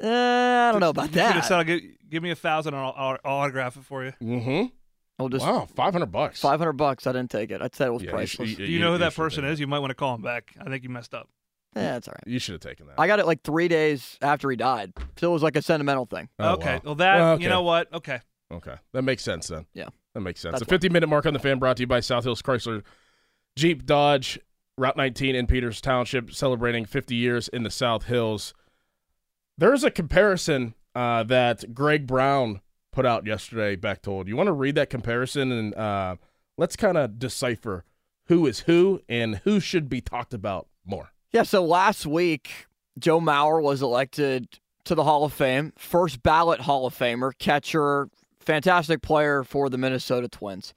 Eh, 0.00 0.08
I 0.08 0.72
don't 0.72 0.80
know 0.80 0.88
about 0.88 1.10
You 1.10 1.16
that. 1.16 1.44
said, 1.44 1.62
give, 1.66 1.80
"Give 2.08 2.22
me 2.22 2.30
a 2.30 2.34
thousand, 2.34 2.72
and 2.74 2.82
I'll, 2.82 2.94
I'll, 2.96 3.18
I'll 3.24 3.36
autograph 3.36 3.76
it 3.76 3.84
for 3.84 4.04
you." 4.04 4.12
Mm-hmm. 4.22 4.66
I'll 5.18 5.28
just 5.28 5.46
Wow, 5.46 5.68
500 5.76 6.06
bucks. 6.06 6.40
five 6.40 6.58
hundred 6.58 6.72
bucks. 6.72 7.06
I 7.06 7.12
didn't 7.12 7.30
take 7.30 7.50
it. 7.50 7.60
I 7.62 7.68
said 7.72 7.88
it 7.88 7.92
was 7.92 8.02
Yeah, 8.02 8.06
you 8.08 8.14
priceless. 8.14 8.54
Do 8.56 8.64
you 8.64 8.80
know 8.80 8.92
who 8.92 8.98
that 8.98 9.14
person 9.14 9.44
is? 9.44 9.60
You 9.60 9.66
might 9.66 9.78
want 9.80 9.90
to 9.90 9.94
call 9.94 10.14
him 10.14 10.22
back. 10.22 10.54
I 10.60 10.64
think 10.70 10.82
you 10.82 10.88
messed 10.88 11.14
up. 11.14 11.28
Yeah, 11.76 11.92
that's 11.92 12.08
all 12.08 12.14
right. 12.14 12.32
You 12.32 12.38
should 12.38 12.52
have 12.52 12.60
taken 12.60 12.86
that. 12.86 12.94
I 12.98 13.06
got 13.06 13.18
it 13.18 13.26
like 13.26 13.42
three 13.42 13.68
days 13.68 14.16
after 14.22 14.50
he 14.50 14.56
died, 14.56 14.92
so 15.16 15.30
it 15.30 15.32
was 15.32 15.42
like 15.42 15.56
a 15.56 15.62
sentimental 15.62 16.06
thing. 16.06 16.28
Oh, 16.38 16.54
okay. 16.54 16.74
wow. 16.76 16.80
Well, 16.84 16.94
that 16.96 17.16
Well, 17.16 17.32
okay. 17.32 17.42
you 17.42 17.48
know 17.48 17.62
what? 17.62 17.92
Okay. 17.92 18.20
Okay. 18.52 18.76
That 18.92 19.02
makes 19.02 19.22
sense 19.22 19.48
then. 19.48 19.66
Yeah. 19.74 19.88
That 20.14 20.20
makes 20.20 20.40
sense. 20.40 20.52
That's 20.52 20.64
the 20.64 20.68
50 20.68 20.88
minute 20.90 21.08
mark 21.08 21.26
on 21.26 21.32
the 21.32 21.40
fan 21.40 21.58
brought 21.58 21.76
to 21.78 21.82
you 21.82 21.86
by 21.86 22.00
South 22.00 22.24
Hills 22.24 22.42
Chrysler 22.42 22.82
Jeep 23.56 23.84
Dodge, 23.86 24.38
Route 24.78 24.96
19 24.96 25.34
in 25.34 25.46
Peters 25.46 25.80
Township, 25.80 26.32
celebrating 26.32 26.84
50 26.84 27.14
years 27.14 27.48
in 27.48 27.62
the 27.62 27.70
South 27.70 28.04
Hills. 28.04 28.54
There's 29.58 29.84
a 29.84 29.90
comparison 29.90 30.74
uh, 30.94 31.22
that 31.24 31.74
Greg 31.74 32.06
Brown 32.06 32.60
put 32.92 33.06
out 33.06 33.26
yesterday, 33.26 33.76
Bechtold. 33.76 34.28
You 34.28 34.36
want 34.36 34.48
to 34.48 34.52
read 34.52 34.76
that 34.76 34.90
comparison 34.90 35.50
and 35.50 35.74
uh, 35.74 36.16
let's 36.56 36.76
kind 36.76 36.96
of 36.96 37.18
decipher 37.18 37.84
who 38.26 38.46
is 38.46 38.60
who 38.60 39.00
and 39.08 39.36
who 39.44 39.60
should 39.60 39.88
be 39.88 40.00
talked 40.00 40.32
about 40.34 40.68
more. 40.84 41.10
Yeah, 41.34 41.42
so 41.42 41.64
last 41.64 42.06
week, 42.06 42.66
Joe 42.96 43.18
Mauer 43.18 43.60
was 43.60 43.82
elected 43.82 44.60
to 44.84 44.94
the 44.94 45.02
Hall 45.02 45.24
of 45.24 45.32
Fame, 45.32 45.72
first 45.76 46.22
ballot 46.22 46.60
Hall 46.60 46.86
of 46.86 46.96
Famer, 46.96 47.32
catcher, 47.36 48.08
fantastic 48.38 49.02
player 49.02 49.42
for 49.42 49.68
the 49.68 49.76
Minnesota 49.76 50.28
Twins. 50.28 50.74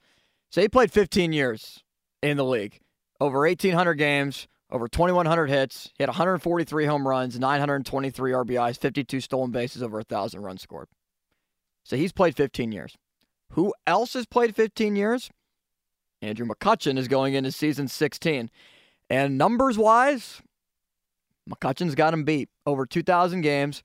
So 0.50 0.60
he 0.60 0.68
played 0.68 0.90
15 0.90 1.32
years 1.32 1.84
in 2.24 2.36
the 2.36 2.44
league, 2.44 2.80
over 3.20 3.38
1,800 3.38 3.94
games, 3.94 4.48
over 4.68 4.88
2,100 4.88 5.48
hits. 5.48 5.92
He 5.96 6.02
had 6.02 6.08
143 6.08 6.86
home 6.86 7.06
runs, 7.06 7.38
923 7.38 8.32
RBIs, 8.32 8.80
52 8.80 9.20
stolen 9.20 9.52
bases, 9.52 9.80
over 9.80 9.98
1,000 9.98 10.42
runs 10.42 10.62
scored. 10.62 10.88
So 11.84 11.96
he's 11.96 12.10
played 12.10 12.36
15 12.36 12.72
years. 12.72 12.96
Who 13.52 13.72
else 13.86 14.14
has 14.14 14.26
played 14.26 14.56
15 14.56 14.96
years? 14.96 15.30
Andrew 16.20 16.48
McCutchen 16.48 16.98
is 16.98 17.06
going 17.06 17.34
into 17.34 17.52
season 17.52 17.86
16. 17.86 18.50
And 19.08 19.38
numbers 19.38 19.78
wise, 19.78 20.42
McCutchen's 21.48 21.94
got 21.94 22.14
him 22.14 22.24
beat. 22.24 22.48
Over 22.66 22.86
2,000 22.86 23.40
games, 23.40 23.82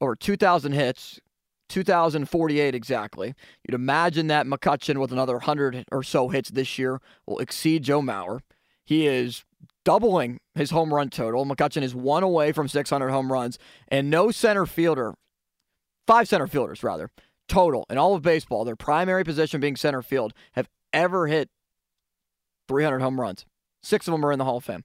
over 0.00 0.14
2,000 0.14 0.72
hits, 0.72 1.20
2,048 1.68 2.74
exactly. 2.74 3.34
You'd 3.66 3.74
imagine 3.74 4.26
that 4.28 4.46
McCutchen, 4.46 4.98
with 4.98 5.12
another 5.12 5.34
100 5.34 5.84
or 5.92 6.02
so 6.02 6.28
hits 6.28 6.50
this 6.50 6.78
year, 6.78 7.00
will 7.26 7.38
exceed 7.38 7.82
Joe 7.82 8.00
Mauer. 8.00 8.40
He 8.84 9.06
is 9.06 9.44
doubling 9.84 10.40
his 10.54 10.70
home 10.70 10.94
run 10.94 11.10
total. 11.10 11.44
McCutchen 11.44 11.82
is 11.82 11.94
one 11.94 12.22
away 12.22 12.52
from 12.52 12.68
600 12.68 13.08
home 13.10 13.32
runs, 13.32 13.58
and 13.88 14.10
no 14.10 14.30
center 14.30 14.66
fielder, 14.66 15.14
five 16.06 16.28
center 16.28 16.46
fielders 16.46 16.82
rather, 16.82 17.10
total 17.48 17.84
in 17.90 17.98
all 17.98 18.14
of 18.14 18.22
baseball, 18.22 18.64
their 18.64 18.76
primary 18.76 19.24
position 19.24 19.60
being 19.60 19.76
center 19.76 20.02
field, 20.02 20.32
have 20.52 20.68
ever 20.92 21.26
hit 21.26 21.50
300 22.68 23.00
home 23.00 23.20
runs. 23.20 23.44
Six 23.82 24.08
of 24.08 24.12
them 24.12 24.24
are 24.24 24.32
in 24.32 24.38
the 24.38 24.44
Hall 24.44 24.58
of 24.58 24.64
Fame. 24.64 24.84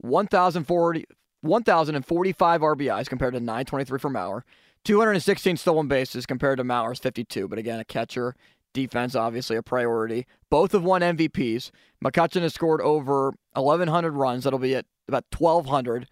1,040 0.00 1.04
1,045 1.42 2.60
RBIs 2.60 3.08
compared 3.08 3.32
to 3.32 3.40
923 3.40 3.98
for 3.98 4.10
Mauer. 4.10 4.42
216 4.84 5.56
stolen 5.56 5.88
bases 5.88 6.26
compared 6.26 6.58
to 6.58 6.64
Mauer's 6.64 6.98
52. 6.98 7.48
But 7.48 7.58
again, 7.58 7.80
a 7.80 7.84
catcher 7.84 8.34
Defense, 8.72 9.16
obviously, 9.16 9.56
a 9.56 9.62
priority. 9.62 10.26
Both 10.48 10.72
have 10.72 10.84
won 10.84 11.02
MVPs. 11.02 11.70
McCutchen 12.04 12.42
has 12.42 12.54
scored 12.54 12.80
over 12.80 13.34
1,100 13.54 14.12
runs. 14.12 14.44
That'll 14.44 14.60
be 14.60 14.76
at 14.76 14.86
about 15.08 15.24
1,200 15.36 16.06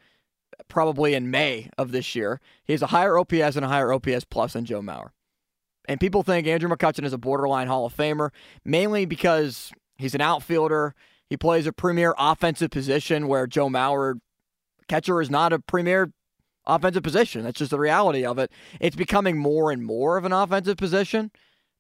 probably 0.66 1.14
in 1.14 1.30
May 1.30 1.70
of 1.78 1.92
this 1.92 2.16
year. 2.16 2.40
He 2.64 2.72
has 2.72 2.82
a 2.82 2.88
higher 2.88 3.16
OPS 3.16 3.54
and 3.54 3.64
a 3.64 3.68
higher 3.68 3.92
OPS 3.92 4.24
plus 4.24 4.54
than 4.54 4.64
Joe 4.64 4.80
Mauer. 4.80 5.10
And 5.86 6.00
people 6.00 6.22
think 6.22 6.46
Andrew 6.46 6.68
McCutchen 6.68 7.04
is 7.04 7.12
a 7.12 7.18
borderline 7.18 7.68
Hall 7.68 7.86
of 7.86 7.96
Famer, 7.96 8.30
mainly 8.64 9.06
because 9.06 9.70
he's 9.96 10.14
an 10.14 10.20
outfielder. 10.20 10.94
He 11.28 11.36
plays 11.36 11.66
a 11.66 11.72
premier 11.72 12.14
offensive 12.18 12.70
position 12.70 13.28
where 13.28 13.46
Joe 13.46 13.68
Mauer, 13.68 14.20
catcher, 14.88 15.20
is 15.20 15.30
not 15.30 15.52
a 15.52 15.58
premier 15.58 16.12
offensive 16.66 17.02
position. 17.02 17.42
That's 17.42 17.58
just 17.58 17.70
the 17.70 17.78
reality 17.78 18.24
of 18.24 18.38
it. 18.38 18.50
It's 18.80 18.96
becoming 18.96 19.38
more 19.38 19.70
and 19.70 19.84
more 19.84 20.16
of 20.16 20.24
an 20.24 20.32
offensive 20.32 20.76
position, 20.76 21.30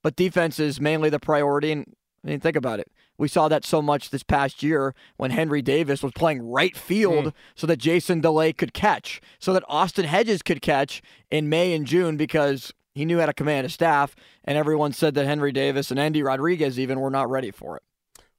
but 0.02 0.16
defense 0.16 0.58
is 0.58 0.80
mainly 0.80 1.10
the 1.10 1.20
priority. 1.20 1.72
And 1.72 1.94
I 2.24 2.28
mean, 2.28 2.40
think 2.40 2.56
about 2.56 2.80
it. 2.80 2.90
We 3.16 3.28
saw 3.28 3.48
that 3.48 3.64
so 3.64 3.82
much 3.82 4.10
this 4.10 4.22
past 4.22 4.62
year 4.62 4.94
when 5.16 5.32
Henry 5.32 5.60
Davis 5.60 6.02
was 6.02 6.12
playing 6.12 6.40
right 6.40 6.76
field 6.76 7.26
mm. 7.26 7.32
so 7.56 7.66
that 7.66 7.78
Jason 7.78 8.20
Delay 8.20 8.52
could 8.52 8.72
catch, 8.72 9.20
so 9.40 9.52
that 9.52 9.64
Austin 9.68 10.04
Hedges 10.04 10.42
could 10.42 10.62
catch 10.62 11.02
in 11.30 11.48
May 11.48 11.74
and 11.74 11.84
June 11.86 12.16
because 12.16 12.72
he 12.94 13.04
knew 13.04 13.18
how 13.18 13.26
to 13.26 13.32
command 13.32 13.66
a 13.66 13.70
staff, 13.70 14.14
and 14.44 14.56
everyone 14.56 14.92
said 14.92 15.14
that 15.14 15.26
Henry 15.26 15.52
Davis 15.52 15.90
and 15.90 15.98
Endy 15.98 16.22
Rodriguez 16.22 16.78
even 16.78 17.00
were 17.00 17.10
not 17.10 17.28
ready 17.28 17.50
for 17.50 17.76
it. 17.76 17.82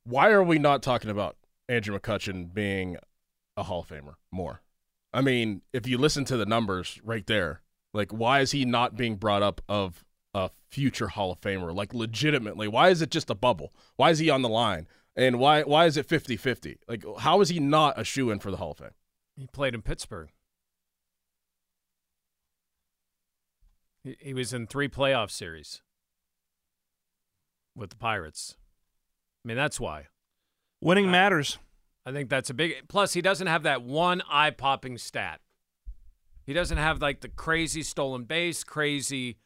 Why 0.09 0.31
are 0.31 0.43
we 0.43 0.57
not 0.57 0.81
talking 0.81 1.11
about 1.11 1.37
Andrew 1.67 1.97
McCutchen 1.97 2.51
being 2.51 2.97
a 3.55 3.61
Hall 3.61 3.81
of 3.81 3.89
Famer 3.89 4.15
more? 4.31 4.63
I 5.13 5.21
mean, 5.21 5.61
if 5.71 5.87
you 5.87 5.99
listen 5.99 6.25
to 6.25 6.37
the 6.37 6.47
numbers 6.47 6.99
right 7.03 7.25
there, 7.27 7.61
like 7.93 8.11
why 8.11 8.39
is 8.39 8.51
he 8.51 8.65
not 8.65 8.97
being 8.97 9.17
brought 9.17 9.43
up 9.43 9.61
of 9.69 10.03
a 10.33 10.49
future 10.67 11.09
Hall 11.09 11.33
of 11.33 11.41
Famer? 11.41 11.75
Like 11.75 11.93
legitimately, 11.93 12.67
why 12.67 12.89
is 12.89 13.03
it 13.03 13.11
just 13.11 13.29
a 13.29 13.35
bubble? 13.35 13.71
Why 13.97 14.09
is 14.09 14.17
he 14.17 14.31
on 14.31 14.41
the 14.41 14.49
line? 14.49 14.87
And 15.15 15.37
why 15.37 15.61
why 15.61 15.85
is 15.85 15.95
it 15.95 16.07
50-50? 16.07 16.77
Like 16.87 17.03
how 17.19 17.41
is 17.41 17.49
he 17.49 17.59
not 17.59 17.99
a 17.99 18.03
shoe 18.03 18.31
in 18.31 18.39
for 18.39 18.49
the 18.49 18.57
Hall 18.57 18.71
of 18.71 18.79
Fame? 18.79 18.89
He 19.37 19.45
played 19.45 19.75
in 19.75 19.83
Pittsburgh. 19.83 20.29
He 24.03 24.33
was 24.33 24.53
in 24.53 24.65
three 24.65 24.87
playoff 24.87 25.29
series 25.29 25.83
with 27.75 27.91
the 27.91 27.95
Pirates. 27.95 28.55
I 29.43 29.47
mean, 29.47 29.57
that's 29.57 29.79
why. 29.79 30.07
Winning 30.81 31.09
matters. 31.11 31.57
I 32.05 32.11
think 32.11 32.29
that's 32.29 32.49
a 32.49 32.53
big 32.53 32.73
plus 32.87 33.13
he 33.13 33.21
doesn't 33.21 33.47
have 33.47 33.63
that 33.63 33.81
one 33.83 34.21
eye-popping 34.29 34.97
stat. 34.97 35.41
He 36.45 36.53
doesn't 36.53 36.77
have 36.77 37.01
like 37.01 37.21
the 37.21 37.27
crazy 37.29 37.83
stolen 37.83 38.23
base, 38.23 38.63
crazy 38.63 39.37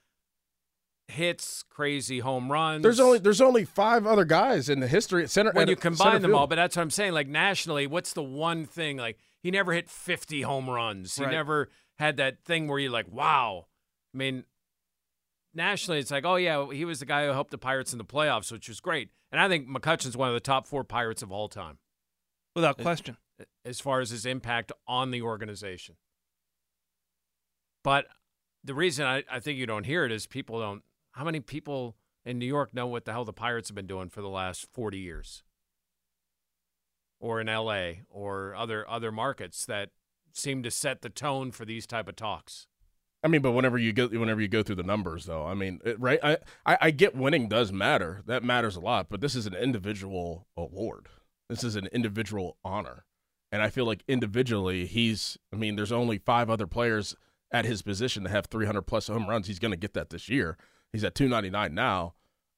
hits, 1.08 1.64
crazy 1.70 2.20
home 2.20 2.52
runs. 2.52 2.84
There's 2.84 3.00
only 3.00 3.20
there's 3.20 3.42
only 3.42 3.66
five 3.66 4.06
other 4.08 4.24
guys 4.26 4.70
in 4.70 4.80
the 4.80 4.88
history 4.88 5.24
at 5.24 5.30
center. 5.30 5.52
When 5.52 5.64
at 5.64 5.70
you 5.70 5.76
combine 5.76 6.22
them 6.22 6.32
field. 6.32 6.40
all, 6.42 6.48
but 6.48 6.56
that's 6.56 6.76
what 6.76 6.82
I'm 6.84 6.90
saying. 6.92 7.14
Like 7.14 7.28
nationally, 7.28 7.88
what's 7.88 8.14
the 8.14 8.24
one 8.24 8.66
thing? 8.66 8.98
Like 8.98 9.18
he 9.42 9.52
never 9.52 9.74
hit 9.74 9.90
50 9.90 10.44
home 10.44 10.70
runs. 10.70 11.16
He 11.18 11.24
Right. 11.24 11.32
never 11.32 11.70
had 11.98 12.18
that 12.18 12.44
thing 12.46 12.68
where 12.68 12.80
you're 12.80 12.92
like, 12.92 13.12
wow. 13.12 13.66
I 14.14 14.18
mean, 14.18 14.46
nationally, 15.54 16.00
it's 16.00 16.12
like, 16.12 16.24
oh 16.26 16.36
yeah, 16.36 16.72
he 16.72 16.86
was 16.86 17.00
the 17.00 17.06
guy 17.06 17.26
who 17.26 17.32
helped 17.34 17.52
the 17.52 17.58
Pirates 17.58 17.92
in 17.92 17.98
the 17.98 18.06
playoffs, 18.06 18.52
which 18.52 18.70
was 18.70 18.80
great. 18.80 19.10
And 19.34 19.42
I 19.42 19.50
think 19.50 19.68
McCutchen's 19.68 20.16
one 20.16 20.28
of 20.28 20.36
the 20.36 20.40
top 20.40 20.68
four 20.68 20.84
Pirates 20.84 21.24
of 21.24 21.32
all 21.32 21.50
time 21.50 21.80
Without 22.56 22.80
uh, 22.80 22.84
question. 22.84 23.18
as 23.66 23.80
far 23.80 24.00
as 24.00 24.12
his 24.12 24.28
impact 24.28 24.72
on 24.88 25.10
the 25.10 25.24
organization. 25.24 25.96
But 27.84 28.06
the 28.64 28.76
reason 28.76 29.08
I, 29.08 29.24
I 29.30 29.40
think 29.40 29.58
you 29.58 29.66
don't 29.66 29.88
hear 29.88 30.06
it 30.06 30.12
is 30.12 30.28
people 30.28 30.60
don't. 30.60 30.84
How 31.14 31.26
many 31.26 31.40
people 31.40 31.96
in 32.24 32.38
New 32.38 32.46
York 32.46 32.76
know 32.76 32.86
what 32.86 33.06
the 33.06 33.12
hell 33.12 33.26
the 33.26 33.34
Pirates 33.34 33.70
have 33.70 33.76
been 33.76 33.88
doing 33.88 34.08
for 34.08 34.22
the 34.22 34.30
last 34.30 34.68
40 34.72 35.00
years? 35.00 35.42
Or 37.20 37.42
in 37.42 37.48
LA 37.48 38.04
or 38.12 38.54
other 38.54 38.88
other 38.88 39.12
markets 39.12 39.66
that 39.66 39.90
seem 40.32 40.62
to 40.62 40.70
set 40.70 41.02
the 41.02 41.10
tone 41.10 41.50
for 41.52 41.66
these 41.66 41.88
type 41.88 42.08
of 42.08 42.16
talks. 42.16 42.68
I 43.24 43.30
mean, 43.30 43.42
but 43.42 43.54
whenever 43.54 43.78
you 43.78 43.94
go 43.94 44.08
whenever 44.08 44.42
you 44.42 44.50
go 44.50 44.64
through 44.64 44.76
the 44.76 44.84
numbers, 44.84 45.26
though, 45.26 45.46
I 45.46 45.54
mean, 45.54 45.80
it, 45.86 46.00
right? 46.00 46.20
I, 46.22 46.38
I 46.66 46.78
I 46.82 46.92
get 46.92 47.16
winning 47.16 47.48
does 47.48 47.72
matter. 47.72 48.22
That 48.26 48.44
matters 48.44 48.76
a 48.76 48.82
lot. 48.82 49.08
But 49.10 49.22
this 49.22 49.34
is 49.34 49.46
an 49.46 49.56
individual 49.56 50.48
award. 50.58 51.08
This 51.50 51.64
is 51.64 51.76
an 51.78 51.88
individual 51.94 52.58
honor, 52.66 53.06
and 53.52 53.62
I 53.62 53.70
feel 53.70 53.86
like 53.86 54.04
individually, 54.08 54.86
he's. 54.86 55.38
I 55.54 55.56
mean, 55.56 55.78
there's 55.78 55.92
only 55.92 56.18
five 56.18 56.50
other 56.50 56.68
players 56.68 57.16
at 57.52 57.66
his 57.66 57.82
position 57.82 58.24
to 58.24 58.30
have 58.30 58.48
300 58.48 58.82
plus 58.82 59.08
home 59.08 59.30
runs. 59.30 59.48
He's 59.48 59.60
going 59.60 59.72
to 59.72 59.78
get 59.78 59.94
that 59.94 60.10
this 60.10 60.28
year. 60.28 60.58
He's 60.92 61.04
at 61.04 61.16
299 61.16 61.74
now. 61.74 62.16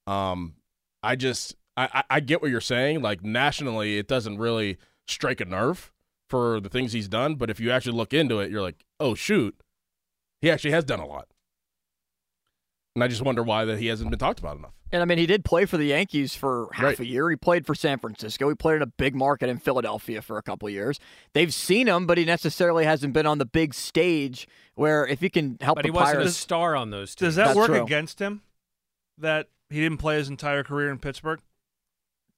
Um, 0.07 0.55
I 1.03 1.15
just 1.15 1.55
I, 1.77 1.89
I 1.93 2.03
I 2.09 2.19
get 2.21 2.41
what 2.41 2.49
you're 2.49 2.59
saying. 2.59 3.03
Like 3.03 3.23
nationally, 3.23 3.99
it 3.99 4.07
doesn't 4.07 4.39
really 4.39 4.77
strike 5.05 5.41
a 5.41 5.45
nerve 5.45 5.91
for 6.27 6.59
the 6.59 6.69
things 6.69 6.93
he's 6.93 7.07
done. 7.07 7.35
But 7.35 7.51
if 7.51 7.59
you 7.59 7.69
actually 7.69 7.95
look 7.95 8.15
into 8.15 8.39
it, 8.39 8.49
you're 8.49 8.63
like, 8.63 8.83
oh 8.99 9.13
shoot 9.13 9.61
he 10.45 10.51
actually 10.51 10.71
has 10.71 10.83
done 10.83 10.99
a 10.99 11.07
lot. 11.07 11.27
And 12.95 13.03
I 13.03 13.07
just 13.07 13.23
wonder 13.23 13.41
why 13.41 13.65
that 13.65 13.79
he 13.79 13.87
hasn't 13.87 14.09
been 14.11 14.19
talked 14.19 14.39
about 14.39 14.57
enough. 14.57 14.71
And 14.91 15.01
I 15.01 15.05
mean, 15.05 15.17
he 15.17 15.25
did 15.25 15.43
play 15.43 15.65
for 15.65 15.75
the 15.77 15.85
Yankees 15.87 16.35
for 16.35 16.69
half 16.71 16.83
Right. 16.83 16.99
a 16.99 17.05
year. 17.05 17.29
He 17.29 17.35
played 17.35 17.65
for 17.65 17.73
San 17.75 17.97
Francisco. 17.99 18.47
He 18.47 18.55
played 18.55 18.75
in 18.77 18.81
a 18.83 18.85
big 18.85 19.15
market 19.15 19.49
in 19.49 19.57
Philadelphia 19.57 20.21
for 20.21 20.37
a 20.37 20.43
couple 20.43 20.67
of 20.67 20.73
years. 20.73 20.99
They've 21.33 21.53
seen 21.53 21.87
him, 21.87 22.05
but 22.05 22.17
he 22.19 22.23
necessarily 22.23 22.85
hasn't 22.85 23.11
been 23.13 23.25
on 23.25 23.39
the 23.39 23.45
big 23.45 23.73
stage 23.73 24.47
where 24.75 25.05
if 25.07 25.19
he 25.19 25.29
can 25.29 25.57
help 25.59 25.77
But 25.77 25.81
the 25.81 25.87
he 25.87 25.91
wasn't 25.91 26.17
a 26.17 26.19
Pirates. 26.19 26.37
star 26.37 26.75
on 26.75 26.91
those 26.91 27.15
teams. 27.15 27.29
Does 27.29 27.35
that 27.37 27.45
That's 27.47 27.57
work 27.57 27.67
true. 27.67 27.83
against 27.83 28.19
him? 28.19 28.43
That 29.17 29.49
he 29.69 29.81
didn't 29.81 29.97
play 29.97 30.15
his 30.17 30.29
entire 30.29 30.63
career 30.63 30.89
in 30.91 30.99
Pittsburgh. 30.99 31.41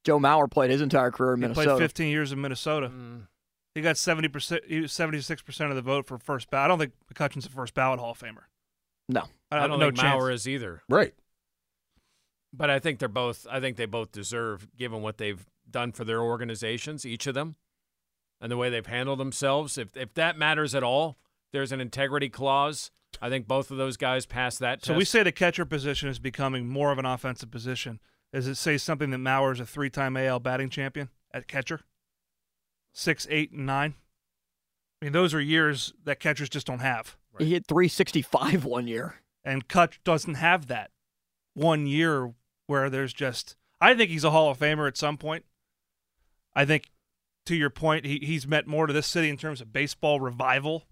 Joe 0.04 0.18
Mauer 0.18 0.50
played 0.50 0.70
his 0.70 0.80
entire 0.80 1.10
career 1.12 1.34
in 1.34 1.40
He 1.40 1.42
Minnesota. 1.42 1.70
played 1.76 1.80
15 1.82 2.08
years 2.10 2.32
in 2.32 2.40
Minnesota. 2.40 2.88
Mm. 2.88 3.26
He 3.74 3.82
got 3.82 3.96
70 3.96 4.28
percent, 4.28 4.62
76 4.86 5.42
percent 5.42 5.70
of 5.70 5.76
the 5.76 5.82
vote 5.82 6.06
for 6.06 6.18
first 6.18 6.50
ballot. 6.50 6.64
I 6.64 6.68
don't 6.68 6.78
think 6.78 6.92
McCutchen's 7.12 7.46
a 7.46 7.50
first 7.50 7.74
ballot 7.74 8.00
Hall 8.00 8.12
of 8.12 8.18
Famer. 8.18 8.44
No, 9.08 9.24
I 9.50 9.66
don't 9.66 9.78
no 9.78 9.86
think 9.86 9.98
chance. 9.98 10.22
Mauer 10.22 10.32
is 10.32 10.48
either. 10.48 10.82
Right. 10.88 11.14
But 12.52 12.70
I 12.70 12.78
think 12.78 12.98
they're 12.98 13.08
both. 13.08 13.46
I 13.50 13.60
think 13.60 13.76
they 13.76 13.86
both 13.86 14.12
deserve, 14.12 14.68
given 14.76 15.02
what 15.02 15.18
they've 15.18 15.44
done 15.70 15.92
for 15.92 16.04
their 16.04 16.22
organizations, 16.22 17.04
each 17.06 17.26
of 17.26 17.34
them, 17.34 17.56
and 18.40 18.50
the 18.50 18.56
way 18.56 18.70
they've 18.70 18.86
handled 18.86 19.18
themselves. 19.18 19.78
If 19.78 19.96
if 19.96 20.14
that 20.14 20.38
matters 20.38 20.74
at 20.74 20.82
all, 20.82 21.18
there's 21.52 21.72
an 21.72 21.80
integrity 21.80 22.28
clause. 22.28 22.90
I 23.20 23.28
think 23.28 23.48
both 23.48 23.70
of 23.70 23.78
those 23.78 23.96
guys 23.96 24.26
pass 24.26 24.58
that. 24.58 24.84
So 24.84 24.92
test. 24.92 24.98
we 24.98 25.04
say 25.04 25.22
the 25.22 25.32
catcher 25.32 25.64
position 25.64 26.08
is 26.08 26.18
becoming 26.18 26.68
more 26.68 26.92
of 26.92 26.98
an 26.98 27.06
offensive 27.06 27.50
position. 27.50 28.00
Does 28.32 28.46
it 28.46 28.56
say 28.56 28.76
something 28.76 29.10
that 29.10 29.18
Mauer 29.18 29.52
is 29.52 29.60
a 29.60 29.66
three-time 29.66 30.16
AL 30.16 30.40
batting 30.40 30.68
champion 30.68 31.08
at 31.32 31.48
catcher? 31.48 31.80
Six, 32.98 33.28
eight, 33.30 33.52
and 33.52 33.64
nine. 33.64 33.94
I 35.00 35.04
mean, 35.04 35.12
those 35.12 35.32
are 35.32 35.40
years 35.40 35.94
that 36.02 36.18
catchers 36.18 36.48
just 36.48 36.66
don't 36.66 36.80
have. 36.80 37.16
He 37.38 37.52
hit 37.52 37.68
365 37.68 38.64
one 38.64 38.88
year. 38.88 39.20
And 39.44 39.68
Kutch 39.68 39.98
doesn't 40.02 40.34
have 40.34 40.66
that 40.66 40.90
one 41.54 41.86
year 41.86 42.34
where 42.66 42.90
there's 42.90 43.12
just. 43.12 43.54
I 43.80 43.94
think 43.94 44.10
he's 44.10 44.24
a 44.24 44.32
Hall 44.32 44.50
of 44.50 44.58
Famer 44.58 44.88
at 44.88 44.96
some 44.96 45.16
point. 45.16 45.44
I 46.56 46.64
think, 46.64 46.90
to 47.46 47.54
your 47.54 47.70
point, 47.70 48.04
he, 48.04 48.18
he's 48.18 48.48
meant 48.48 48.66
more 48.66 48.88
to 48.88 48.92
this 48.92 49.06
city 49.06 49.28
in 49.28 49.36
terms 49.36 49.60
of 49.60 49.72
baseball 49.72 50.18
revival 50.18 50.88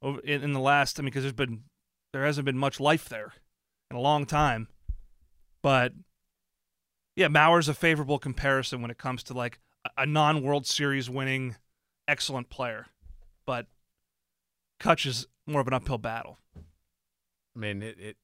over 0.00 0.20
in, 0.20 0.42
in 0.42 0.52
the 0.54 0.60
last. 0.60 0.98
I 0.98 1.02
mean, 1.02 1.08
because 1.08 1.24
there's 1.24 1.34
been 1.34 1.64
there 2.14 2.24
hasn't 2.24 2.46
been 2.46 2.56
much 2.56 2.80
life 2.80 3.06
there 3.10 3.34
in 3.90 3.98
a 3.98 4.00
long 4.00 4.24
time. 4.24 4.68
But 5.62 5.92
yeah, 7.16 7.28
Mauer's 7.28 7.68
a 7.68 7.74
favorable 7.74 8.18
comparison 8.18 8.80
when 8.80 8.90
it 8.90 8.96
comes 8.96 9.22
to 9.24 9.34
like 9.34 9.60
a, 9.84 10.02
a 10.02 10.06
non-World 10.06 10.66
Series 10.66 11.08
winning 11.10 11.56
excellent 12.08 12.50
player, 12.50 12.86
but 13.46 13.66
Kutch 14.80 15.06
is 15.06 15.26
more 15.46 15.60
of 15.60 15.66
an 15.68 15.74
uphill 15.74 15.98
battle. 15.98 16.38
I 16.56 17.58
mean, 17.58 17.82
it, 17.82 17.98
it. 18.00 18.16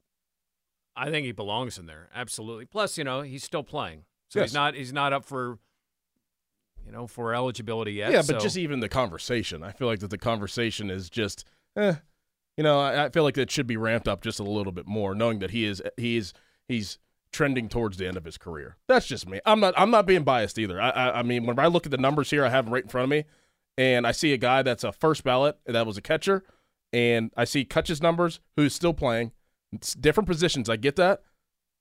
I 0.96 1.10
think 1.10 1.24
he 1.24 1.32
belongs 1.32 1.78
in 1.78 1.86
there 1.86 2.08
absolutely. 2.14 2.66
Plus, 2.66 2.98
you 2.98 3.04
know, 3.04 3.22
he's 3.22 3.44
still 3.44 3.62
playing, 3.62 4.04
so 4.28 4.40
Yes. 4.40 4.50
he's 4.50 4.54
not. 4.54 4.74
He's 4.74 4.92
not 4.92 5.12
up 5.12 5.24
for. 5.24 5.58
You 6.86 6.92
know, 6.92 7.06
for 7.06 7.34
eligibility 7.34 7.92
yet. 7.92 8.10
Yeah, 8.10 8.18
but 8.18 8.26
so- 8.26 8.38
just 8.40 8.56
even 8.56 8.80
the 8.80 8.88
conversation. 8.88 9.62
I 9.62 9.70
feel 9.72 9.86
like 9.86 10.00
that 10.00 10.08
the 10.10 10.16
conversation 10.18 10.90
is 10.90 11.10
just, 11.10 11.44
eh, 11.76 11.94
you 12.56 12.64
know, 12.64 12.80
I, 12.80 13.04
I 13.04 13.08
feel 13.10 13.22
like 13.22 13.34
that 13.34 13.50
should 13.50 13.66
be 13.66 13.76
ramped 13.76 14.08
up 14.08 14.22
just 14.22 14.40
a 14.40 14.44
little 14.44 14.72
bit 14.72 14.86
more, 14.86 15.14
knowing 15.14 15.40
that 15.40 15.50
he 15.50 15.66
is 15.66 15.82
he 15.98 16.16
is 16.16 16.32
he's 16.68 16.98
trending 17.32 17.68
towards 17.68 17.96
the 17.96 18.06
end 18.06 18.16
of 18.16 18.24
his 18.24 18.38
career. 18.38 18.76
That's 18.88 19.06
just 19.06 19.28
me. 19.28 19.40
I'm 19.46 19.60
not 19.60 19.74
I'm 19.76 19.90
not 19.90 20.06
being 20.06 20.24
biased 20.24 20.58
either. 20.58 20.80
I 20.80 20.90
I, 20.90 21.18
I 21.20 21.22
mean, 21.22 21.46
when 21.46 21.58
I 21.58 21.66
look 21.66 21.86
at 21.86 21.90
the 21.90 21.98
numbers 21.98 22.30
here, 22.30 22.44
I 22.44 22.48
have 22.48 22.64
them 22.64 22.74
right 22.74 22.82
in 22.82 22.88
front 22.88 23.04
of 23.04 23.10
me, 23.10 23.24
and 23.78 24.06
I 24.06 24.12
see 24.12 24.32
a 24.32 24.38
guy 24.38 24.62
that's 24.62 24.84
a 24.84 24.92
first 24.92 25.24
ballot 25.24 25.58
that 25.66 25.86
was 25.86 25.96
a 25.96 26.02
catcher, 26.02 26.42
and 26.92 27.30
I 27.36 27.44
see 27.44 27.64
Kutch's 27.64 28.02
numbers 28.02 28.40
who's 28.56 28.74
still 28.74 28.94
playing. 28.94 29.32
It's 29.72 29.94
different 29.94 30.28
positions. 30.28 30.68
I 30.68 30.76
get 30.76 30.96
that. 30.96 31.22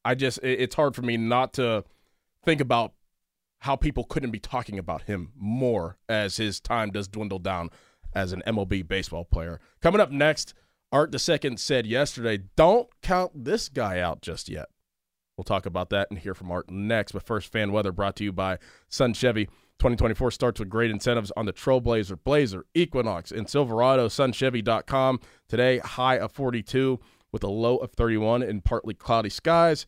I 0.05 0.15
just 0.15 0.39
it, 0.39 0.59
it's 0.59 0.75
hard 0.75 0.95
for 0.95 1.01
me 1.01 1.17
not 1.17 1.53
to 1.53 1.83
think 2.43 2.61
about 2.61 2.93
how 3.59 3.75
people 3.75 4.03
couldn't 4.05 4.31
be 4.31 4.39
talking 4.39 4.79
about 4.79 5.03
him 5.03 5.31
more 5.35 5.97
as 6.07 6.37
his 6.37 6.59
time 6.59 6.91
does 6.91 7.07
dwindle 7.07 7.39
down 7.39 7.69
as 8.13 8.31
an 8.31 8.41
MLB 8.47 8.87
baseball 8.87 9.25
player. 9.25 9.59
Coming 9.81 9.99
up 9.99 10.11
next, 10.11 10.53
Art 10.91 11.11
the 11.11 11.19
Second 11.19 11.59
said 11.59 11.85
yesterday, 11.85 12.37
"Don't 12.55 12.89
count 13.01 13.43
this 13.43 13.69
guy 13.69 13.99
out 13.99 14.21
just 14.21 14.49
yet." 14.49 14.69
We'll 15.39 15.45
talk 15.45 15.65
about 15.65 15.89
that 15.91 16.09
and 16.09 16.19
hear 16.19 16.33
from 16.33 16.51
Art 16.51 16.69
next. 16.69 17.13
But 17.13 17.23
first, 17.23 17.49
fan 17.49 17.71
weather 17.71 17.93
brought 17.93 18.17
to 18.17 18.25
you 18.25 18.33
by 18.33 18.59
Sun 18.89 19.13
Chevy. 19.13 19.45
2024 19.45 20.31
starts 20.31 20.59
with 20.59 20.67
great 20.67 20.91
incentives 20.91 21.31
on 21.37 21.45
the 21.45 21.53
Trailblazer, 21.53 22.19
Blazer, 22.21 22.65
Equinox, 22.73 23.31
and 23.31 23.49
Silverado. 23.49 24.09
SunChevy.com. 24.09 25.21
Today, 25.47 25.77
high 25.77 26.17
of 26.17 26.33
42 26.33 26.99
with 27.31 27.45
a 27.45 27.47
low 27.47 27.77
of 27.77 27.93
31 27.93 28.43
in 28.43 28.59
partly 28.59 28.93
cloudy 28.93 29.29
skies. 29.29 29.85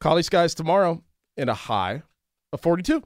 Cloudy 0.00 0.22
skies 0.22 0.54
tomorrow 0.54 1.04
and 1.36 1.50
a 1.50 1.54
high 1.54 2.02
of 2.50 2.62
42. 2.62 3.02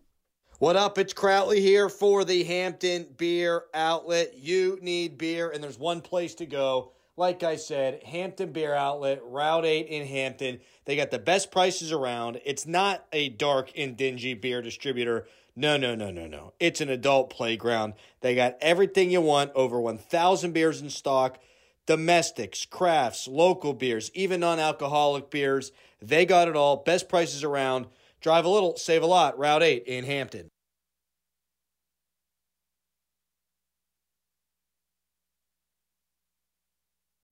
What 0.61 0.77
up? 0.77 0.97
It's 0.97 1.12
Crowley 1.12 1.61
here 1.61 1.89
for 1.89 2.25
the 2.25 2.45
Hampton 2.45 3.09
Beer 3.16 3.64
Outlet. 3.75 4.39
You 4.39 4.79
need 4.81 5.18
beer, 5.18 5.51
and 5.51 5.61
there's 5.61 5.81
one 5.81 6.03
place 6.03 6.37
to 6.37 6.47
go. 6.47 6.94
Like 7.17 7.45
I 7.45 7.57
said, 7.57 8.03
Hampton 8.03 8.51
Beer 8.51 8.75
Outlet, 8.75 9.21
Route 9.25 9.65
8 9.65 9.87
in 9.87 10.07
Hampton. 10.07 10.59
They 10.85 10.97
got 10.97 11.12
the 11.12 11.19
best 11.19 11.53
prices 11.53 11.93
around. 11.93 12.41
It's 12.45 12.67
not 12.67 13.07
a 13.12 13.29
dark 13.29 13.71
and 13.77 13.97
dingy 13.97 14.35
beer 14.35 14.61
distributor. 14.61 15.27
No, 15.55 15.77
no, 15.77 15.95
no, 15.95 16.11
no, 16.11 16.27
no. 16.27 16.55
It's 16.59 16.81
an 16.81 16.89
adult 16.89 17.31
playground. 17.31 17.95
They 18.21 18.35
got 18.35 18.57
everything 18.61 19.12
you 19.12 19.21
want, 19.21 19.53
over 19.55 19.81
1,000 19.81 20.53
beers 20.53 20.81
in 20.81 20.91
stock 20.91 21.39
domestics, 21.87 22.67
crafts, 22.67 23.29
local 23.29 23.75
beers, 23.75 24.11
even 24.15 24.41
non 24.41 24.59
alcoholic 24.59 25.31
beers. 25.31 25.73
They 26.01 26.27
got 26.27 26.49
it 26.49 26.57
all. 26.57 26.79
Best 26.79 27.09
prices 27.09 27.45
around. 27.45 27.87
Drive 28.21 28.45
a 28.45 28.49
little, 28.49 28.77
save 28.77 29.03
a 29.03 29.07
lot. 29.07 29.39
Route 29.39 29.62
8 29.62 29.85
in 29.87 30.05
Hampton. 30.05 30.51